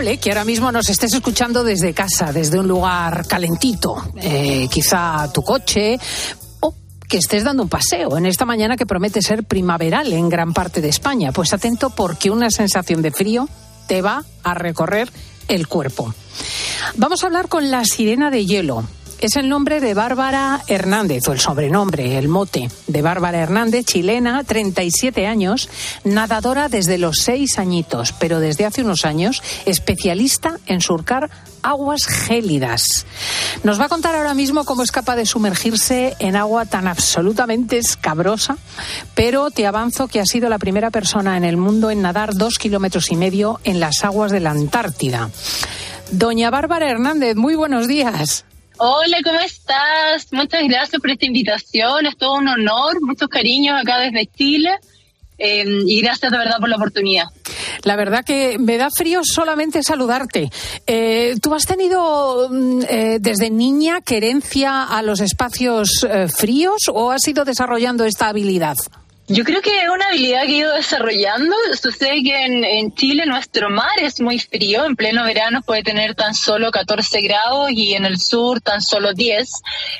Que 0.00 0.30
ahora 0.30 0.46
mismo 0.46 0.72
nos 0.72 0.88
estés 0.88 1.12
escuchando 1.12 1.62
desde 1.62 1.92
casa, 1.92 2.32
desde 2.32 2.58
un 2.58 2.66
lugar 2.66 3.26
calentito, 3.26 4.02
eh, 4.16 4.66
quizá 4.70 5.30
tu 5.30 5.42
coche 5.42 5.98
o 6.60 6.74
que 7.06 7.18
estés 7.18 7.44
dando 7.44 7.62
un 7.64 7.68
paseo 7.68 8.16
en 8.16 8.24
esta 8.24 8.46
mañana 8.46 8.78
que 8.78 8.86
promete 8.86 9.20
ser 9.20 9.44
primaveral 9.44 10.10
en 10.14 10.30
gran 10.30 10.54
parte 10.54 10.80
de 10.80 10.88
España. 10.88 11.32
Pues 11.32 11.52
atento 11.52 11.90
porque 11.90 12.30
una 12.30 12.50
sensación 12.50 13.02
de 13.02 13.10
frío 13.10 13.46
te 13.88 14.00
va 14.00 14.24
a 14.42 14.54
recorrer 14.54 15.12
el 15.48 15.68
cuerpo. 15.68 16.14
Vamos 16.96 17.22
a 17.22 17.26
hablar 17.26 17.48
con 17.48 17.70
la 17.70 17.84
sirena 17.84 18.30
de 18.30 18.46
hielo. 18.46 18.84
Es 19.20 19.36
el 19.36 19.50
nombre 19.50 19.80
de 19.80 19.92
Bárbara 19.92 20.62
Hernández, 20.66 21.28
o 21.28 21.32
el 21.32 21.40
sobrenombre, 21.40 22.16
el 22.16 22.28
mote 22.28 22.70
de 22.86 23.02
Bárbara 23.02 23.40
Hernández, 23.40 23.84
chilena, 23.84 24.44
37 24.44 25.26
años, 25.26 25.68
nadadora 26.04 26.70
desde 26.70 26.96
los 26.96 27.18
seis 27.18 27.58
añitos, 27.58 28.14
pero 28.18 28.40
desde 28.40 28.64
hace 28.64 28.80
unos 28.80 29.04
años 29.04 29.42
especialista 29.66 30.58
en 30.66 30.80
surcar 30.80 31.28
aguas 31.62 32.06
gélidas. 32.06 33.04
Nos 33.62 33.78
va 33.78 33.84
a 33.84 33.88
contar 33.90 34.14
ahora 34.14 34.32
mismo 34.32 34.64
cómo 34.64 34.82
es 34.82 34.90
capaz 34.90 35.16
de 35.16 35.26
sumergirse 35.26 36.16
en 36.18 36.34
agua 36.34 36.64
tan 36.64 36.88
absolutamente 36.88 37.76
escabrosa, 37.76 38.56
pero 39.14 39.50
te 39.50 39.66
avanzo 39.66 40.08
que 40.08 40.20
ha 40.20 40.24
sido 40.24 40.48
la 40.48 40.58
primera 40.58 40.90
persona 40.90 41.36
en 41.36 41.44
el 41.44 41.58
mundo 41.58 41.90
en 41.90 42.00
nadar 42.00 42.34
dos 42.34 42.56
kilómetros 42.56 43.10
y 43.10 43.16
medio 43.16 43.60
en 43.64 43.80
las 43.80 44.02
aguas 44.02 44.32
de 44.32 44.40
la 44.40 44.52
Antártida. 44.52 45.28
Doña 46.10 46.48
Bárbara 46.48 46.88
Hernández, 46.88 47.36
muy 47.36 47.54
buenos 47.54 47.86
días. 47.86 48.46
Hola, 48.82 49.18
¿cómo 49.22 49.38
estás? 49.40 50.32
Muchas 50.32 50.62
gracias 50.66 50.98
por 51.02 51.10
esta 51.10 51.26
invitación. 51.26 52.06
Es 52.06 52.16
todo 52.16 52.36
un 52.36 52.48
honor, 52.48 53.02
muchos 53.02 53.28
cariños 53.28 53.78
acá 53.78 53.98
desde 53.98 54.24
Chile. 54.26 54.70
eh, 55.36 55.64
y 55.86 56.00
gracias 56.00 56.32
de 56.32 56.38
verdad 56.38 56.56
por 56.58 56.68
la 56.70 56.76
oportunidad. 56.76 57.24
La 57.84 57.96
verdad 57.96 58.24
que 58.24 58.56
me 58.58 58.78
da 58.78 58.88
frío 58.94 59.20
solamente 59.22 59.82
saludarte. 59.82 60.50
Eh, 60.86 61.34
¿Tú 61.42 61.54
has 61.54 61.66
tenido 61.66 62.48
mm, 62.50 62.82
eh, 62.88 63.18
desde 63.20 63.50
niña 63.50 64.00
querencia 64.00 64.84
a 64.84 65.02
los 65.02 65.20
espacios 65.20 66.02
eh, 66.08 66.28
fríos 66.28 66.88
o 66.90 67.10
has 67.10 67.26
ido 67.28 67.44
desarrollando 67.44 68.04
esta 68.04 68.28
habilidad? 68.28 68.76
Yo 69.32 69.44
creo 69.44 69.62
que 69.62 69.70
es 69.70 69.88
una 69.88 70.08
habilidad 70.08 70.42
que 70.42 70.54
he 70.54 70.56
ido 70.56 70.74
desarrollando. 70.74 71.54
Sucede 71.80 72.20
que 72.24 72.34
en, 72.46 72.92
Chile 72.96 73.26
nuestro 73.26 73.70
mar 73.70 73.92
es 74.00 74.20
muy 74.20 74.40
frío. 74.40 74.84
En 74.84 74.96
pleno 74.96 75.22
verano 75.22 75.62
puede 75.62 75.84
tener 75.84 76.16
tan 76.16 76.34
solo 76.34 76.72
14 76.72 77.20
grados 77.20 77.70
y 77.70 77.94
en 77.94 78.06
el 78.06 78.18
sur 78.18 78.60
tan 78.60 78.80
solo 78.80 79.14
10. 79.14 79.48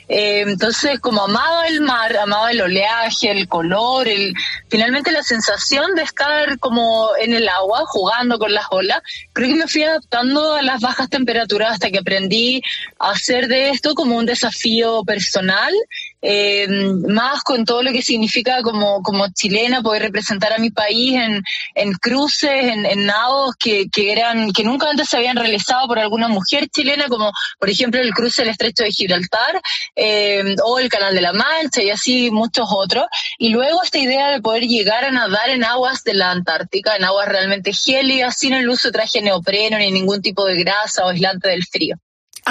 Eh, 0.09 0.41
entonces, 0.49 0.99
como 0.99 1.23
amaba 1.23 1.69
el 1.69 1.81
mar, 1.81 2.17
amaba 2.17 2.51
el 2.51 2.61
oleaje, 2.61 3.31
el 3.31 3.47
color, 3.47 4.09
el, 4.09 4.35
finalmente 4.69 5.13
la 5.13 5.23
sensación 5.23 5.95
de 5.95 6.03
estar 6.03 6.59
como 6.59 7.11
en 7.17 7.33
el 7.33 7.49
agua, 7.49 7.85
jugando 7.87 8.37
con 8.37 8.53
las 8.53 8.67
olas, 8.73 9.01
creo 9.33 9.51
que 9.51 9.55
me 9.55 9.69
fui 9.69 9.85
adaptando 9.85 10.55
a 10.55 10.63
las 10.63 10.81
bajas 10.81 11.09
temperaturas 11.09 11.75
hasta 11.75 11.89
que 11.89 11.99
aprendí 11.99 12.63
a 12.99 13.13
hacer 13.13 13.47
de 13.47 13.71
esto 13.71 13.95
como 13.95 14.17
un 14.17 14.27
desafío 14.27 15.05
personal 15.05 15.73
eh, 16.23 16.67
más 17.09 17.43
con 17.43 17.65
todo 17.65 17.83
lo 17.83 17.93
que 17.93 18.03
significa 18.03 18.63
como, 18.63 19.03
como 19.03 19.29
chilena 19.29 19.83
poder 19.83 20.03
representar 20.03 20.53
a 20.53 20.59
mi 20.59 20.71
país 20.71 21.15
en, 21.15 21.43
en 21.75 21.93
cruces, 21.95 22.51
en, 22.51 22.87
en 22.87 23.07
nados 23.07 23.55
que, 23.59 23.89
que 23.89 24.13
eran, 24.13 24.53
que 24.53 24.65
nunca 24.65 24.91
antes 24.91 25.09
se 25.09 25.17
habían 25.17 25.37
realizado 25.37 25.87
por 25.89 25.99
alguna 25.99 26.29
mujer 26.29 26.69
chilena, 26.69 27.09
como 27.09 27.33
por 27.59 27.71
ejemplo 27.71 28.01
el 28.01 28.13
cruce 28.13 28.43
del 28.43 28.51
Estrecho 28.51 28.85
de 28.85 28.93
Gibraltar, 28.93 29.61
eh, 29.97 30.57
o 30.65 30.79
el 30.79 30.89
Canal 30.89 31.15
de 31.15 31.21
la 31.21 31.33
Mancha 31.33 31.83
y 31.83 31.91
así 31.91 32.31
muchos 32.31 32.69
otros. 32.71 33.07
Y 33.39 33.49
luego 33.51 33.83
esta 33.83 33.99
idea 33.99 34.29
de 34.29 34.41
poder 34.41 34.65
llegar 34.65 35.05
a 35.05 35.11
nadar 35.11 35.51
en 35.51 35.65
aguas 35.65 36.05
de 36.05 36.15
la 36.15 36.31
Antártica, 36.31 36.97
en 36.97 37.05
aguas 37.05 37.29
realmente 37.29 37.73
gélidas, 37.73 38.39
sin 38.39 38.55
el 38.55 38.69
uso 38.69 38.89
de 38.89 38.93
traje 38.93 39.23
neopreno 39.23 39.79
ni 39.79 39.91
ningún 39.91 40.21
tipo 40.23 40.45
de 40.45 40.63
grasa 40.63 41.05
o 41.05 41.09
aislante 41.09 41.49
del 41.49 41.65
frío. 41.65 41.97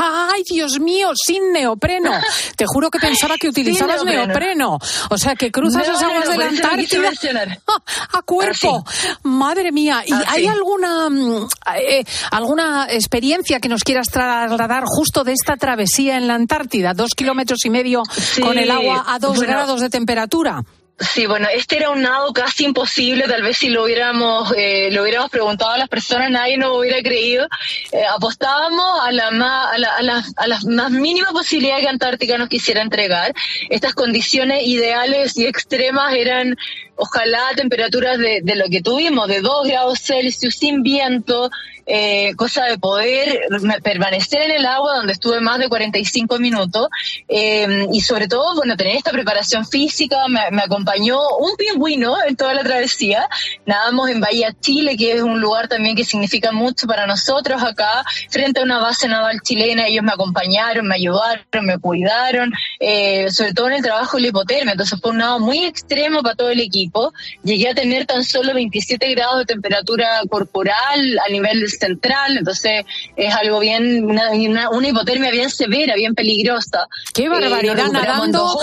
¡Ay, 0.02 0.44
Dios 0.50 0.80
mío! 0.80 1.12
Sin 1.16 1.52
neopreno. 1.52 2.12
Te 2.56 2.66
juro 2.66 2.90
que 2.90 3.00
pensaba 3.00 3.36
que 3.38 3.48
utilizabas 3.50 4.04
neopreno. 4.04 4.78
O 5.10 5.18
sea, 5.18 5.36
que 5.36 5.52
cruzas 5.52 5.88
las 5.88 6.02
aguas 6.02 6.30
de 6.30 6.38
la 6.38 6.46
Antártida 6.48 7.12
a 8.14 8.22
cuerpo. 8.22 8.86
Madre 9.24 9.72
mía. 9.72 10.04
¿Y 10.06 10.14
hay 10.28 10.48
alguna, 10.48 11.10
mm, 11.10 11.48
eh, 11.78 12.06
alguna 12.32 12.88
experiencia 12.90 13.60
que 13.60 13.68
nos 13.68 13.84
quieras 13.84 14.08
trasladar 14.10 14.84
justo 14.86 15.24
de 15.24 15.34
esta 15.34 15.58
travesía 15.58 16.18
en 16.18 16.28
la 16.28 16.36
Antártida? 16.36 16.94
Dos 16.94 17.12
kilómetros 17.16 17.60
y 17.66 17.70
medio 17.70 18.04
con 18.42 18.58
el 18.58 18.72
agua 18.72 19.06
a 19.08 19.20
dos 19.20 19.40
grados 19.40 19.82
de 19.82 19.90
temperatura. 19.90 20.64
Sí, 21.00 21.28
bueno, 21.28 21.48
este 21.54 21.78
era 21.78 21.92
un 21.92 22.02
nado 22.02 22.34
casi 22.34 22.66
imposible, 22.66 23.26
tal 23.26 23.42
vez 23.42 23.58
si 23.58 23.70
lo 23.70 23.86
hubiéramos, 23.86 24.54
eh, 24.58 24.90
lo 24.92 25.04
hubiéramos 25.04 25.30
preguntado 25.30 25.72
a 25.72 25.78
las 25.78 25.88
personas, 25.88 26.30
nadie 26.30 26.58
nos 26.58 26.78
hubiera 26.78 27.02
creído. 27.02 27.48
Eh, 27.94 28.04
apostábamos 28.06 29.00
a 29.02 29.12
la, 29.14 29.32
más, 29.32 29.74
a, 29.74 29.78
la, 29.78 29.96
a, 29.96 30.02
la, 30.02 30.24
a 30.36 30.48
la 30.48 30.60
más 30.68 30.92
mínima 30.92 31.32
posibilidad 31.32 31.80
que 31.80 31.88
Antártica 31.88 32.38
nos 32.38 32.50
quisiera 32.50 32.82
entregar. 32.82 33.34
Estas 33.70 33.94
condiciones 33.94 34.68
ideales 34.68 35.38
y 35.38 35.46
extremas 35.46 36.14
eran 36.14 36.58
ojalá 36.98 37.44
temperaturas 37.56 38.18
de, 38.18 38.42
de 38.44 38.56
lo 38.56 38.66
que 38.70 38.82
tuvimos, 38.82 39.30
de 39.30 39.40
2 39.40 39.68
grados 39.68 40.00
Celsius, 40.02 40.56
sin 40.56 40.84
viento, 40.84 41.50
eh, 41.92 42.36
cosa 42.36 42.66
de 42.66 42.78
poder 42.78 43.42
permanecer 43.82 44.44
en 44.44 44.52
el 44.52 44.66
agua 44.68 44.98
donde 44.98 45.14
estuve 45.14 45.42
más 45.42 45.58
de 45.58 45.70
45 45.70 46.38
minutos 46.38 46.88
eh, 47.28 47.88
y 47.92 48.02
sobre 48.02 48.28
todo, 48.28 48.56
bueno, 48.56 48.78
tener 48.78 48.96
esta 48.96 49.10
preparación 49.10 49.66
física, 49.66 50.28
me, 50.28 50.40
me, 50.52 50.62
acompañó 50.62 50.89
un 50.98 51.56
pingüino 51.58 52.16
en 52.28 52.36
toda 52.36 52.54
la 52.54 52.64
travesía, 52.64 53.28
nadamos 53.66 54.10
en 54.10 54.20
Bahía 54.20 54.54
Chile, 54.60 54.96
que 54.98 55.14
es 55.14 55.22
un 55.22 55.40
lugar 55.40 55.68
también 55.68 55.96
que 55.96 56.04
significa 56.04 56.52
mucho 56.52 56.88
para 56.88 57.06
nosotros 57.06 57.62
acá, 57.64 58.04
frente 58.30 58.60
a 58.60 58.64
una 58.64 58.80
base 58.80 59.08
naval 59.08 59.40
chilena, 59.42 59.88
ellos 59.88 60.04
me 60.04 60.12
acompañaron, 60.12 60.88
me 60.88 60.96
ayudaron, 60.96 61.66
me 61.66 61.78
cuidaron, 61.78 62.52
eh, 62.80 63.30
sobre 63.32 63.54
todo 63.54 63.68
en 63.68 63.74
el 63.74 63.82
trabajo 63.82 64.18
de 64.18 64.24
la 64.24 64.28
hipotermia, 64.30 64.72
entonces 64.72 65.00
fue 65.02 65.12
un 65.12 65.18
nado 65.18 65.40
muy 65.40 65.66
extremo 65.66 66.22
para 66.22 66.36
todo 66.36 66.50
el 66.50 66.60
equipo. 66.60 67.14
Llegué 67.44 67.70
a 67.70 67.76
tener 67.76 68.06
tan 68.06 68.24
solo 68.24 68.54
27 68.54 69.10
grados 69.14 69.40
de 69.40 69.46
temperatura 69.46 70.22
corporal 70.30 71.20
a 71.26 71.32
nivel 71.32 71.70
central, 71.70 72.38
entonces 72.38 72.86
es 73.16 73.34
algo 73.34 73.60
bien, 73.60 74.06
una, 74.06 74.32
una, 74.70 74.88
hipotermia 74.88 75.32
bien 75.32 75.50
severa, 75.50 75.96
bien 75.96 76.16
peligrosa. 76.16 76.88
Qué 77.14 77.26
eh, 77.26 77.30
barbaridad, 77.30 77.88
eh, 77.88 77.92
nadando 77.92 78.58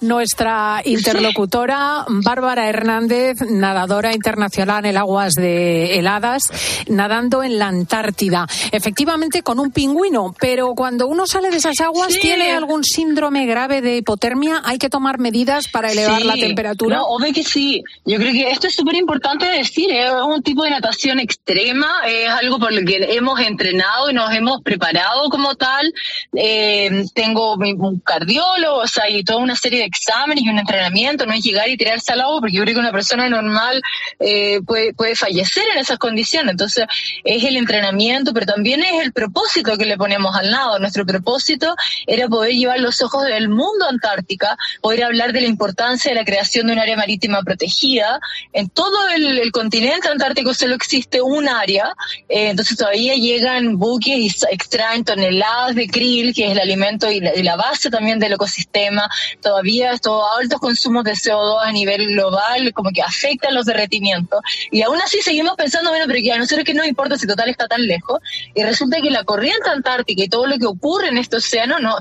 nuestra 0.00 0.80
interlocutora 0.84 1.71
Bárbara 2.08 2.68
Hernández, 2.68 3.38
nadadora 3.48 4.12
internacional 4.12 4.84
en 4.86 4.96
aguas 4.96 5.34
de 5.34 5.98
heladas, 5.98 6.42
nadando 6.88 7.42
en 7.42 7.58
la 7.58 7.68
Antártida. 7.68 8.46
Efectivamente 8.70 9.42
con 9.42 9.58
un 9.58 9.70
pingüino, 9.70 10.34
pero 10.38 10.74
cuando 10.74 11.06
uno 11.06 11.26
sale 11.26 11.50
de 11.50 11.56
esas 11.56 11.80
aguas, 11.80 12.12
sí. 12.12 12.20
¿tiene 12.20 12.52
algún 12.52 12.84
síndrome 12.84 13.46
grave 13.46 13.80
de 13.80 13.98
hipotermia? 13.98 14.62
¿Hay 14.64 14.78
que 14.78 14.90
tomar 14.90 15.18
medidas 15.18 15.68
para 15.68 15.90
elevar 15.90 16.20
sí. 16.20 16.26
la 16.26 16.34
temperatura? 16.34 16.96
No, 16.96 17.06
obvio 17.06 17.32
que 17.32 17.42
sí, 17.42 17.82
yo 18.04 18.18
creo 18.18 18.32
que 18.32 18.50
esto 18.50 18.66
es 18.66 18.74
súper 18.74 18.96
importante 18.96 19.46
decir, 19.46 19.90
es 19.90 20.10
un 20.12 20.42
tipo 20.42 20.64
de 20.64 20.70
natación 20.70 21.20
extrema, 21.20 22.02
es 22.06 22.28
algo 22.28 22.58
por 22.58 22.72
lo 22.72 22.84
que 22.84 23.16
hemos 23.16 23.40
entrenado 23.40 24.10
y 24.10 24.14
nos 24.14 24.32
hemos 24.34 24.62
preparado 24.62 25.28
como 25.30 25.54
tal. 25.54 25.92
Eh, 26.34 27.04
tengo 27.14 27.54
un 27.54 28.00
cardiólogo, 28.00 28.78
o 28.80 28.86
sea, 28.86 29.08
y 29.08 29.24
toda 29.24 29.38
una 29.38 29.56
serie 29.56 29.80
de 29.80 29.86
exámenes 29.86 30.44
y 30.44 30.48
un 30.48 30.58
entrenamiento, 30.58 31.26
no 31.26 31.32
es 31.32 31.42
llegar 31.42 31.61
y 31.68 31.76
tirarse 31.76 32.12
al 32.12 32.20
agua, 32.20 32.40
porque 32.40 32.56
yo 32.56 32.62
creo 32.62 32.74
que 32.74 32.80
una 32.80 32.92
persona 32.92 33.28
normal 33.28 33.80
eh, 34.18 34.60
puede, 34.66 34.94
puede 34.94 35.16
fallecer 35.16 35.64
en 35.74 35.78
esas 35.78 35.98
condiciones. 35.98 36.52
Entonces, 36.52 36.86
es 37.24 37.44
el 37.44 37.56
entrenamiento, 37.56 38.32
pero 38.32 38.46
también 38.46 38.82
es 38.82 39.02
el 39.02 39.12
propósito 39.12 39.76
que 39.76 39.84
le 39.84 39.96
ponemos 39.96 40.34
al 40.36 40.50
nado. 40.50 40.78
Nuestro 40.78 41.06
propósito 41.06 41.74
era 42.06 42.28
poder 42.28 42.52
llevar 42.52 42.80
los 42.80 43.02
ojos 43.02 43.24
del 43.24 43.48
mundo 43.48 43.86
a 43.86 43.90
Antártica, 43.90 44.56
poder 44.80 45.04
hablar 45.04 45.32
de 45.32 45.42
la 45.42 45.46
importancia 45.48 46.10
de 46.10 46.16
la 46.16 46.24
creación 46.24 46.66
de 46.66 46.72
un 46.72 46.78
área 46.78 46.96
marítima 46.96 47.42
protegida. 47.42 48.20
En 48.52 48.68
todo 48.68 49.08
el, 49.08 49.38
el 49.38 49.52
continente 49.52 50.08
antártico 50.08 50.54
solo 50.54 50.74
existe 50.74 51.20
un 51.20 51.48
área, 51.48 51.94
eh, 52.28 52.50
entonces 52.50 52.76
todavía 52.76 53.14
llegan 53.14 53.78
buques 53.78 54.16
y 54.16 54.30
extraen 54.50 55.04
toneladas 55.04 55.74
de 55.74 55.88
krill, 55.88 56.34
que 56.34 56.46
es 56.46 56.52
el 56.52 56.58
alimento 56.58 57.10
y 57.10 57.20
la, 57.20 57.34
y 57.34 57.42
la 57.42 57.56
base 57.56 57.90
también 57.90 58.18
del 58.18 58.32
ecosistema. 58.32 59.08
Todavía 59.40 59.92
estos 59.92 60.22
altos 60.38 60.60
consumos 60.60 61.04
de 61.04 61.12
CO2 61.12 61.41
a 61.60 61.72
nivel 61.72 62.06
global 62.08 62.72
como 62.72 62.90
que 62.90 63.02
afectan 63.02 63.54
los 63.54 63.66
derretimientos. 63.66 64.40
Y 64.70 64.82
aún 64.82 65.00
así 65.00 65.20
seguimos 65.22 65.54
pensando, 65.56 65.90
bueno, 65.90 66.04
pero 66.06 66.20
que 66.22 66.32
a 66.32 66.38
nosotros 66.38 66.64
que 66.64 66.74
no 66.74 66.84
importa 66.84 67.18
si 67.18 67.26
total 67.26 67.48
está 67.48 67.68
tan 67.68 67.82
lejos. 67.86 68.20
Y 68.54 68.62
resulta 68.62 69.00
que 69.00 69.10
la 69.10 69.24
corriente 69.24 69.68
antártica 69.68 70.22
y 70.22 70.28
todo 70.28 70.46
lo 70.46 70.58
que 70.58 70.66
ocurre 70.66 71.08
en 71.08 71.18
este 71.18 71.36
océano 71.36 71.78
no 71.78 71.96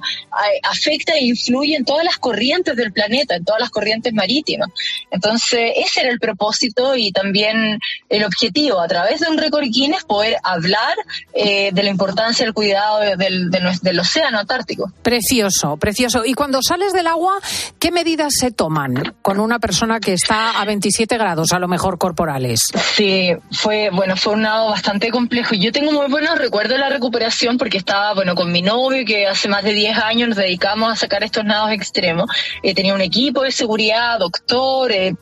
afecta 0.64 1.14
e 1.14 1.26
influye 1.26 1.76
en 1.76 1.86
todas 1.86 2.04
las 2.04 2.18
corrientes 2.18 2.76
del 2.76 2.92
planeta, 2.92 3.36
en 3.36 3.46
todas 3.46 3.62
las 3.62 3.70
corrientes 3.70 4.14
marítimas. 4.14 4.70
Entonces, 5.10 5.74
ese 5.76 6.02
era 6.02 6.12
el 6.12 6.20
propósito 6.20 6.96
y 6.96 7.12
también 7.12 7.80
el 8.10 8.24
objetivo, 8.24 8.80
a 8.80 8.88
través 8.88 9.22
de 9.22 9.30
un 9.30 9.38
récord 9.38 9.64
Guinness, 9.64 10.04
poder 10.04 10.38
hablar 10.44 10.96
eh, 11.34 11.72
de 11.72 11.84
la 11.84 11.90
importancia 11.90 12.46
del 12.46 12.54
cuidado 12.54 13.00
de, 13.00 13.16
del, 13.16 13.50
de 13.50 13.60
nuestro, 13.60 13.90
del 13.90 14.00
océano 14.00 14.40
Antártico. 14.40 14.92
Precioso, 15.02 15.78
precioso. 15.78 16.26
Y 16.26 16.34
cuando 16.34 16.62
sales 16.62 16.94
del 16.94 17.08
agua, 17.08 17.40
¿qué 17.80 17.92
medidas 17.92 18.34
se 18.38 18.52
toman 18.52 19.14
con 19.32 19.40
una 19.40 19.60
persona 19.60 20.02
que 20.02 20.12
está 20.12 20.60
a 20.60 20.66
27 20.66 21.18
grados, 21.18 21.54
a 21.54 21.60
lo 21.60 21.70
mejor 21.70 21.98
corporales? 21.98 22.64
Sí, 22.96 23.30
fue, 23.50 23.90
bueno, 23.90 24.18
fue 24.18 24.34
un 24.34 24.42
nado 24.42 24.72
bastante 24.72 25.10
complejo. 25.10 25.56
Yo 25.56 25.72
tengo 25.72 25.94
muy 25.94 26.08
buenos 26.12 26.38
recuerdos 26.38 26.74
de 26.74 26.80
la 26.80 26.90
recuperación 26.90 27.58
porque 27.58 27.78
estaba, 27.78 28.14
bueno, 28.14 28.36
con 28.36 28.52
mi 28.52 28.62
novio 28.62 29.06
que 29.06 29.28
hace 29.28 29.48
más 29.48 29.64
de 29.64 29.72
10 29.72 29.98
años 30.00 30.28
nos 30.28 30.38
dedicamos 30.38 30.92
a 30.92 30.98
sacar 30.98 31.24
estos 31.24 31.46
nados 31.46 31.72
extremos. 31.72 32.30
Eh, 32.62 32.76
tenía 32.76 32.94
un 32.94 33.00
equipo 33.00 33.44
de 33.44 33.54
seguridad, 33.54 34.20
doctor, 34.20 34.92
eh, 34.92 35.16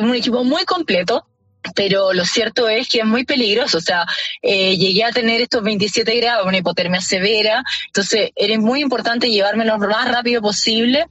un 0.00 0.14
equipo 0.14 0.44
muy 0.44 0.66
completo 0.66 1.26
pero 1.74 2.12
lo 2.12 2.24
cierto 2.24 2.68
es 2.68 2.88
que 2.88 3.00
es 3.00 3.04
muy 3.04 3.24
peligroso, 3.24 3.78
o 3.78 3.80
sea, 3.80 4.06
eh, 4.40 4.76
llegué 4.76 5.02
a 5.02 5.10
tener 5.10 5.40
estos 5.40 5.64
27 5.64 6.14
grados, 6.14 6.46
una 6.46 6.58
hipotermia 6.58 7.00
severa, 7.00 7.64
entonces 7.86 8.30
era 8.36 8.56
muy 8.60 8.82
importante 8.82 9.28
llevármelo 9.28 9.76
lo 9.76 9.88
más 9.88 10.08
rápido 10.08 10.40
posible 10.40 11.06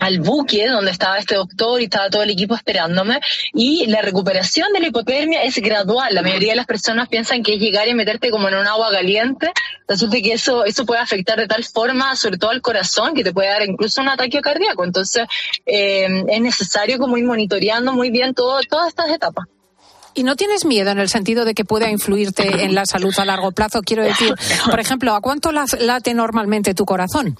al 0.00 0.20
buque 0.20 0.68
donde 0.68 0.90
estaba 0.90 1.18
este 1.18 1.34
doctor 1.34 1.80
y 1.80 1.84
estaba 1.84 2.10
todo 2.10 2.22
el 2.22 2.30
equipo 2.30 2.54
esperándome 2.54 3.20
y 3.52 3.86
la 3.86 4.02
recuperación 4.02 4.72
de 4.72 4.80
la 4.80 4.86
hipotermia 4.88 5.42
es 5.42 5.56
gradual. 5.56 6.14
La 6.14 6.22
mayoría 6.22 6.52
de 6.52 6.56
las 6.56 6.66
personas 6.66 7.08
piensan 7.08 7.42
que 7.42 7.54
es 7.54 7.60
llegar 7.60 7.88
y 7.88 7.94
meterte 7.94 8.30
como 8.30 8.48
en 8.48 8.54
un 8.54 8.66
agua 8.66 8.90
caliente. 8.90 9.52
Resulta 9.88 10.16
que 10.20 10.32
eso, 10.32 10.64
eso 10.64 10.86
puede 10.86 11.00
afectar 11.00 11.38
de 11.38 11.46
tal 11.46 11.64
forma, 11.64 12.16
sobre 12.16 12.38
todo 12.38 12.50
al 12.50 12.62
corazón, 12.62 13.14
que 13.14 13.24
te 13.24 13.32
puede 13.32 13.48
dar 13.48 13.62
incluso 13.62 14.00
un 14.00 14.08
ataque 14.08 14.40
cardíaco. 14.40 14.84
Entonces, 14.84 15.26
eh, 15.66 16.24
es 16.28 16.40
necesario 16.40 16.98
como 16.98 17.16
ir 17.16 17.24
monitoreando 17.24 17.92
muy 17.92 18.10
bien 18.10 18.34
todo, 18.34 18.60
todas 18.68 18.88
estas 18.88 19.10
etapas. 19.10 19.46
¿Y 20.14 20.22
no 20.22 20.36
tienes 20.36 20.64
miedo 20.64 20.90
en 20.90 20.98
el 20.98 21.08
sentido 21.08 21.44
de 21.44 21.54
que 21.54 21.64
pueda 21.64 21.90
influirte 21.90 22.64
en 22.64 22.74
la 22.74 22.84
salud 22.86 23.12
a 23.18 23.24
largo 23.24 23.52
plazo? 23.52 23.80
Quiero 23.82 24.02
decir, 24.02 24.34
por 24.66 24.80
ejemplo, 24.80 25.14
¿a 25.14 25.20
cuánto 25.20 25.52
late 25.52 26.14
normalmente 26.14 26.74
tu 26.74 26.84
corazón? 26.84 27.38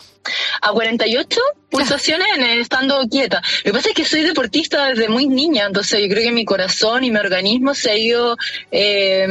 A 0.62 0.72
48 0.72 1.40
pulsaciones 1.70 2.26
estando 2.58 3.00
quieta. 3.08 3.40
Lo 3.64 3.72
que 3.72 3.78
pasa 3.78 3.88
es 3.90 3.94
que 3.94 4.04
soy 4.04 4.22
deportista 4.22 4.86
desde 4.86 5.08
muy 5.08 5.26
niña, 5.26 5.66
entonces 5.66 6.00
yo 6.00 6.08
creo 6.08 6.24
que 6.24 6.32
mi 6.32 6.44
corazón 6.44 7.04
y 7.04 7.10
mi 7.10 7.18
organismo 7.18 7.74
se 7.74 7.90
ha 7.92 7.96
ido, 7.96 8.36
eh, 8.70 9.26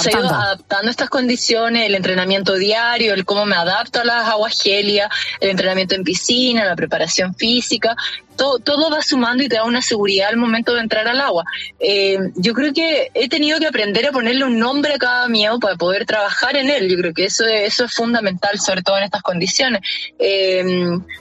se 0.00 0.08
ha 0.10 0.18
ido 0.18 0.28
adaptando 0.28 0.88
a 0.88 0.90
estas 0.90 1.08
condiciones, 1.08 1.86
el 1.86 1.94
entrenamiento 1.94 2.54
diario, 2.54 3.14
el 3.14 3.24
cómo 3.24 3.46
me 3.46 3.56
adapto 3.56 4.00
a 4.00 4.04
las 4.04 4.28
aguas 4.28 4.60
gélidas, 4.60 5.08
el 5.40 5.50
entrenamiento 5.50 5.94
en 5.94 6.02
piscina, 6.02 6.64
la 6.64 6.76
preparación 6.76 7.34
física, 7.34 7.96
todo, 8.36 8.90
va 8.90 9.02
sumando 9.02 9.42
y 9.42 9.48
te 9.48 9.56
da 9.56 9.64
una 9.64 9.82
seguridad 9.82 10.28
al 10.28 10.36
momento 10.36 10.74
de 10.74 10.80
entrar 10.80 11.08
al 11.08 11.20
agua. 11.20 11.44
Eh, 11.80 12.18
yo 12.36 12.52
creo 12.54 12.72
que 12.72 13.10
he 13.14 13.28
tenido 13.28 13.58
que 13.58 13.66
aprender 13.66 14.06
a 14.06 14.12
ponerle 14.12 14.44
un 14.44 14.58
nombre 14.58 14.94
a 14.94 14.98
cada 14.98 15.28
miedo 15.28 15.58
para 15.58 15.76
poder 15.76 16.06
trabajar 16.06 16.56
en 16.56 16.70
él. 16.70 16.88
Yo 16.88 16.96
creo 16.96 17.14
que 17.14 17.24
eso, 17.24 17.44
eso 17.46 17.84
es 17.84 17.92
fundamental, 17.92 18.58
sobre 18.60 18.82
todo 18.82 18.98
en 18.98 19.04
estas 19.04 19.22
condiciones. 19.22 19.80
Eh, 20.18 20.64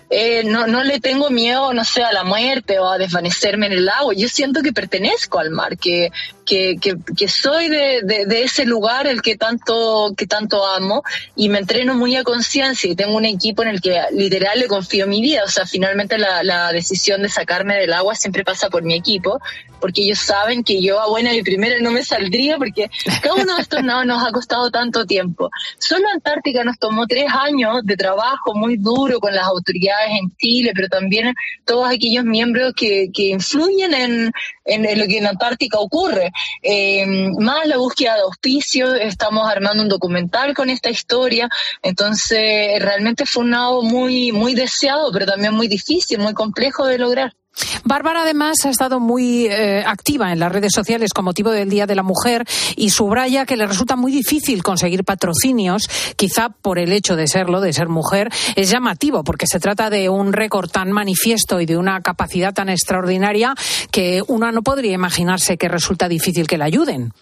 eh, 0.09 0.43
no, 0.45 0.67
no 0.67 0.83
le 0.83 0.99
tengo 0.99 1.29
miedo, 1.29 1.73
no 1.73 1.83
sé, 1.83 2.03
a 2.03 2.11
la 2.11 2.23
muerte 2.23 2.79
o 2.79 2.89
a 2.89 2.97
desvanecerme 2.97 3.67
en 3.67 3.73
el 3.73 3.89
agua. 3.89 4.13
Yo 4.15 4.29
siento 4.29 4.61
que 4.61 4.73
pertenezco 4.73 5.39
al 5.39 5.51
mar, 5.51 5.77
que, 5.77 6.11
que, 6.45 6.75
que, 7.17 7.27
soy 7.27 7.67
de, 7.67 8.01
de, 8.03 8.43
ese 8.43 8.65
lugar 8.65 9.07
el 9.07 9.21
que 9.21 9.35
tanto, 9.35 10.13
que 10.15 10.27
tanto 10.27 10.65
amo 10.65 11.03
y 11.35 11.49
me 11.49 11.59
entreno 11.59 11.95
muy 11.95 12.15
a 12.15 12.23
conciencia 12.23 12.89
y 12.89 12.95
tengo 12.95 13.17
un 13.17 13.25
equipo 13.25 13.63
en 13.63 13.69
el 13.69 13.81
que 13.81 13.99
literal 14.11 14.59
le 14.59 14.67
confío 14.67 15.07
mi 15.07 15.21
vida. 15.21 15.43
O 15.43 15.49
sea, 15.49 15.65
finalmente 15.65 16.17
la, 16.17 16.43
la 16.43 16.71
decisión 16.71 17.21
de 17.23 17.29
sacarme 17.29 17.75
del 17.75 17.93
agua 17.93 18.15
siempre 18.15 18.43
pasa 18.43 18.69
por 18.69 18.83
mi 18.83 18.93
equipo, 18.93 19.39
porque 19.79 20.03
ellos 20.03 20.19
saben 20.19 20.63
que 20.63 20.81
yo 20.81 20.99
a 20.99 21.09
buena 21.09 21.33
y 21.33 21.41
primera 21.43 21.79
no 21.81 21.91
me 21.91 22.03
saldría 22.03 22.57
porque 22.57 22.89
cada 23.21 23.35
uno 23.35 23.55
de 23.55 23.61
estos 23.61 23.83
nados 23.83 24.05
nos 24.05 24.25
ha 24.25 24.31
costado 24.31 24.71
tanto 24.71 25.05
tiempo. 25.05 25.49
Solo 25.79 26.07
Antártica 26.13 26.63
nos 26.63 26.77
tomó 26.77 27.07
tres 27.07 27.25
años 27.31 27.81
de 27.83 27.97
trabajo 27.97 28.53
muy 28.53 28.77
duro 28.77 29.19
con 29.19 29.33
las 29.33 29.45
autoridades 29.45 30.11
en 30.19 30.35
Chile, 30.37 30.71
pero 30.75 30.87
también 30.87 31.33
todos 31.65 31.89
aquellos 31.89 32.23
miembros 32.23 32.73
que, 32.75 33.09
que 33.13 33.29
influyen 33.29 33.93
en, 33.93 34.31
en, 34.65 34.99
lo 34.99 35.07
que 35.07 35.19
en 35.19 35.27
Antártica 35.27 35.79
ocurre. 35.79 36.31
Eh, 36.61 37.05
más 37.39 37.67
la 37.67 37.77
búsqueda 37.77 38.15
de 38.15 38.21
auspicios, 38.21 38.97
estamos 38.99 39.47
armando 39.47 39.83
un 39.83 39.89
documental 39.89 40.53
con 40.53 40.69
esta 40.69 40.89
historia, 40.89 41.49
entonces 41.81 42.79
realmente 42.79 43.25
fue 43.25 43.43
un 43.43 43.51
nado 43.51 43.81
muy, 43.83 44.31
muy 44.31 44.55
deseado, 44.55 45.11
pero 45.11 45.25
también 45.25 45.53
muy 45.53 45.67
difícil, 45.67 46.19
muy 46.19 46.33
complejo 46.33 46.85
de 46.85 46.97
lograr. 46.97 47.33
Bárbara 47.83 48.23
además 48.23 48.57
ha 48.65 48.69
estado 48.69 48.99
muy 48.99 49.45
eh, 49.45 49.83
activa 49.85 50.31
en 50.31 50.39
las 50.39 50.51
redes 50.51 50.73
sociales 50.73 51.13
con 51.13 51.25
motivo 51.25 51.51
del 51.51 51.69
Día 51.69 51.85
de 51.85 51.95
la 51.95 52.03
Mujer 52.03 52.45
y 52.75 52.89
subraya 52.89 53.45
que 53.45 53.57
le 53.57 53.65
resulta 53.65 53.95
muy 53.95 54.11
difícil 54.11 54.63
conseguir 54.63 55.03
patrocinios, 55.03 55.89
quizá 56.15 56.49
por 56.49 56.79
el 56.79 56.91
hecho 56.91 57.15
de 57.15 57.27
serlo, 57.27 57.61
de 57.61 57.73
ser 57.73 57.87
mujer, 57.87 58.29
es 58.55 58.69
llamativo 58.69 59.23
porque 59.23 59.47
se 59.47 59.59
trata 59.59 59.89
de 59.89 60.09
un 60.09 60.33
récord 60.33 60.69
tan 60.69 60.91
manifiesto 60.91 61.61
y 61.61 61.65
de 61.65 61.77
una 61.77 62.01
capacidad 62.01 62.53
tan 62.53 62.69
extraordinaria 62.69 63.53
que 63.91 64.21
uno 64.27 64.51
no 64.51 64.61
podría 64.61 64.93
imaginarse 64.93 65.57
que 65.57 65.69
resulta 65.69 66.07
difícil 66.07 66.47
que 66.47 66.57
la 66.57 66.65
ayuden. 66.65 67.13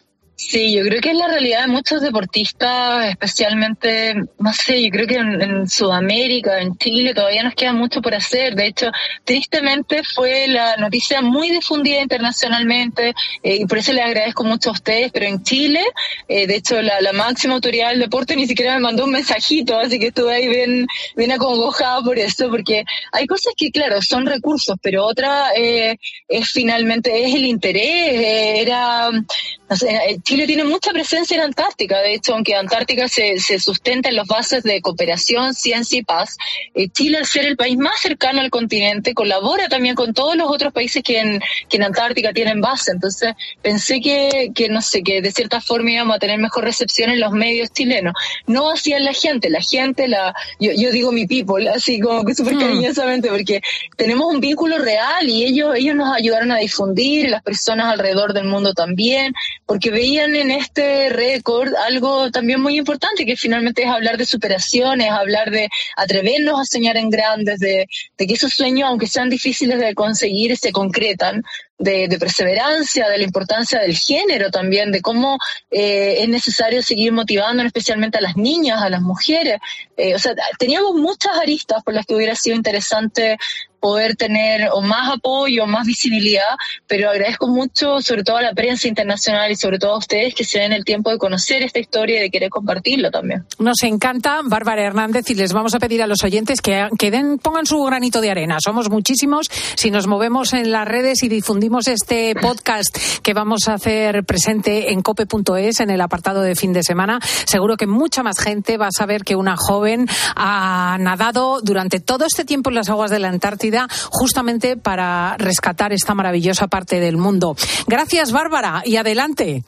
Sí, 0.49 0.73
yo 0.73 0.83
creo 0.83 0.99
que 0.99 1.11
es 1.11 1.17
la 1.17 1.27
realidad 1.27 1.61
de 1.61 1.67
muchos 1.67 2.01
deportistas, 2.01 3.07
especialmente, 3.07 4.13
no 4.13 4.53
sé, 4.53 4.83
yo 4.83 4.89
creo 4.89 5.07
que 5.07 5.15
en, 5.15 5.69
Sudamérica, 5.69 6.59
en 6.59 6.77
Chile, 6.77 7.13
todavía 7.13 7.43
nos 7.43 7.55
queda 7.55 7.71
mucho 7.71 8.01
por 8.01 8.13
hacer. 8.13 8.53
De 8.53 8.67
hecho, 8.67 8.91
tristemente 9.23 10.01
fue 10.03 10.47
la 10.47 10.75
noticia 10.77 11.21
muy 11.21 11.49
difundida 11.49 12.01
internacionalmente 12.01 13.13
eh, 13.41 13.55
y 13.61 13.65
por 13.65 13.77
eso 13.77 13.93
les 13.93 14.03
agradezco 14.03 14.43
mucho 14.43 14.69
a 14.69 14.73
ustedes, 14.73 15.11
pero 15.13 15.27
en 15.27 15.41
Chile, 15.43 15.81
eh, 16.27 16.45
de 16.45 16.55
hecho, 16.57 16.81
la, 16.81 17.13
máxima 17.13 17.53
autoridad 17.53 17.89
del 17.91 17.99
deporte 17.99 18.35
ni 18.35 18.45
siquiera 18.45 18.73
me 18.73 18.81
mandó 18.81 19.05
un 19.05 19.11
mensajito, 19.11 19.79
así 19.79 19.97
que 19.97 20.07
estuve 20.07 20.33
ahí 20.33 20.47
bien, 20.47 20.87
bien 21.15 21.31
acongojada 21.31 22.01
por 22.01 22.19
eso, 22.19 22.49
porque 22.49 22.83
hay 23.11 23.27
cosas 23.27 23.53
que, 23.55 23.71
claro, 23.71 24.01
son 24.01 24.25
recursos, 24.25 24.75
pero 24.81 25.05
otra 25.05 25.51
eh, 25.55 25.95
es 26.27 26.49
finalmente, 26.49 27.25
es 27.25 27.33
el 27.33 27.45
interés, 27.45 28.61
era, 28.61 29.09
no 29.11 29.75
sé, 29.75 30.19
tiene 30.47 30.63
mucha 30.63 30.91
presencia 30.91 31.35
en 31.35 31.41
Antártica. 31.41 31.99
De 32.01 32.13
hecho, 32.13 32.33
aunque 32.33 32.55
Antártica 32.55 33.07
se, 33.07 33.39
se 33.39 33.59
sustenta 33.59 34.09
en 34.09 34.15
los 34.15 34.27
bases 34.27 34.63
de 34.63 34.81
cooperación, 34.81 35.53
ciencia 35.53 35.99
y 35.99 36.03
paz, 36.03 36.37
eh, 36.73 36.89
Chile, 36.89 37.17
al 37.17 37.25
ser 37.25 37.45
el 37.45 37.55
país 37.55 37.77
más 37.77 38.01
cercano 38.01 38.41
al 38.41 38.49
continente, 38.49 39.13
colabora 39.13 39.69
también 39.69 39.95
con 39.95 40.13
todos 40.13 40.35
los 40.35 40.49
otros 40.49 40.73
países 40.73 41.03
que 41.03 41.19
en, 41.19 41.41
que 41.69 41.77
en 41.77 41.83
Antártica 41.83 42.33
tienen 42.33 42.61
base. 42.61 42.91
Entonces, 42.91 43.33
pensé 43.61 44.01
que, 44.01 44.51
que, 44.55 44.69
no 44.69 44.81
sé, 44.81 45.03
que 45.03 45.21
de 45.21 45.31
cierta 45.31 45.61
forma 45.61 45.91
íbamos 45.91 46.15
a 46.15 46.19
tener 46.19 46.39
mejor 46.39 46.63
recepción 46.63 47.11
en 47.11 47.19
los 47.19 47.31
medios 47.31 47.71
chilenos. 47.71 48.13
No 48.47 48.71
hacían 48.71 49.03
la 49.03 49.13
gente, 49.13 49.49
la 49.49 49.61
gente, 49.61 50.07
la 50.07 50.33
yo, 50.59 50.71
yo 50.75 50.91
digo 50.91 51.11
mi 51.11 51.27
people, 51.27 51.69
así 51.69 51.99
como 51.99 52.23
que 52.25 52.33
súper 52.33 52.55
mm. 52.55 52.59
cariñosamente, 52.59 53.29
porque 53.29 53.61
tenemos 53.97 54.33
un 54.33 54.39
vínculo 54.39 54.79
real 54.79 55.29
y 55.29 55.43
ellos, 55.43 55.75
ellos 55.75 55.95
nos 55.95 56.15
ayudaron 56.15 56.51
a 56.51 56.57
difundir, 56.57 57.29
las 57.29 57.43
personas 57.43 57.91
alrededor 57.91 58.33
del 58.33 58.45
mundo 58.45 58.73
también, 58.73 59.33
porque 59.65 59.91
veían 59.91 60.12
en 60.19 60.51
este 60.51 61.09
récord 61.09 61.73
algo 61.75 62.31
también 62.31 62.61
muy 62.61 62.77
importante, 62.77 63.25
que 63.25 63.35
finalmente 63.35 63.83
es 63.83 63.89
hablar 63.89 64.17
de 64.17 64.25
superaciones, 64.25 65.09
hablar 65.09 65.51
de 65.51 65.69
atrevernos 65.95 66.59
a 66.59 66.65
soñar 66.65 66.97
en 66.97 67.09
grandes, 67.09 67.59
de, 67.59 67.87
de 68.17 68.27
que 68.27 68.33
esos 68.33 68.53
sueños, 68.53 68.89
aunque 68.89 69.07
sean 69.07 69.29
difíciles 69.29 69.79
de 69.79 69.93
conseguir, 69.95 70.57
se 70.57 70.71
concretan 70.71 71.43
de, 71.83 72.17
perseverancia, 72.19 73.09
de 73.09 73.17
la 73.17 73.23
importancia 73.23 73.79
del 73.79 73.97
género 73.97 74.49
también, 74.49 74.91
de 74.91 75.01
cómo 75.01 75.37
eh, 75.69 76.17
es 76.19 76.29
necesario 76.29 76.81
seguir 76.81 77.11
motivando 77.11 77.63
especialmente 77.63 78.17
a 78.17 78.21
las 78.21 78.37
niñas, 78.37 78.81
a 78.81 78.89
las 78.89 79.01
mujeres. 79.01 79.59
Eh, 79.97 80.15
o 80.15 80.19
sea, 80.19 80.33
teníamos 80.57 80.95
muchas 80.95 81.37
aristas 81.37 81.83
por 81.83 81.93
las 81.93 82.05
que 82.05 82.15
hubiera 82.15 82.35
sido 82.35 82.55
interesante 82.55 83.37
poder 83.83 84.15
tener 84.15 84.69
o 84.71 84.81
más 84.81 85.11
apoyo, 85.11 85.67
más 85.67 85.85
visibilidad, 85.85 86.55
pero 86.87 87.09
agradezco 87.09 87.49
mucho 87.49 88.01
sobre 88.01 88.23
todo 88.23 88.37
a 88.37 88.41
la 88.41 88.53
prensa 88.53 88.87
internacional 88.87 89.51
y 89.51 89.57
sobre 89.57 89.77
todo 89.77 89.95
a 89.95 89.97
ustedes 89.97 90.33
que 90.33 90.45
se 90.45 90.59
den 90.59 90.71
el 90.71 90.85
tiempo 90.85 91.11
de 91.11 91.17
conocer 91.17 91.63
esta 91.63 91.79
historia 91.79 92.19
y 92.19 92.21
de 92.21 92.29
querer 92.29 92.49
compartirla 92.49 93.11
también. 93.11 93.43
Nos 93.59 93.83
encanta 93.83 94.39
Bárbara 94.41 94.83
Hernández 94.83 95.29
y 95.31 95.35
les 95.35 95.51
vamos 95.51 95.75
a 95.75 95.79
pedir 95.79 96.01
a 96.01 96.07
los 96.07 96.23
oyentes 96.23 96.61
que, 96.61 96.87
que 96.97 97.11
den, 97.11 97.39
pongan 97.39 97.65
su 97.65 97.83
granito 97.83 98.21
de 98.21 98.31
arena. 98.31 98.55
Somos 98.63 98.89
muchísimos. 98.89 99.47
Si 99.75 99.91
nos 99.91 100.07
movemos 100.07 100.53
en 100.53 100.71
las 100.71 100.87
redes 100.87 101.21
y 101.23 101.27
difundimos 101.27 101.89
este 101.89 102.35
podcast 102.35 102.97
que 103.21 103.33
vamos 103.33 103.67
a 103.67 103.73
hacer 103.73 104.23
presente 104.23 104.93
en 104.93 105.01
cope.es 105.01 105.81
en 105.81 105.89
el 105.89 105.99
apartado 105.99 106.41
de 106.41 106.55
fin 106.55 106.71
de 106.71 106.83
semana, 106.83 107.19
seguro 107.45 107.75
que 107.75 107.87
mucha 107.87 108.23
más 108.23 108.39
gente 108.39 108.77
va 108.77 108.87
a 108.87 108.97
saber 108.97 109.25
que 109.25 109.35
una 109.35 109.57
joven 109.57 110.07
ha 110.37 110.95
nadado 111.01 111.59
durante 111.61 111.99
todo 111.99 112.25
este 112.25 112.45
tiempo 112.45 112.69
en 112.69 112.75
las 112.75 112.87
aguas 112.87 113.11
de 113.11 113.19
la 113.19 113.27
Antártida 113.27 113.72
justamente 114.09 114.77
para 114.77 115.35
rescatar 115.37 115.93
esta 115.93 116.13
maravillosa 116.13 116.67
parte 116.67 116.99
del 116.99 117.17
mundo. 117.17 117.55
Gracias, 117.87 118.31
Bárbara, 118.31 118.83
y 118.85 118.97
adelante. 118.97 119.63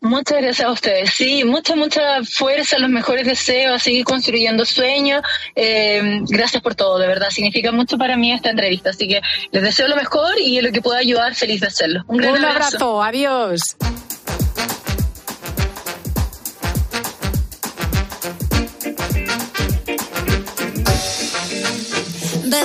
Muchas 0.00 0.42
gracias 0.42 0.66
a 0.66 0.72
ustedes. 0.72 1.10
Sí, 1.10 1.44
mucha, 1.44 1.76
mucha 1.76 2.24
fuerza, 2.24 2.78
los 2.78 2.90
mejores 2.90 3.26
deseos, 3.26 3.76
a 3.76 3.78
seguir 3.78 4.04
construyendo 4.04 4.64
sueños. 4.64 5.22
Eh, 5.54 6.20
gracias 6.28 6.62
por 6.62 6.74
todo, 6.74 6.98
de 6.98 7.06
verdad. 7.06 7.30
Significa 7.30 7.70
mucho 7.70 7.96
para 7.96 8.16
mí 8.16 8.32
esta 8.32 8.50
entrevista. 8.50 8.90
Así 8.90 9.06
que 9.06 9.20
les 9.52 9.62
deseo 9.62 9.88
lo 9.88 9.96
mejor 9.96 10.38
y 10.38 10.58
en 10.58 10.64
lo 10.64 10.72
que 10.72 10.82
pueda 10.82 10.98
ayudar, 10.98 11.34
feliz 11.34 11.60
de 11.60 11.68
hacerlo. 11.68 12.02
Un, 12.08 12.18
gran 12.18 12.44
abrazo. 12.44 13.02
Adiós. 13.02 13.60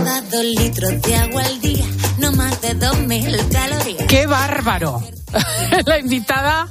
Dos 0.06 0.44
litros 0.44 1.02
de 1.02 1.16
agua 1.16 1.42
al 1.42 1.60
día, 1.62 1.84
no 2.20 2.32
más 2.32 2.62
de 2.62 2.76
dos 2.76 2.96
mil 3.00 3.36
calorías. 3.50 4.06
¡Qué 4.08 4.28
bárbaro! 4.28 5.02
la 5.86 6.00
invitada 6.00 6.68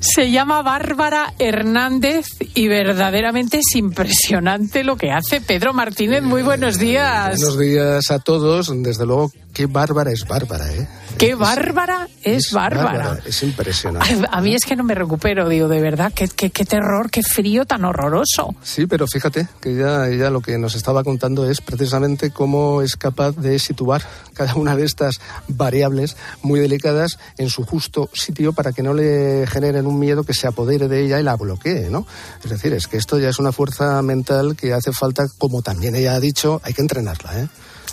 se 0.00 0.30
llama 0.30 0.62
Bárbara 0.62 1.34
Hernández 1.38 2.26
y 2.54 2.68
verdaderamente 2.68 3.58
es 3.58 3.76
impresionante 3.76 4.84
lo 4.84 4.96
que 4.96 5.10
hace. 5.10 5.40
Pedro 5.40 5.72
Martínez, 5.72 6.22
muy 6.22 6.42
buenos 6.42 6.78
días. 6.78 7.38
Buenos 7.38 7.58
días 7.58 8.10
a 8.10 8.18
todos. 8.18 8.72
Desde 8.82 9.06
luego, 9.06 9.30
qué 9.52 9.66
bárbara 9.66 10.10
es 10.10 10.26
Bárbara, 10.26 10.72
¿eh? 10.72 10.88
Qué 11.18 11.34
bárbara 11.34 12.08
es, 12.24 12.50
bárbara. 12.52 13.18
Es 13.24 13.42
impresionante. 13.42 14.26
A, 14.28 14.40
mí 14.40 14.54
es 14.54 14.64
que 14.64 14.74
no 14.74 14.82
me 14.82 14.94
recupero, 14.94 15.48
digo, 15.48 15.68
de 15.68 15.80
verdad, 15.80 16.12
qué, 16.12 16.26
qué, 16.26 16.50
qué, 16.50 16.64
terror, 16.64 17.10
qué 17.10 17.22
frío 17.22 17.64
tan 17.64 17.84
horroroso. 17.84 18.56
Sí, 18.62 18.86
pero 18.86 19.06
fíjate 19.06 19.46
que 19.60 19.76
ya 19.76 20.08
ella 20.08 20.30
lo 20.30 20.40
que 20.40 20.58
nos 20.58 20.74
estaba 20.74 21.04
contando 21.04 21.48
es 21.48 21.60
precisamente 21.60 22.30
cómo 22.30 22.82
es 22.82 22.96
capaz 22.96 23.36
de 23.36 23.58
situar 23.60 24.02
cada 24.34 24.54
una 24.56 24.74
de 24.74 24.84
estas 24.84 25.20
variables 25.46 26.16
muy 26.42 26.58
delicadas 26.58 27.18
en 27.36 27.50
su 27.50 27.64
justo 27.64 27.81
sitio 28.12 28.52
para 28.52 28.72
que 28.72 28.82
no 28.82 28.94
le 28.94 29.46
generen 29.46 29.86
un 29.86 29.98
miedo 29.98 30.24
que 30.24 30.34
se 30.34 30.46
apodere 30.46 30.88
de 30.88 31.04
ella 31.04 31.20
y 31.20 31.22
la 31.22 31.36
bloquee, 31.36 31.88
¿no? 31.90 32.06
Es 32.42 32.50
decir, 32.50 32.72
es 32.72 32.86
que 32.86 32.96
esto 32.96 33.18
ya 33.18 33.28
es 33.28 33.38
una 33.38 33.52
fuerza 33.52 34.00
mental 34.02 34.56
que 34.56 34.72
hace 34.72 34.92
falta, 34.92 35.24
como 35.38 35.62
también 35.62 35.94
ella 35.94 36.14
ha 36.14 36.20
dicho, 36.20 36.60
hay 36.64 36.74
que 36.74 36.82
entrenarla, 36.82 37.40
¿eh? 37.40 37.48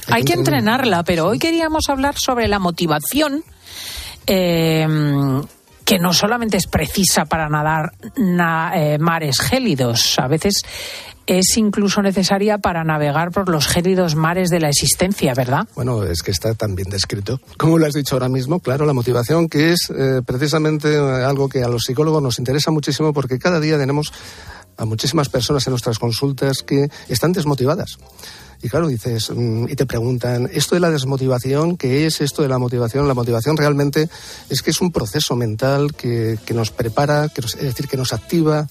Hay, 0.08 0.24
que, 0.24 0.34
entrenarla, 0.34 1.04
pero 1.04 1.28
hoy 1.28 1.38
queríamos 1.38 1.88
hablar 1.90 2.16
sobre 2.18 2.48
la 2.48 2.58
motivación. 2.58 3.44
Em, 4.26 5.44
que 5.90 5.98
no 5.98 6.14
solamente 6.14 6.56
es 6.56 6.68
precisa 6.68 7.26
para 7.26 7.50
nadar 7.50 7.94
eh, 8.76 9.00
mares 9.00 9.40
gélidos, 9.40 10.20
a 10.20 10.28
veces 10.28 10.62
es 11.38 11.58
incluso 11.58 12.02
necesaria 12.02 12.58
para 12.58 12.84
navegar 12.84 13.32
por 13.32 13.50
los 13.50 13.68
gélidos 13.68 14.16
mares 14.16 14.50
de 14.50 14.60
la 14.60 14.70
existencia, 14.70 15.34
¿verdad? 15.36 15.68
Bueno, 15.76 16.04
es 16.04 16.24
que 16.24 16.32
está 16.32 16.54
tan 16.56 16.76
bien 16.76 16.90
descrito. 16.90 17.40
Como 17.58 17.78
lo 17.78 17.86
has 17.86 17.94
dicho 17.94 18.16
ahora 18.16 18.30
mismo, 18.30 18.60
claro, 18.60 18.86
la 18.86 18.94
motivación 18.94 19.48
que 19.48 19.74
es 19.74 19.92
eh, 19.96 20.22
precisamente 20.26 20.96
algo 20.98 21.50
que 21.50 21.64
a 21.64 21.68
los 21.68 21.84
psicólogos 21.84 22.24
nos 22.24 22.40
interesa 22.40 22.72
muchísimo 22.72 23.14
porque 23.14 23.38
cada 23.38 23.60
día 23.60 23.78
tenemos 23.78 24.12
a 24.78 24.86
muchísimas 24.86 25.30
personas 25.30 25.68
en 25.68 25.72
nuestras 25.72 26.00
consultas 26.00 26.64
que 26.64 26.90
están 27.10 27.34
desmotivadas. 27.34 27.98
Y 28.62 28.70
claro, 28.70 28.88
dices, 28.88 29.30
mm, 29.30 29.70
y 29.70 29.76
te 29.76 29.86
preguntan, 29.86 30.50
¿esto 30.52 30.76
de 30.76 30.82
la 30.82 30.90
desmotivación? 30.90 31.78
¿Qué 31.78 32.06
es 32.06 32.22
esto 32.22 32.42
de 32.42 32.50
la 32.50 32.58
motivación? 32.58 33.08
La 33.08 33.14
motivación 33.14 33.56
realmente 33.56 34.10
es 34.50 34.62
que 34.62 34.72
es 34.72 34.82
un 34.82 34.92
proceso 34.92 35.36
mental 35.36 35.94
que, 35.94 36.38
que 36.46 36.54
nos 36.54 36.72
prepara, 36.72 37.30
que 37.30 37.42
es 37.42 37.58
decir, 37.58 37.88
que 37.88 37.98
nos 37.98 38.12
activa, 38.12 38.68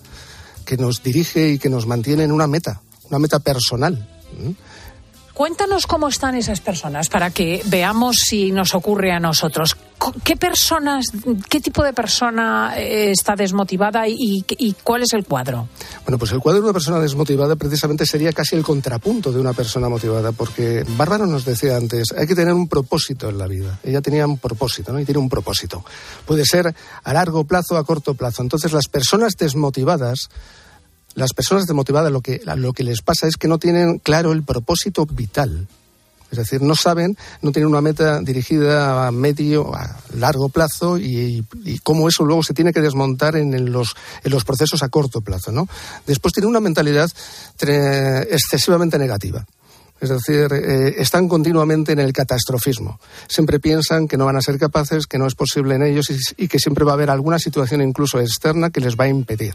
que 0.69 0.77
nos 0.77 1.03
dirige 1.03 1.49
y 1.49 1.59
que 1.59 1.71
nos 1.71 1.87
mantiene 1.87 2.25
en 2.25 2.31
una 2.31 2.47
meta, 2.47 2.83
una 3.09 3.19
meta 3.19 3.39
personal. 3.39 4.07
Cuéntanos 5.39 5.87
cómo 5.87 6.09
están 6.09 6.35
esas 6.35 6.61
personas 6.61 7.09
para 7.09 7.31
que 7.31 7.63
veamos 7.67 8.17
si 8.27 8.51
nos 8.51 8.75
ocurre 8.75 9.13
a 9.13 9.21
nosotros. 9.21 9.77
¿Qué 10.25 10.37
personas, 10.37 11.13
qué 11.49 11.61
tipo 11.61 11.85
de 11.85 11.93
persona 11.93 12.75
eh, 12.77 13.13
está 13.13 13.37
desmotivada 13.37 14.09
y, 14.09 14.45
cuál 14.83 15.03
es 15.03 15.13
el 15.13 15.25
cuadro? 15.25 15.69
Bueno, 16.05 16.19
pues 16.19 16.33
el 16.33 16.41
cuadro 16.41 16.61
de 16.61 16.65
una 16.65 16.73
persona 16.73 16.99
desmotivada 16.99 17.55
precisamente 17.55 18.05
sería 18.05 18.33
casi 18.33 18.57
el 18.57 18.65
contrapunto 18.65 19.31
de 19.31 19.39
una 19.39 19.53
persona 19.53 19.89
motivada, 19.89 20.33
porque 20.33 20.85
Bárbara 20.97 21.25
nos 21.25 21.45
decía 21.45 21.77
antes, 21.77 22.09
hay 22.19 22.27
que 22.27 22.35
tener 22.35 22.53
un 22.53 22.67
propósito 22.67 23.29
en 23.29 23.39
la 23.39 23.47
vida. 23.47 23.79
Ella 23.85 24.01
tenía 24.01 24.27
un 24.27 24.39
propósito, 24.39 24.93
¿no? 24.93 24.99
Y 24.99 25.05
tiene 25.05 25.21
un 25.21 25.29
propósito. 25.29 25.85
Puede 26.27 26.45
ser 26.45 26.75
a 27.05 27.13
largo 27.13 27.45
plazo 27.45 27.77
a 27.77 27.85
corto 27.85 28.15
plazo. 28.15 28.43
Entonces, 28.43 28.73
las 28.73 28.89
personas 28.89 29.35
desmotivadas 29.39 30.31
las 31.19 31.35
personas 31.35 31.67
desmotivadas 31.67 32.13
lo 32.13 32.21
que, 32.21 32.41
lo 32.45 32.73
que 32.73 32.85
les 32.85 33.03
pasa 33.03 33.27
es 33.27 33.37
que 33.37 33.49
no 33.49 33.59
tienen 33.59 33.99
claro 33.99 34.33
el 34.33 34.45
propósito 34.45 35.05
vital. 35.05 35.67
Es 36.31 36.39
decir, 36.39 36.63
no 36.63 36.75
saben, 36.75 37.17
no 37.43 37.53
tienen 37.53 37.71
una 37.71 37.81
meta 37.81 38.21
dirigida 38.21 39.07
a 39.07 39.11
medio, 39.11 39.75
a 39.75 39.97
largo 40.15 40.49
plazo 40.49 40.99
y, 40.99 41.45
cómo 41.83 42.09
eso 42.09 42.25
luego 42.25 42.43
se 42.43 42.55
tiene 42.55 42.73
que 42.73 42.81
desmontar 42.81 43.35
en, 43.37 43.73
los, 43.73 43.97
en 44.23 44.31
los 44.31 44.45
procesos 44.45 44.83
a 44.83 44.91
corto 44.91 45.23
plazo. 45.23 45.51
¿no? 45.51 45.67
Después 46.07 46.35
tienen 46.35 46.51
una 46.51 46.61
mentalidad 46.61 47.11
excesivamente 48.31 48.99
negativa. 48.99 49.45
Es 50.01 50.11
decir, 50.11 50.53
eh, 50.53 50.95
están 50.99 51.29
continuamente 51.29 51.93
en 51.93 51.99
el 51.99 52.13
catastrofismo. 52.13 53.01
Siempre 53.27 53.59
piensan 53.59 54.07
que 54.07 54.17
no 54.17 54.27
van 54.27 54.37
a 54.37 54.41
ser 54.41 54.59
capaces, 54.59 55.07
que 55.07 55.19
no 55.19 55.27
es 55.27 55.35
posible 55.35 55.75
en 55.75 55.83
ellos 55.83 56.07
y, 56.37 56.49
que 56.49 56.59
siempre 56.59 56.85
va 56.85 56.93
a 56.93 56.95
haber 56.95 57.11
alguna 57.11 57.39
situación 57.39 57.83
incluso 57.83 58.21
externa 58.21 58.71
que 58.71 58.81
les 58.81 58.97
va 58.97 59.05
a 59.05 59.09
impedir. 59.09 59.55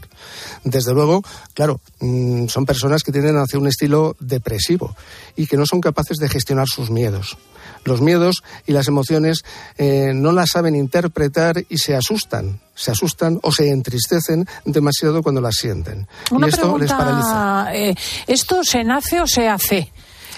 Desde 0.62 0.92
luego, 0.92 1.22
claro, 1.54 1.80
mm, 2.00 2.48
son 2.48 2.66
personas 2.66 3.02
que 3.02 3.12
tienden 3.12 3.36
hacia 3.38 3.58
un 3.58 3.66
estilo 3.66 4.16
depresivo 4.20 4.94
y 5.34 5.46
que 5.46 5.56
no 5.56 5.64
son 5.66 5.80
capaces 5.80 6.18
de 6.18 6.28
gestionar 6.28 6.68
sus 6.68 6.90
miedos. 6.90 7.38
Los 7.84 8.00
miedos 8.00 8.42
y 8.66 8.72
las 8.72 8.88
emociones 8.88 9.44
eh, 9.78 10.12
no 10.14 10.32
las 10.32 10.50
saben 10.50 10.76
interpretar 10.76 11.64
y 11.68 11.78
se 11.78 11.94
asustan 11.94 12.60
se 12.74 12.90
asustan 12.90 13.38
o 13.42 13.52
se 13.52 13.70
entristecen 13.70 14.46
demasiado 14.64 15.22
cuando 15.22 15.40
las 15.40 15.54
sienten. 15.54 16.08
y 16.30 16.48
esto 16.48 16.76
les 16.76 16.90
paraliza. 16.90 17.74
Eh, 17.74 17.94
¿Esto 18.26 18.64
se 18.64 18.82
nace 18.82 19.20
o 19.20 19.26
se 19.26 19.48
hace? 19.48 19.92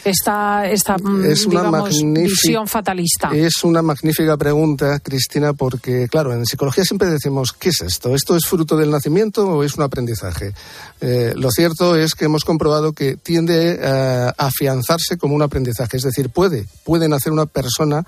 Esta, 0.06 0.70
esta 0.70 0.96
es 1.28 1.46
una 1.46 1.82
visión 1.82 2.68
fatalista? 2.68 3.30
Es 3.34 3.64
una 3.64 3.82
magnífica 3.82 4.36
pregunta, 4.36 5.00
Cristina, 5.00 5.52
porque, 5.52 6.06
claro, 6.08 6.32
en 6.32 6.46
psicología 6.46 6.84
siempre 6.84 7.10
decimos, 7.10 7.52
¿qué 7.52 7.70
es 7.70 7.80
esto? 7.80 8.14
¿Esto 8.14 8.36
es 8.36 8.46
fruto 8.46 8.76
del 8.76 8.90
nacimiento 8.90 9.48
o 9.48 9.64
es 9.64 9.74
un 9.74 9.82
aprendizaje? 9.82 10.52
Eh, 11.00 11.32
lo 11.34 11.50
cierto 11.50 11.96
es 11.96 12.14
que 12.14 12.26
hemos 12.26 12.44
comprobado 12.44 12.92
que 12.92 13.16
tiende 13.16 13.80
a 13.84 14.32
afianzarse 14.38 15.18
como 15.18 15.34
un 15.34 15.42
aprendizaje, 15.42 15.96
es 15.96 16.04
decir, 16.04 16.30
puede, 16.30 16.66
puede 16.84 17.08
nacer 17.08 17.32
una 17.32 17.46
persona 17.46 18.06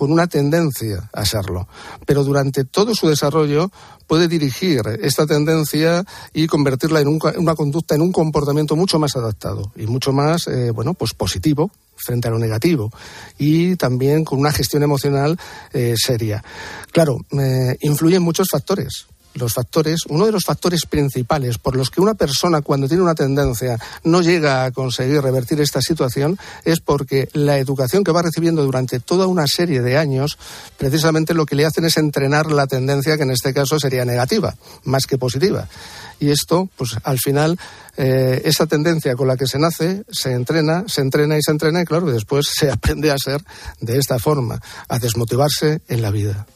con 0.00 0.12
una 0.12 0.28
tendencia 0.28 1.10
a 1.12 1.26
serlo, 1.26 1.68
pero 2.06 2.24
durante 2.24 2.64
todo 2.64 2.94
su 2.94 3.06
desarrollo 3.06 3.70
puede 4.06 4.28
dirigir 4.28 4.80
esta 5.02 5.26
tendencia 5.26 6.06
y 6.32 6.46
convertirla 6.46 7.00
en 7.00 7.18
una 7.36 7.54
conducta, 7.54 7.96
en 7.96 8.00
un 8.00 8.10
comportamiento 8.10 8.76
mucho 8.76 8.98
más 8.98 9.14
adaptado 9.14 9.72
y 9.76 9.86
mucho 9.86 10.14
más, 10.14 10.46
eh, 10.46 10.70
bueno, 10.70 10.94
pues 10.94 11.12
positivo 11.12 11.70
frente 11.96 12.28
a 12.28 12.30
lo 12.30 12.38
negativo 12.38 12.90
y 13.38 13.76
también 13.76 14.24
con 14.24 14.38
una 14.38 14.52
gestión 14.52 14.82
emocional 14.82 15.38
eh, 15.74 15.92
seria. 15.98 16.42
Claro, 16.92 17.18
eh, 17.32 17.76
influyen 17.82 18.22
muchos 18.22 18.48
factores 18.50 19.06
los 19.34 19.54
factores, 19.54 20.00
uno 20.08 20.26
de 20.26 20.32
los 20.32 20.44
factores 20.44 20.86
principales 20.86 21.58
por 21.58 21.76
los 21.76 21.90
que 21.90 22.00
una 22.00 22.14
persona 22.14 22.62
cuando 22.62 22.88
tiene 22.88 23.02
una 23.02 23.14
tendencia 23.14 23.78
no 24.04 24.22
llega 24.22 24.64
a 24.64 24.70
conseguir 24.70 25.22
revertir 25.22 25.60
esta 25.60 25.80
situación 25.80 26.38
es 26.64 26.80
porque 26.80 27.28
la 27.32 27.58
educación 27.58 28.04
que 28.04 28.12
va 28.12 28.22
recibiendo 28.22 28.64
durante 28.64 29.00
toda 29.00 29.26
una 29.26 29.46
serie 29.46 29.82
de 29.82 29.96
años 29.96 30.38
precisamente 30.76 31.34
lo 31.34 31.46
que 31.46 31.56
le 31.56 31.66
hacen 31.66 31.84
es 31.84 31.96
entrenar 31.96 32.50
la 32.50 32.66
tendencia 32.66 33.16
que 33.16 33.22
en 33.22 33.30
este 33.30 33.54
caso 33.54 33.78
sería 33.78 34.04
negativa 34.04 34.54
más 34.84 35.06
que 35.06 35.18
positiva. 35.18 35.68
Y 36.18 36.30
esto, 36.30 36.68
pues 36.76 36.96
al 37.02 37.18
final, 37.18 37.58
eh, 37.96 38.42
esa 38.44 38.66
tendencia 38.66 39.16
con 39.16 39.26
la 39.26 39.38
que 39.38 39.46
se 39.46 39.58
nace, 39.58 40.04
se 40.10 40.32
entrena, 40.32 40.84
se 40.86 41.00
entrena 41.00 41.38
y 41.38 41.42
se 41.42 41.50
entrena 41.50 41.80
y 41.80 41.86
claro, 41.86 42.06
después 42.12 42.46
se 42.52 42.70
aprende 42.72 43.10
a 43.10 43.16
ser 43.16 43.42
de 43.80 43.98
esta 43.98 44.18
forma, 44.18 44.60
a 44.88 44.98
desmotivarse 44.98 45.80
en 45.88 46.02
la 46.02 46.10
vida. 46.10 46.46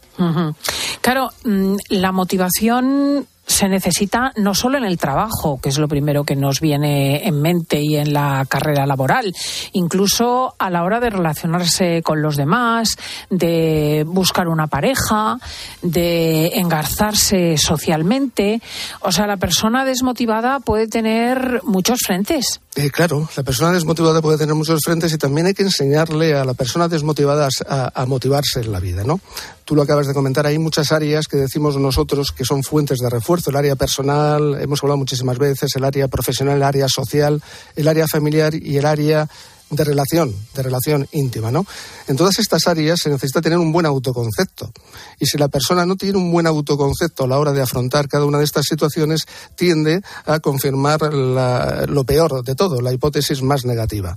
Claro, 1.00 1.30
mm, 1.44 1.76
la 1.90 2.12
motivación 2.12 3.26
se 3.46 3.68
necesita 3.68 4.32
no 4.36 4.54
solo 4.54 4.78
en 4.78 4.84
el 4.84 4.98
trabajo, 4.98 5.58
que 5.62 5.68
es 5.68 5.78
lo 5.78 5.88
primero 5.88 6.24
que 6.24 6.36
nos 6.36 6.60
viene 6.60 7.26
en 7.26 7.40
mente 7.40 7.80
y 7.80 7.96
en 7.96 8.12
la 8.12 8.46
carrera 8.48 8.86
laboral, 8.86 9.34
incluso 9.72 10.54
a 10.58 10.70
la 10.70 10.82
hora 10.84 11.00
de 11.00 11.10
relacionarse 11.10 12.02
con 12.02 12.22
los 12.22 12.36
demás, 12.36 12.96
de 13.30 14.04
buscar 14.06 14.48
una 14.48 14.66
pareja, 14.66 15.38
de 15.82 16.52
engarzarse 16.54 17.56
socialmente. 17.58 18.60
O 19.00 19.12
sea, 19.12 19.26
la 19.26 19.36
persona 19.36 19.84
desmotivada 19.84 20.60
puede 20.60 20.88
tener 20.88 21.60
muchos 21.64 22.00
frentes. 22.04 22.60
Eh, 22.76 22.90
claro, 22.90 23.28
la 23.36 23.44
persona 23.44 23.70
desmotivada 23.70 24.20
puede 24.20 24.36
tener 24.36 24.54
muchos 24.56 24.80
frentes 24.84 25.12
y 25.12 25.18
también 25.18 25.46
hay 25.46 25.54
que 25.54 25.62
enseñarle 25.62 26.34
a 26.34 26.44
la 26.44 26.54
persona 26.54 26.88
desmotivada 26.88 27.48
a, 27.68 28.06
motivarse 28.06 28.60
en 28.60 28.72
la 28.72 28.80
vida, 28.80 29.04
¿no? 29.04 29.20
Tú 29.64 29.76
lo 29.76 29.82
acabas 29.82 30.08
de 30.08 30.14
comentar, 30.14 30.46
hay 30.46 30.58
muchas 30.58 30.90
áreas 30.90 31.28
que 31.28 31.36
decimos 31.36 31.76
nosotros 31.76 32.32
que 32.32 32.44
son 32.44 32.64
fuentes 32.64 32.98
de 32.98 33.08
refuerzo, 33.08 33.33
el 33.46 33.56
área 33.56 33.76
personal, 33.76 34.60
hemos 34.60 34.82
hablado 34.82 34.98
muchísimas 34.98 35.38
veces, 35.38 35.74
el 35.76 35.84
área 35.84 36.08
profesional, 36.08 36.56
el 36.56 36.62
área 36.62 36.88
social, 36.88 37.42
el 37.76 37.88
área 37.88 38.06
familiar 38.06 38.54
y 38.54 38.76
el 38.76 38.86
área 38.86 39.28
de 39.74 39.84
relación, 39.84 40.34
de 40.54 40.62
relación 40.62 41.06
íntima, 41.12 41.50
¿no? 41.50 41.66
En 42.06 42.16
todas 42.16 42.38
estas 42.38 42.66
áreas 42.66 43.00
se 43.02 43.10
necesita 43.10 43.40
tener 43.40 43.58
un 43.58 43.72
buen 43.72 43.86
autoconcepto. 43.86 44.72
Y 45.18 45.26
si 45.26 45.38
la 45.38 45.48
persona 45.48 45.86
no 45.86 45.96
tiene 45.96 46.18
un 46.18 46.30
buen 46.30 46.46
autoconcepto 46.46 47.24
a 47.24 47.26
la 47.28 47.38
hora 47.38 47.52
de 47.52 47.62
afrontar 47.62 48.08
cada 48.08 48.24
una 48.24 48.38
de 48.38 48.44
estas 48.44 48.66
situaciones, 48.66 49.22
tiende 49.54 50.02
a 50.26 50.40
confirmar 50.40 51.12
lo 51.12 52.04
peor 52.04 52.44
de 52.44 52.54
todo, 52.54 52.80
la 52.80 52.92
hipótesis 52.92 53.42
más 53.42 53.64
negativa. 53.64 54.16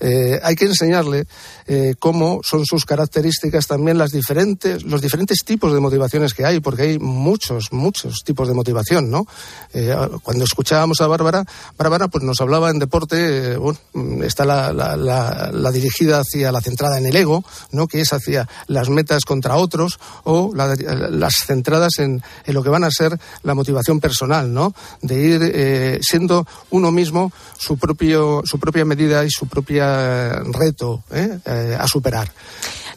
Eh, 0.00 0.40
hay 0.42 0.54
que 0.54 0.66
enseñarle 0.66 1.26
eh, 1.66 1.94
cómo 1.98 2.40
son 2.42 2.64
sus 2.64 2.84
características 2.84 3.66
también 3.66 3.98
las 3.98 4.10
diferentes, 4.10 4.84
los 4.84 5.00
diferentes 5.00 5.38
tipos 5.44 5.72
de 5.72 5.80
motivaciones 5.80 6.34
que 6.34 6.44
hay, 6.44 6.60
porque 6.60 6.82
hay 6.82 6.98
muchos, 6.98 7.72
muchos 7.72 8.22
tipos 8.24 8.48
de 8.48 8.54
motivación, 8.54 9.10
¿no? 9.10 9.26
Eh, 9.72 9.94
cuando 10.22 10.44
escuchábamos 10.44 11.00
a 11.00 11.06
Bárbara, 11.06 11.44
Bárbara 11.76 12.08
pues 12.08 12.24
nos 12.24 12.40
hablaba 12.40 12.70
en 12.70 12.78
deporte, 12.78 13.58
está 14.22 14.44
la 14.44 14.66
la, 14.72 14.95
dirigida 15.72 16.20
hacia 16.20 16.52
la 16.52 16.60
centrada 16.60 16.98
en 16.98 17.06
el 17.06 17.16
ego, 17.16 17.44
¿no? 17.70 17.86
que 17.86 18.00
es 18.00 18.12
hacia 18.12 18.48
las 18.66 18.88
metas 18.88 19.24
contra 19.24 19.56
otros, 19.56 19.98
o 20.24 20.52
las 20.54 21.34
centradas 21.46 21.98
en, 21.98 22.22
lo 22.46 22.62
que 22.62 22.70
van 22.70 22.84
a 22.84 22.90
ser 22.90 23.18
la 23.42 23.54
motivación 23.54 24.00
personal, 24.00 24.52
¿no? 24.52 24.74
de 25.02 25.20
ir 25.20 25.40
eh, 25.42 25.98
siendo 26.02 26.46
uno 26.70 26.90
mismo 26.90 27.32
su, 27.58 27.76
propio, 27.78 28.42
su 28.44 28.58
propia 28.58 28.84
medida 28.84 29.24
y 29.24 29.30
su 29.30 29.46
propio 29.46 29.76
reto 30.52 31.04
¿eh? 31.10 31.38
Eh, 31.44 31.76
a 31.78 31.86
superar. 31.86 32.30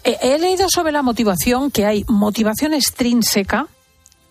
He 0.03 0.39
leído 0.39 0.67
sobre 0.69 0.93
la 0.93 1.01
motivación 1.01 1.71
que 1.71 1.85
hay 1.85 2.05
motivación 2.07 2.73
extrínseca 2.73 3.67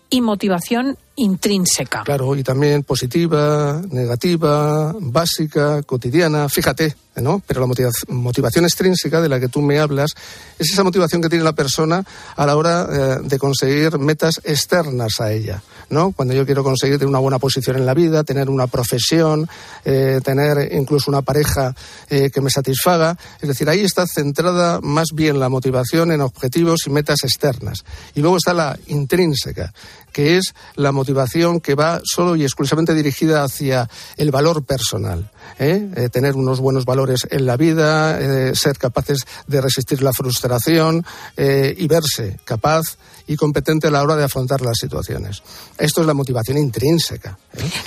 y 0.09 0.21
motivación 0.21 0.97
intrínseca. 1.15 2.03
Claro, 2.03 2.35
y 2.35 2.43
también 2.43 2.83
positiva, 2.83 3.81
negativa, 3.91 4.95
básica, 4.99 5.83
cotidiana. 5.83 6.49
Fíjate, 6.49 6.95
¿no? 7.15 7.41
Pero 7.45 7.61
la 7.61 7.91
motivación 8.07 8.65
extrínseca 8.65 9.21
de 9.21 9.29
la 9.29 9.39
que 9.39 9.49
tú 9.49 9.61
me 9.61 9.79
hablas 9.79 10.11
es 10.57 10.71
esa 10.71 10.83
motivación 10.83 11.21
que 11.21 11.29
tiene 11.29 11.43
la 11.43 11.53
persona 11.53 12.03
a 12.35 12.45
la 12.45 12.55
hora 12.55 12.87
eh, 12.89 13.17
de 13.23 13.39
conseguir 13.39 13.97
metas 13.99 14.39
externas 14.43 15.19
a 15.19 15.31
ella, 15.31 15.61
¿no? 15.89 16.11
Cuando 16.11 16.33
yo 16.33 16.45
quiero 16.45 16.63
conseguir 16.63 16.97
tener 16.97 17.09
una 17.09 17.19
buena 17.19 17.39
posición 17.39 17.77
en 17.77 17.85
la 17.85 17.93
vida, 17.93 18.23
tener 18.23 18.49
una 18.49 18.67
profesión, 18.67 19.49
eh, 19.85 20.21
tener 20.23 20.73
incluso 20.73 21.11
una 21.11 21.21
pareja 21.21 21.75
eh, 22.09 22.29
que 22.29 22.41
me 22.41 22.49
satisfaga. 22.49 23.17
Es 23.41 23.47
decir, 23.47 23.69
ahí 23.69 23.81
está 23.81 24.05
centrada 24.07 24.79
más 24.81 25.09
bien 25.13 25.39
la 25.39 25.49
motivación 25.49 26.11
en 26.11 26.21
objetivos 26.21 26.81
y 26.85 26.89
metas 26.89 27.23
externas. 27.23 27.83
Y 28.15 28.21
luego 28.21 28.37
está 28.37 28.53
la 28.53 28.77
intrínseca, 28.87 29.73
que 30.11 30.37
es 30.37 30.53
la 30.75 30.91
motivación 30.91 31.59
que 31.59 31.75
va 31.75 32.01
solo 32.03 32.35
y 32.35 32.43
exclusivamente 32.43 32.93
dirigida 32.93 33.43
hacia 33.43 33.89
el 34.17 34.31
valor 34.31 34.63
personal. 34.63 35.29
¿Eh? 35.57 35.89
Eh, 35.95 36.09
tener 36.09 36.35
unos 36.35 36.59
buenos 36.59 36.85
valores 36.85 37.27
en 37.29 37.45
la 37.45 37.57
vida, 37.57 38.19
eh, 38.19 38.55
ser 38.55 38.77
capaces 38.77 39.25
de 39.47 39.61
resistir 39.61 40.01
la 40.01 40.13
frustración 40.13 41.05
y 41.37 41.87
verse 41.87 42.39
capaz 42.43 42.97
y 43.27 43.35
competente 43.35 43.87
a 43.87 43.91
la 43.91 44.01
hora 44.01 44.15
de 44.15 44.23
afrontar 44.23 44.61
las 44.61 44.77
situaciones. 44.77 45.43
Esto 45.77 46.01
es 46.01 46.07
la 46.07 46.13
motivación 46.13 46.57
intrínseca. 46.57 47.37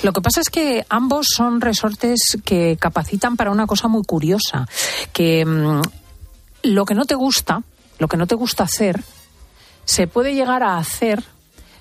Lo 0.01 0.13
que 0.13 0.21
pasa 0.21 0.41
es 0.41 0.49
que 0.49 0.85
ambos 0.89 1.27
son 1.35 1.61
resortes 1.61 2.37
que 2.45 2.77
capacitan 2.79 3.35
para 3.35 3.51
una 3.51 3.67
cosa 3.67 3.87
muy 3.87 4.03
curiosa, 4.03 4.67
que 5.11 5.45
mm, 5.45 5.81
lo 6.63 6.85
que 6.85 6.95
no 6.95 7.05
te 7.05 7.15
gusta, 7.15 7.61
lo 7.99 8.07
que 8.07 8.17
no 8.17 8.25
te 8.25 8.35
gusta 8.35 8.63
hacer, 8.63 9.03
se 9.85 10.07
puede 10.07 10.33
llegar 10.33 10.63
a 10.63 10.77
hacer 10.77 11.23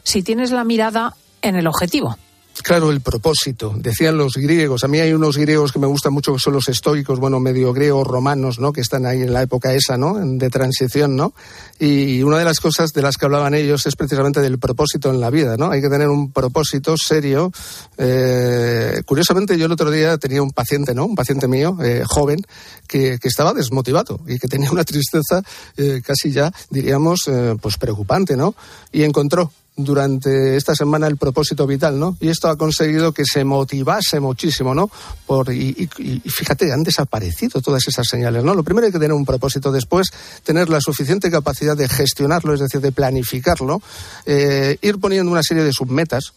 si 0.03 0.23
tienes 0.23 0.51
la 0.51 0.65
mirada 0.65 1.15
en 1.41 1.57
el 1.57 1.67
objetivo. 1.67 2.19
Claro, 2.63 2.91
el 2.91 3.01
propósito. 3.01 3.75
Decían 3.77 4.17
los 4.17 4.35
griegos. 4.35 4.85
A 4.85 4.89
mí 4.89 5.01
hay 5.01 5.13
unos 5.13 5.37
griegos 5.37 5.73
que 5.73 5.81
me 5.81 5.87
gustan 5.87 6.13
mucho 6.13 6.33
que 6.33 6.39
son 6.39 6.53
los 6.53 6.69
estoicos, 6.69 7.19
bueno, 7.19 7.41
medio 7.41 7.73
griegos 7.73 8.07
romanos, 8.07 8.61
¿no? 8.61 8.73
Que 8.73 8.81
están 8.81 9.05
ahí 9.05 9.23
en 9.23 9.33
la 9.33 9.43
época 9.43 9.75
esa, 9.75 9.97
¿no? 9.97 10.15
De 10.15 10.49
transición, 10.49 11.17
¿no? 11.17 11.35
Y 11.81 12.23
una 12.23 12.39
de 12.39 12.45
las 12.45 12.61
cosas 12.61 12.93
de 12.93 13.03
las 13.03 13.17
que 13.17 13.25
hablaban 13.25 13.55
ellos 13.55 13.85
es 13.87 13.97
precisamente 13.97 14.41
del 14.41 14.59
propósito 14.59 15.11
en 15.11 15.21
la 15.21 15.31
vida, 15.31 15.57
¿no? 15.57 15.71
Hay 15.73 15.81
que 15.81 15.89
tener 15.89 16.09
un 16.09 16.31
propósito 16.31 16.95
serio. 16.97 17.53
Eh, 17.99 19.03
curiosamente, 19.05 19.59
yo 19.59 19.67
el 19.67 19.73
otro 19.73 19.91
día 19.91 20.17
tenía 20.19 20.43
un 20.43 20.53
paciente, 20.53 20.95
¿no? 20.95 21.07
Un 21.07 21.17
paciente 21.17 21.49
mío, 21.49 21.77
eh, 21.83 22.05
joven, 22.07 22.39
que, 22.87 23.19
que, 23.19 23.29
estaba 23.29 23.53
desmotivado 23.55 24.21
y 24.29 24.39
que 24.39 24.47
tenía 24.47 24.71
una 24.71 24.85
tristeza 24.85 25.43
eh, 25.77 26.01
casi 26.05 26.31
ya, 26.31 26.53
diríamos, 26.71 27.23
eh, 27.27 27.57
pues 27.61 27.77
preocupante, 27.77 28.37
¿no? 28.37 28.55
Y 28.93 29.03
encontró 29.03 29.51
durante 29.77 30.57
esta 30.57 30.75
semana 30.75 31.07
el 31.07 31.17
propósito 31.17 31.67
vital, 31.67 31.99
¿no? 31.99 32.17
Y 32.21 32.29
esto 32.29 32.49
ha 32.49 32.57
conseguido 32.57 33.13
que 33.13 33.25
se 33.25 33.45
motivase 33.45 34.21
muchísimo, 34.21 34.75
¿no? 34.75 34.91
Por, 35.27 35.53
y, 35.53 35.89
y, 35.99 36.21
fíjate, 36.29 36.73
han 36.73 36.83
desaparecido 36.83 37.61
todas 37.63 37.87
esas 37.89 38.07
señales, 38.07 38.45
¿no? 38.45 38.55
Lo 38.55 38.65
primero 38.65 38.87
hay 38.87 38.93
que 38.93 38.99
tener 38.99 39.15
un 39.15 39.25
propósito, 39.25 39.73
después 39.73 40.09
tener 40.45 40.69
la 40.69 40.81
suficiente 40.81 41.31
capacidad 41.31 41.77
de 41.77 41.89
gestionarlo, 41.89 42.53
es 42.53 42.61
decir, 42.61 42.81
de 42.81 42.93
planificarlo, 42.93 43.81
eh, 44.27 44.77
ir 44.83 44.99
poniendo 44.99 45.33
una 45.33 45.43
serie 45.43 45.65
de 45.65 45.73
submetas 45.73 46.35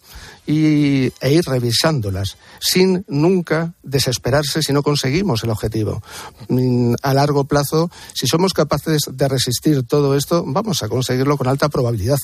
y, 0.48 1.12
e 1.20 1.34
ir 1.34 1.44
revisándolas, 1.46 2.38
sin 2.60 3.04
nunca 3.08 3.74
desesperarse 3.84 4.62
si 4.62 4.72
no 4.72 4.84
conseguimos 4.84 5.44
el 5.44 5.50
objetivo. 5.50 6.02
Mm, 6.48 6.94
a 7.02 7.14
largo 7.14 7.46
plazo, 7.46 7.90
si 8.14 8.28
somos 8.28 8.54
capaces 8.54 9.02
de 9.12 9.28
resistir 9.28 9.84
todo 9.84 10.16
esto, 10.16 10.44
vamos 10.48 10.84
a 10.84 10.90
conseguirlo 10.90 11.38
con 11.38 11.48
alta 11.48 11.70
probabilidad. 11.70 12.20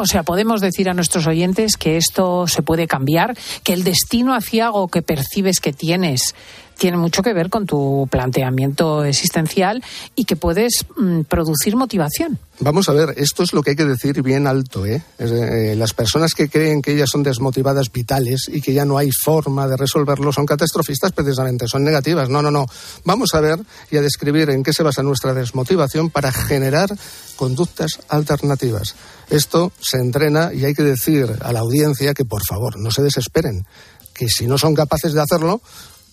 O 0.00 0.06
sea, 0.06 0.22
podemos 0.22 0.60
decir 0.60 0.88
a 0.88 0.94
nuestros 0.94 1.26
oyentes 1.26 1.76
que 1.76 1.96
esto 1.96 2.46
se 2.46 2.62
puede 2.62 2.86
cambiar, 2.86 3.36
que 3.64 3.72
el 3.72 3.82
destino 3.82 4.32
aciago 4.32 4.86
que 4.86 5.02
percibes 5.02 5.58
que 5.58 5.72
tienes 5.72 6.36
tiene 6.78 6.96
mucho 6.96 7.22
que 7.22 7.34
ver 7.34 7.50
con 7.50 7.66
tu 7.66 8.06
planteamiento 8.10 9.04
existencial 9.04 9.82
y 10.14 10.24
que 10.24 10.36
puedes 10.36 10.86
mm, 10.96 11.22
producir 11.22 11.76
motivación. 11.76 12.38
Vamos 12.60 12.88
a 12.88 12.92
ver, 12.92 13.14
esto 13.16 13.42
es 13.42 13.52
lo 13.52 13.62
que 13.62 13.70
hay 13.70 13.76
que 13.76 13.84
decir 13.84 14.22
bien 14.22 14.46
alto. 14.46 14.86
¿eh? 14.86 15.02
Eh, 15.18 15.74
las 15.76 15.92
personas 15.92 16.34
que 16.34 16.48
creen 16.48 16.80
que 16.80 16.92
ellas 16.92 17.10
son 17.10 17.22
desmotivadas 17.22 17.92
vitales 17.92 18.48
y 18.48 18.60
que 18.60 18.72
ya 18.72 18.84
no 18.84 18.96
hay 18.96 19.10
forma 19.10 19.68
de 19.68 19.76
resolverlo 19.76 20.32
son 20.32 20.46
catastrofistas 20.46 21.12
precisamente, 21.12 21.68
son 21.68 21.84
negativas. 21.84 22.28
No, 22.28 22.42
no, 22.42 22.50
no. 22.50 22.66
Vamos 23.04 23.34
a 23.34 23.40
ver 23.40 23.60
y 23.90 23.96
a 23.96 24.02
describir 24.02 24.50
en 24.50 24.62
qué 24.62 24.72
se 24.72 24.82
basa 24.82 25.02
nuestra 25.02 25.34
desmotivación 25.34 26.10
para 26.10 26.32
generar 26.32 26.88
conductas 27.36 28.00
alternativas. 28.08 28.94
Esto 29.30 29.72
se 29.80 29.98
entrena 29.98 30.52
y 30.52 30.64
hay 30.64 30.74
que 30.74 30.82
decir 30.82 31.26
a 31.40 31.52
la 31.52 31.60
audiencia 31.60 32.14
que 32.14 32.24
por 32.24 32.44
favor 32.44 32.78
no 32.78 32.90
se 32.90 33.02
desesperen, 33.02 33.66
que 34.14 34.28
si 34.28 34.46
no 34.46 34.58
son 34.58 34.74
capaces 34.74 35.12
de 35.12 35.20
hacerlo, 35.20 35.60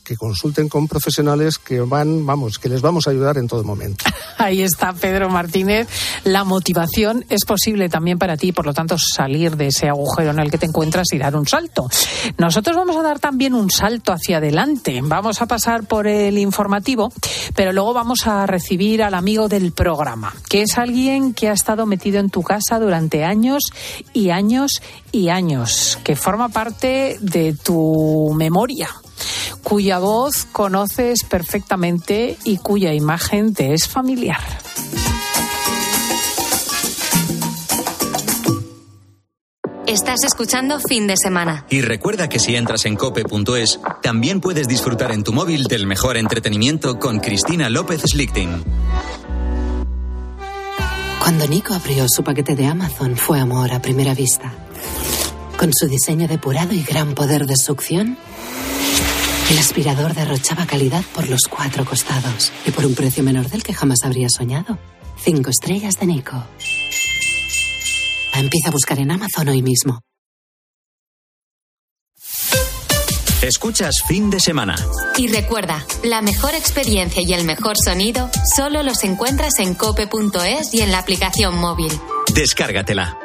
que 0.06 0.16
consulten 0.16 0.70
con 0.70 0.88
profesionales 0.88 1.58
que 1.58 1.82
van, 1.82 2.26
vamos, 2.26 2.60
que 2.60 2.70
les 2.70 2.82
vamos 2.82 3.08
a 3.08 3.12
ayudar 3.12 3.38
en 3.38 3.48
todo 3.48 3.64
momento. 3.64 4.06
Ahí 4.38 4.62
está 4.62 4.94
Pedro 4.94 5.30
Martínez. 5.30 5.88
La 6.24 6.44
motivación 6.44 7.26
es 7.30 7.44
posible 7.44 7.90
también 7.90 8.18
para 8.18 8.38
ti, 8.38 8.52
por 8.52 8.66
lo 8.66 8.74
tanto, 8.74 8.98
salir 8.98 9.58
de 9.58 9.68
ese 9.68 9.90
agujero 9.90 10.32
en 10.32 10.40
el 10.40 10.52
que 10.52 10.58
te 10.58 10.68
encuentras 10.68 11.08
y 11.12 11.18
dar 11.18 11.36
un 11.36 11.48
salto. 11.48 11.90
Nosotros 12.38 12.76
vamos 12.78 12.96
a 12.96 13.02
dar 13.02 13.20
también 13.20 13.54
un 13.54 13.70
salto 13.70 14.14
hacia 14.14 14.38
adelante. 14.38 15.02
Vamos 15.04 15.42
a 15.42 15.48
pasar 15.48 15.86
por 15.86 16.08
el 16.08 16.38
informativo, 16.38 17.12
pero 17.56 17.74
luego 17.74 17.94
vamos 17.94 18.28
a 18.28 18.46
recibir 18.46 19.04
al 19.04 19.16
amigo 19.16 19.50
del 19.50 19.72
programa, 19.72 20.34
que 20.48 20.62
es 20.62 20.78
alguien 20.78 21.34
que 21.34 21.50
ha 21.50 21.54
estado 21.54 21.86
metido 21.86 22.20
en 22.20 22.30
tu 22.30 22.44
casa 22.44 22.80
durante 22.80 23.26
años 23.26 23.64
y 24.14 24.30
años 24.30 24.82
y 25.12 25.30
años, 25.30 25.98
que 26.04 26.16
forma 26.16 26.50
parte 26.50 27.18
de 27.22 27.54
tu 27.54 28.32
memoria 28.36 28.90
cuya 29.64 30.00
voz 30.00 30.46
conoces 30.52 31.24
perfectamente 31.24 32.38
y 32.44 32.58
cuya 32.58 32.94
imagen 32.94 33.54
te 33.54 33.74
es 33.74 33.88
familiar. 33.88 34.42
Estás 39.88 40.24
escuchando 40.24 40.80
fin 40.80 41.06
de 41.06 41.16
semana. 41.16 41.66
Y 41.70 41.82
recuerda 41.82 42.28
que 42.28 42.40
si 42.40 42.56
entras 42.56 42.86
en 42.86 42.96
cope.es, 42.96 43.80
también 44.02 44.42
puedes 44.42 44.68
disfrutar 44.68 45.12
en 45.12 45.24
tu 45.24 45.32
móvil 45.32 45.66
del 45.66 45.86
mejor 45.86 46.18
entretenimiento 46.18 46.98
con 47.00 47.20
Cristina 47.20 47.70
López 47.70 48.02
Slichting. 48.02 48.64
Cuando 51.20 51.48
Nico 51.48 51.74
abrió 51.74 52.08
su 52.10 52.24
paquete 52.24 52.56
de 52.56 52.66
Amazon 52.66 53.16
fue 53.16 53.40
amor 53.40 53.72
a 53.72 53.82
primera 53.82 54.14
vista. 54.14 54.54
Con 55.58 55.72
su 55.74 55.88
diseño 55.88 56.28
depurado 56.28 56.74
y 56.74 56.84
gran 56.84 57.16
poder 57.16 57.46
de 57.46 57.56
succión, 57.56 58.18
el 59.50 59.60
aspirador 59.60 60.14
derrochaba 60.14 60.66
calidad 60.66 61.04
por 61.14 61.30
los 61.30 61.42
cuatro 61.50 61.86
costados 61.86 62.52
y 62.66 62.72
por 62.72 62.86
un 62.86 62.96
precio 62.96 63.24
menor 63.24 63.50
del 63.50 63.64
que 63.64 63.74
jamás 63.74 64.00
habría 64.04 64.28
soñado. 64.30 64.78
Cinco 65.24 65.50
estrellas 65.50 66.00
de 66.00 66.08
Nico. 66.08 66.44
Empieza 68.34 68.70
a 68.70 68.72
buscar 68.72 69.00
en 69.00 69.12
Amazon 69.12 69.48
hoy 69.50 69.62
mismo. 69.62 70.02
Escuchas 73.42 74.02
fin 74.08 74.32
de 74.32 74.40
semana. 74.40 74.76
Y 75.18 75.28
recuerda, 75.28 75.86
la 76.04 76.22
mejor 76.22 76.56
experiencia 76.56 77.22
y 77.22 77.32
el 77.34 77.46
mejor 77.46 77.76
sonido 77.78 78.30
solo 78.56 78.82
los 78.82 79.04
encuentras 79.04 79.60
en 79.60 79.76
cope.es 79.76 80.74
y 80.74 80.82
en 80.82 80.92
la 80.92 81.00
aplicación 81.00 81.56
móvil. 81.60 81.92
Descárgatela. 82.34 83.25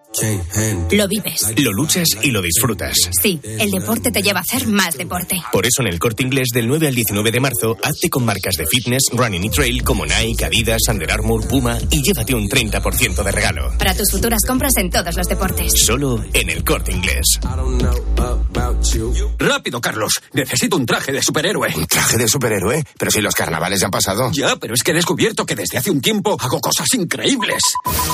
Lo 0.91 1.07
vives. 1.07 1.53
Lo 1.57 1.71
luchas 1.71 2.07
y 2.21 2.31
lo 2.31 2.41
disfrutas. 2.41 2.93
Sí, 3.21 3.39
el 3.43 3.71
deporte 3.71 4.11
te 4.11 4.21
lleva 4.21 4.39
a 4.39 4.41
hacer 4.41 4.67
más 4.67 4.97
deporte. 4.97 5.41
Por 5.53 5.65
eso 5.65 5.81
en 5.81 5.87
el 5.87 5.99
corte 5.99 6.21
inglés 6.23 6.49
del 6.53 6.67
9 6.67 6.87
al 6.87 6.95
19 6.95 7.31
de 7.31 7.39
marzo, 7.39 7.77
hazte 7.81 8.09
con 8.09 8.25
marcas 8.25 8.55
de 8.57 8.67
fitness, 8.67 9.03
running 9.13 9.45
y 9.45 9.49
trail 9.49 9.83
como 9.83 10.05
Nike, 10.05 10.43
Adidas, 10.45 10.81
Under 10.89 11.09
Armour, 11.11 11.47
Puma 11.47 11.79
y 11.89 12.01
llévate 12.03 12.35
un 12.35 12.49
30% 12.49 13.23
de 13.23 13.31
regalo. 13.31 13.71
Para 13.77 13.95
tus 13.95 14.11
futuras 14.11 14.41
compras 14.45 14.73
en 14.77 14.89
todos 14.89 15.15
los 15.15 15.27
deportes. 15.27 15.71
Solo 15.81 16.23
en 16.33 16.49
el 16.49 16.63
corte 16.65 16.91
inglés. 16.91 17.39
Rápido, 19.39 19.79
Carlos. 19.79 20.11
Necesito 20.33 20.75
un 20.75 20.85
traje 20.85 21.13
de 21.13 21.21
superhéroe. 21.23 21.73
¿Un 21.75 21.87
traje 21.87 22.17
de 22.17 22.27
superhéroe? 22.27 22.83
Pero 22.99 23.11
si 23.11 23.21
los 23.21 23.33
carnavales 23.33 23.79
ya 23.79 23.85
han 23.85 23.91
pasado. 23.91 24.29
Ya, 24.33 24.57
pero 24.57 24.73
es 24.73 24.83
que 24.83 24.91
he 24.91 24.95
descubierto 24.95 25.45
que 25.45 25.55
desde 25.55 25.77
hace 25.77 25.89
un 25.89 26.01
tiempo 26.01 26.35
hago 26.37 26.59
cosas 26.59 26.93
increíbles. 26.95 27.61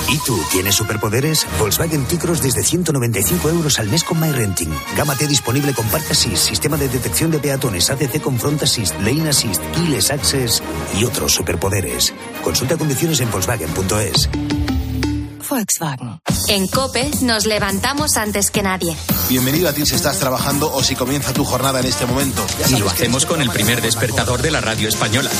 ¿Y 0.09 0.17
tú 0.19 0.39
tienes 0.51 0.75
superpoderes? 0.75 1.45
Volkswagen 1.57 1.86
Volkswagen 1.87 2.05
T-Cross 2.05 2.41
desde 2.41 2.63
195 2.63 3.49
euros 3.49 3.79
al 3.79 3.87
mes 3.87 4.03
con 4.03 4.19
MyRenting. 4.19 4.73
Gama 4.95 5.15
T 5.15 5.27
disponible 5.27 5.73
con 5.73 5.87
Park 5.87 6.05
Assist, 6.11 6.49
sistema 6.49 6.75
de 6.75 6.89
detección 6.89 7.31
de 7.31 7.39
peatones, 7.39 7.89
ACC 7.89 8.21
con 8.21 8.37
Front 8.37 8.63
Assist, 8.63 8.93
Lane 8.99 9.29
Assist, 9.29 9.61
Keyless 9.73 10.11
Access 10.11 10.61
y 10.99 11.05
otros 11.05 11.33
superpoderes. 11.33 12.13
Consulta 12.43 12.77
condiciones 12.77 13.19
en 13.21 13.31
Volkswagen.es. 13.31 14.29
Volkswagen. 15.49 16.19
En 16.49 16.67
COPE 16.67 17.09
nos 17.21 17.45
levantamos 17.45 18.17
antes 18.17 18.51
que 18.51 18.61
nadie. 18.61 18.95
Bienvenido 19.29 19.69
a 19.69 19.73
ti 19.73 19.85
si 19.85 19.95
estás 19.95 20.19
trabajando 20.19 20.73
o 20.73 20.83
si 20.83 20.95
comienza 20.95 21.31
tu 21.31 21.45
jornada 21.45 21.79
en 21.79 21.85
este 21.85 22.05
momento. 22.05 22.45
Y 22.69 22.75
lo 22.77 22.89
hacemos 22.89 23.25
con 23.25 23.41
el 23.41 23.49
primer 23.49 23.81
despertador 23.81 24.41
de 24.41 24.51
la 24.51 24.59
radio 24.59 24.89
española. 24.89 25.31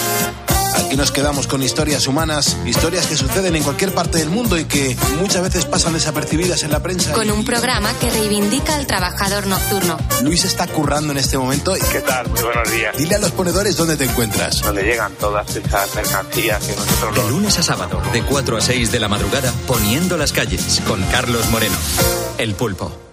Aquí 0.87 0.95
nos 0.95 1.11
quedamos 1.11 1.47
con 1.47 1.61
historias 1.61 2.07
humanas, 2.07 2.55
historias 2.65 3.07
que 3.07 3.17
suceden 3.17 3.57
en 3.57 3.63
cualquier 3.63 3.93
parte 3.93 4.19
del 4.19 4.29
mundo 4.29 4.57
y 4.57 4.63
que 4.63 4.95
muchas 5.19 5.41
veces 5.41 5.65
pasan 5.65 5.91
desapercibidas 5.91 6.63
en 6.63 6.71
la 6.71 6.81
prensa. 6.81 7.11
Con 7.11 7.29
un 7.29 7.43
programa 7.43 7.91
que 7.99 8.09
reivindica 8.09 8.73
al 8.73 8.87
trabajador 8.87 9.47
nocturno. 9.47 9.97
Luis 10.23 10.45
está 10.45 10.65
currando 10.65 11.11
en 11.11 11.17
este 11.17 11.37
momento. 11.37 11.73
¿Qué 11.91 11.99
tal? 11.99 12.29
Muy 12.29 12.41
buenos 12.41 12.71
días. 12.71 12.95
Dile 12.95 13.15
a 13.15 13.19
los 13.19 13.31
ponedores 13.31 13.75
dónde 13.75 13.97
te 13.97 14.05
encuentras. 14.05 14.61
Donde 14.61 14.83
llegan 14.83 15.11
todas 15.15 15.53
esas 15.53 15.93
mercancías 15.93 16.63
que 16.63 16.73
nosotros... 16.73 17.15
De 17.15 17.31
lunes 17.31 17.59
a 17.59 17.63
sábado, 17.63 18.01
de 18.13 18.23
4 18.23 18.55
a 18.55 18.61
6 18.61 18.89
de 18.89 18.99
la 19.01 19.09
madrugada, 19.09 19.53
poniendo 19.67 20.15
las 20.15 20.31
calles, 20.31 20.81
con 20.87 21.03
Carlos 21.11 21.49
Moreno. 21.49 21.75
El 22.37 22.55
pulpo. 22.55 23.06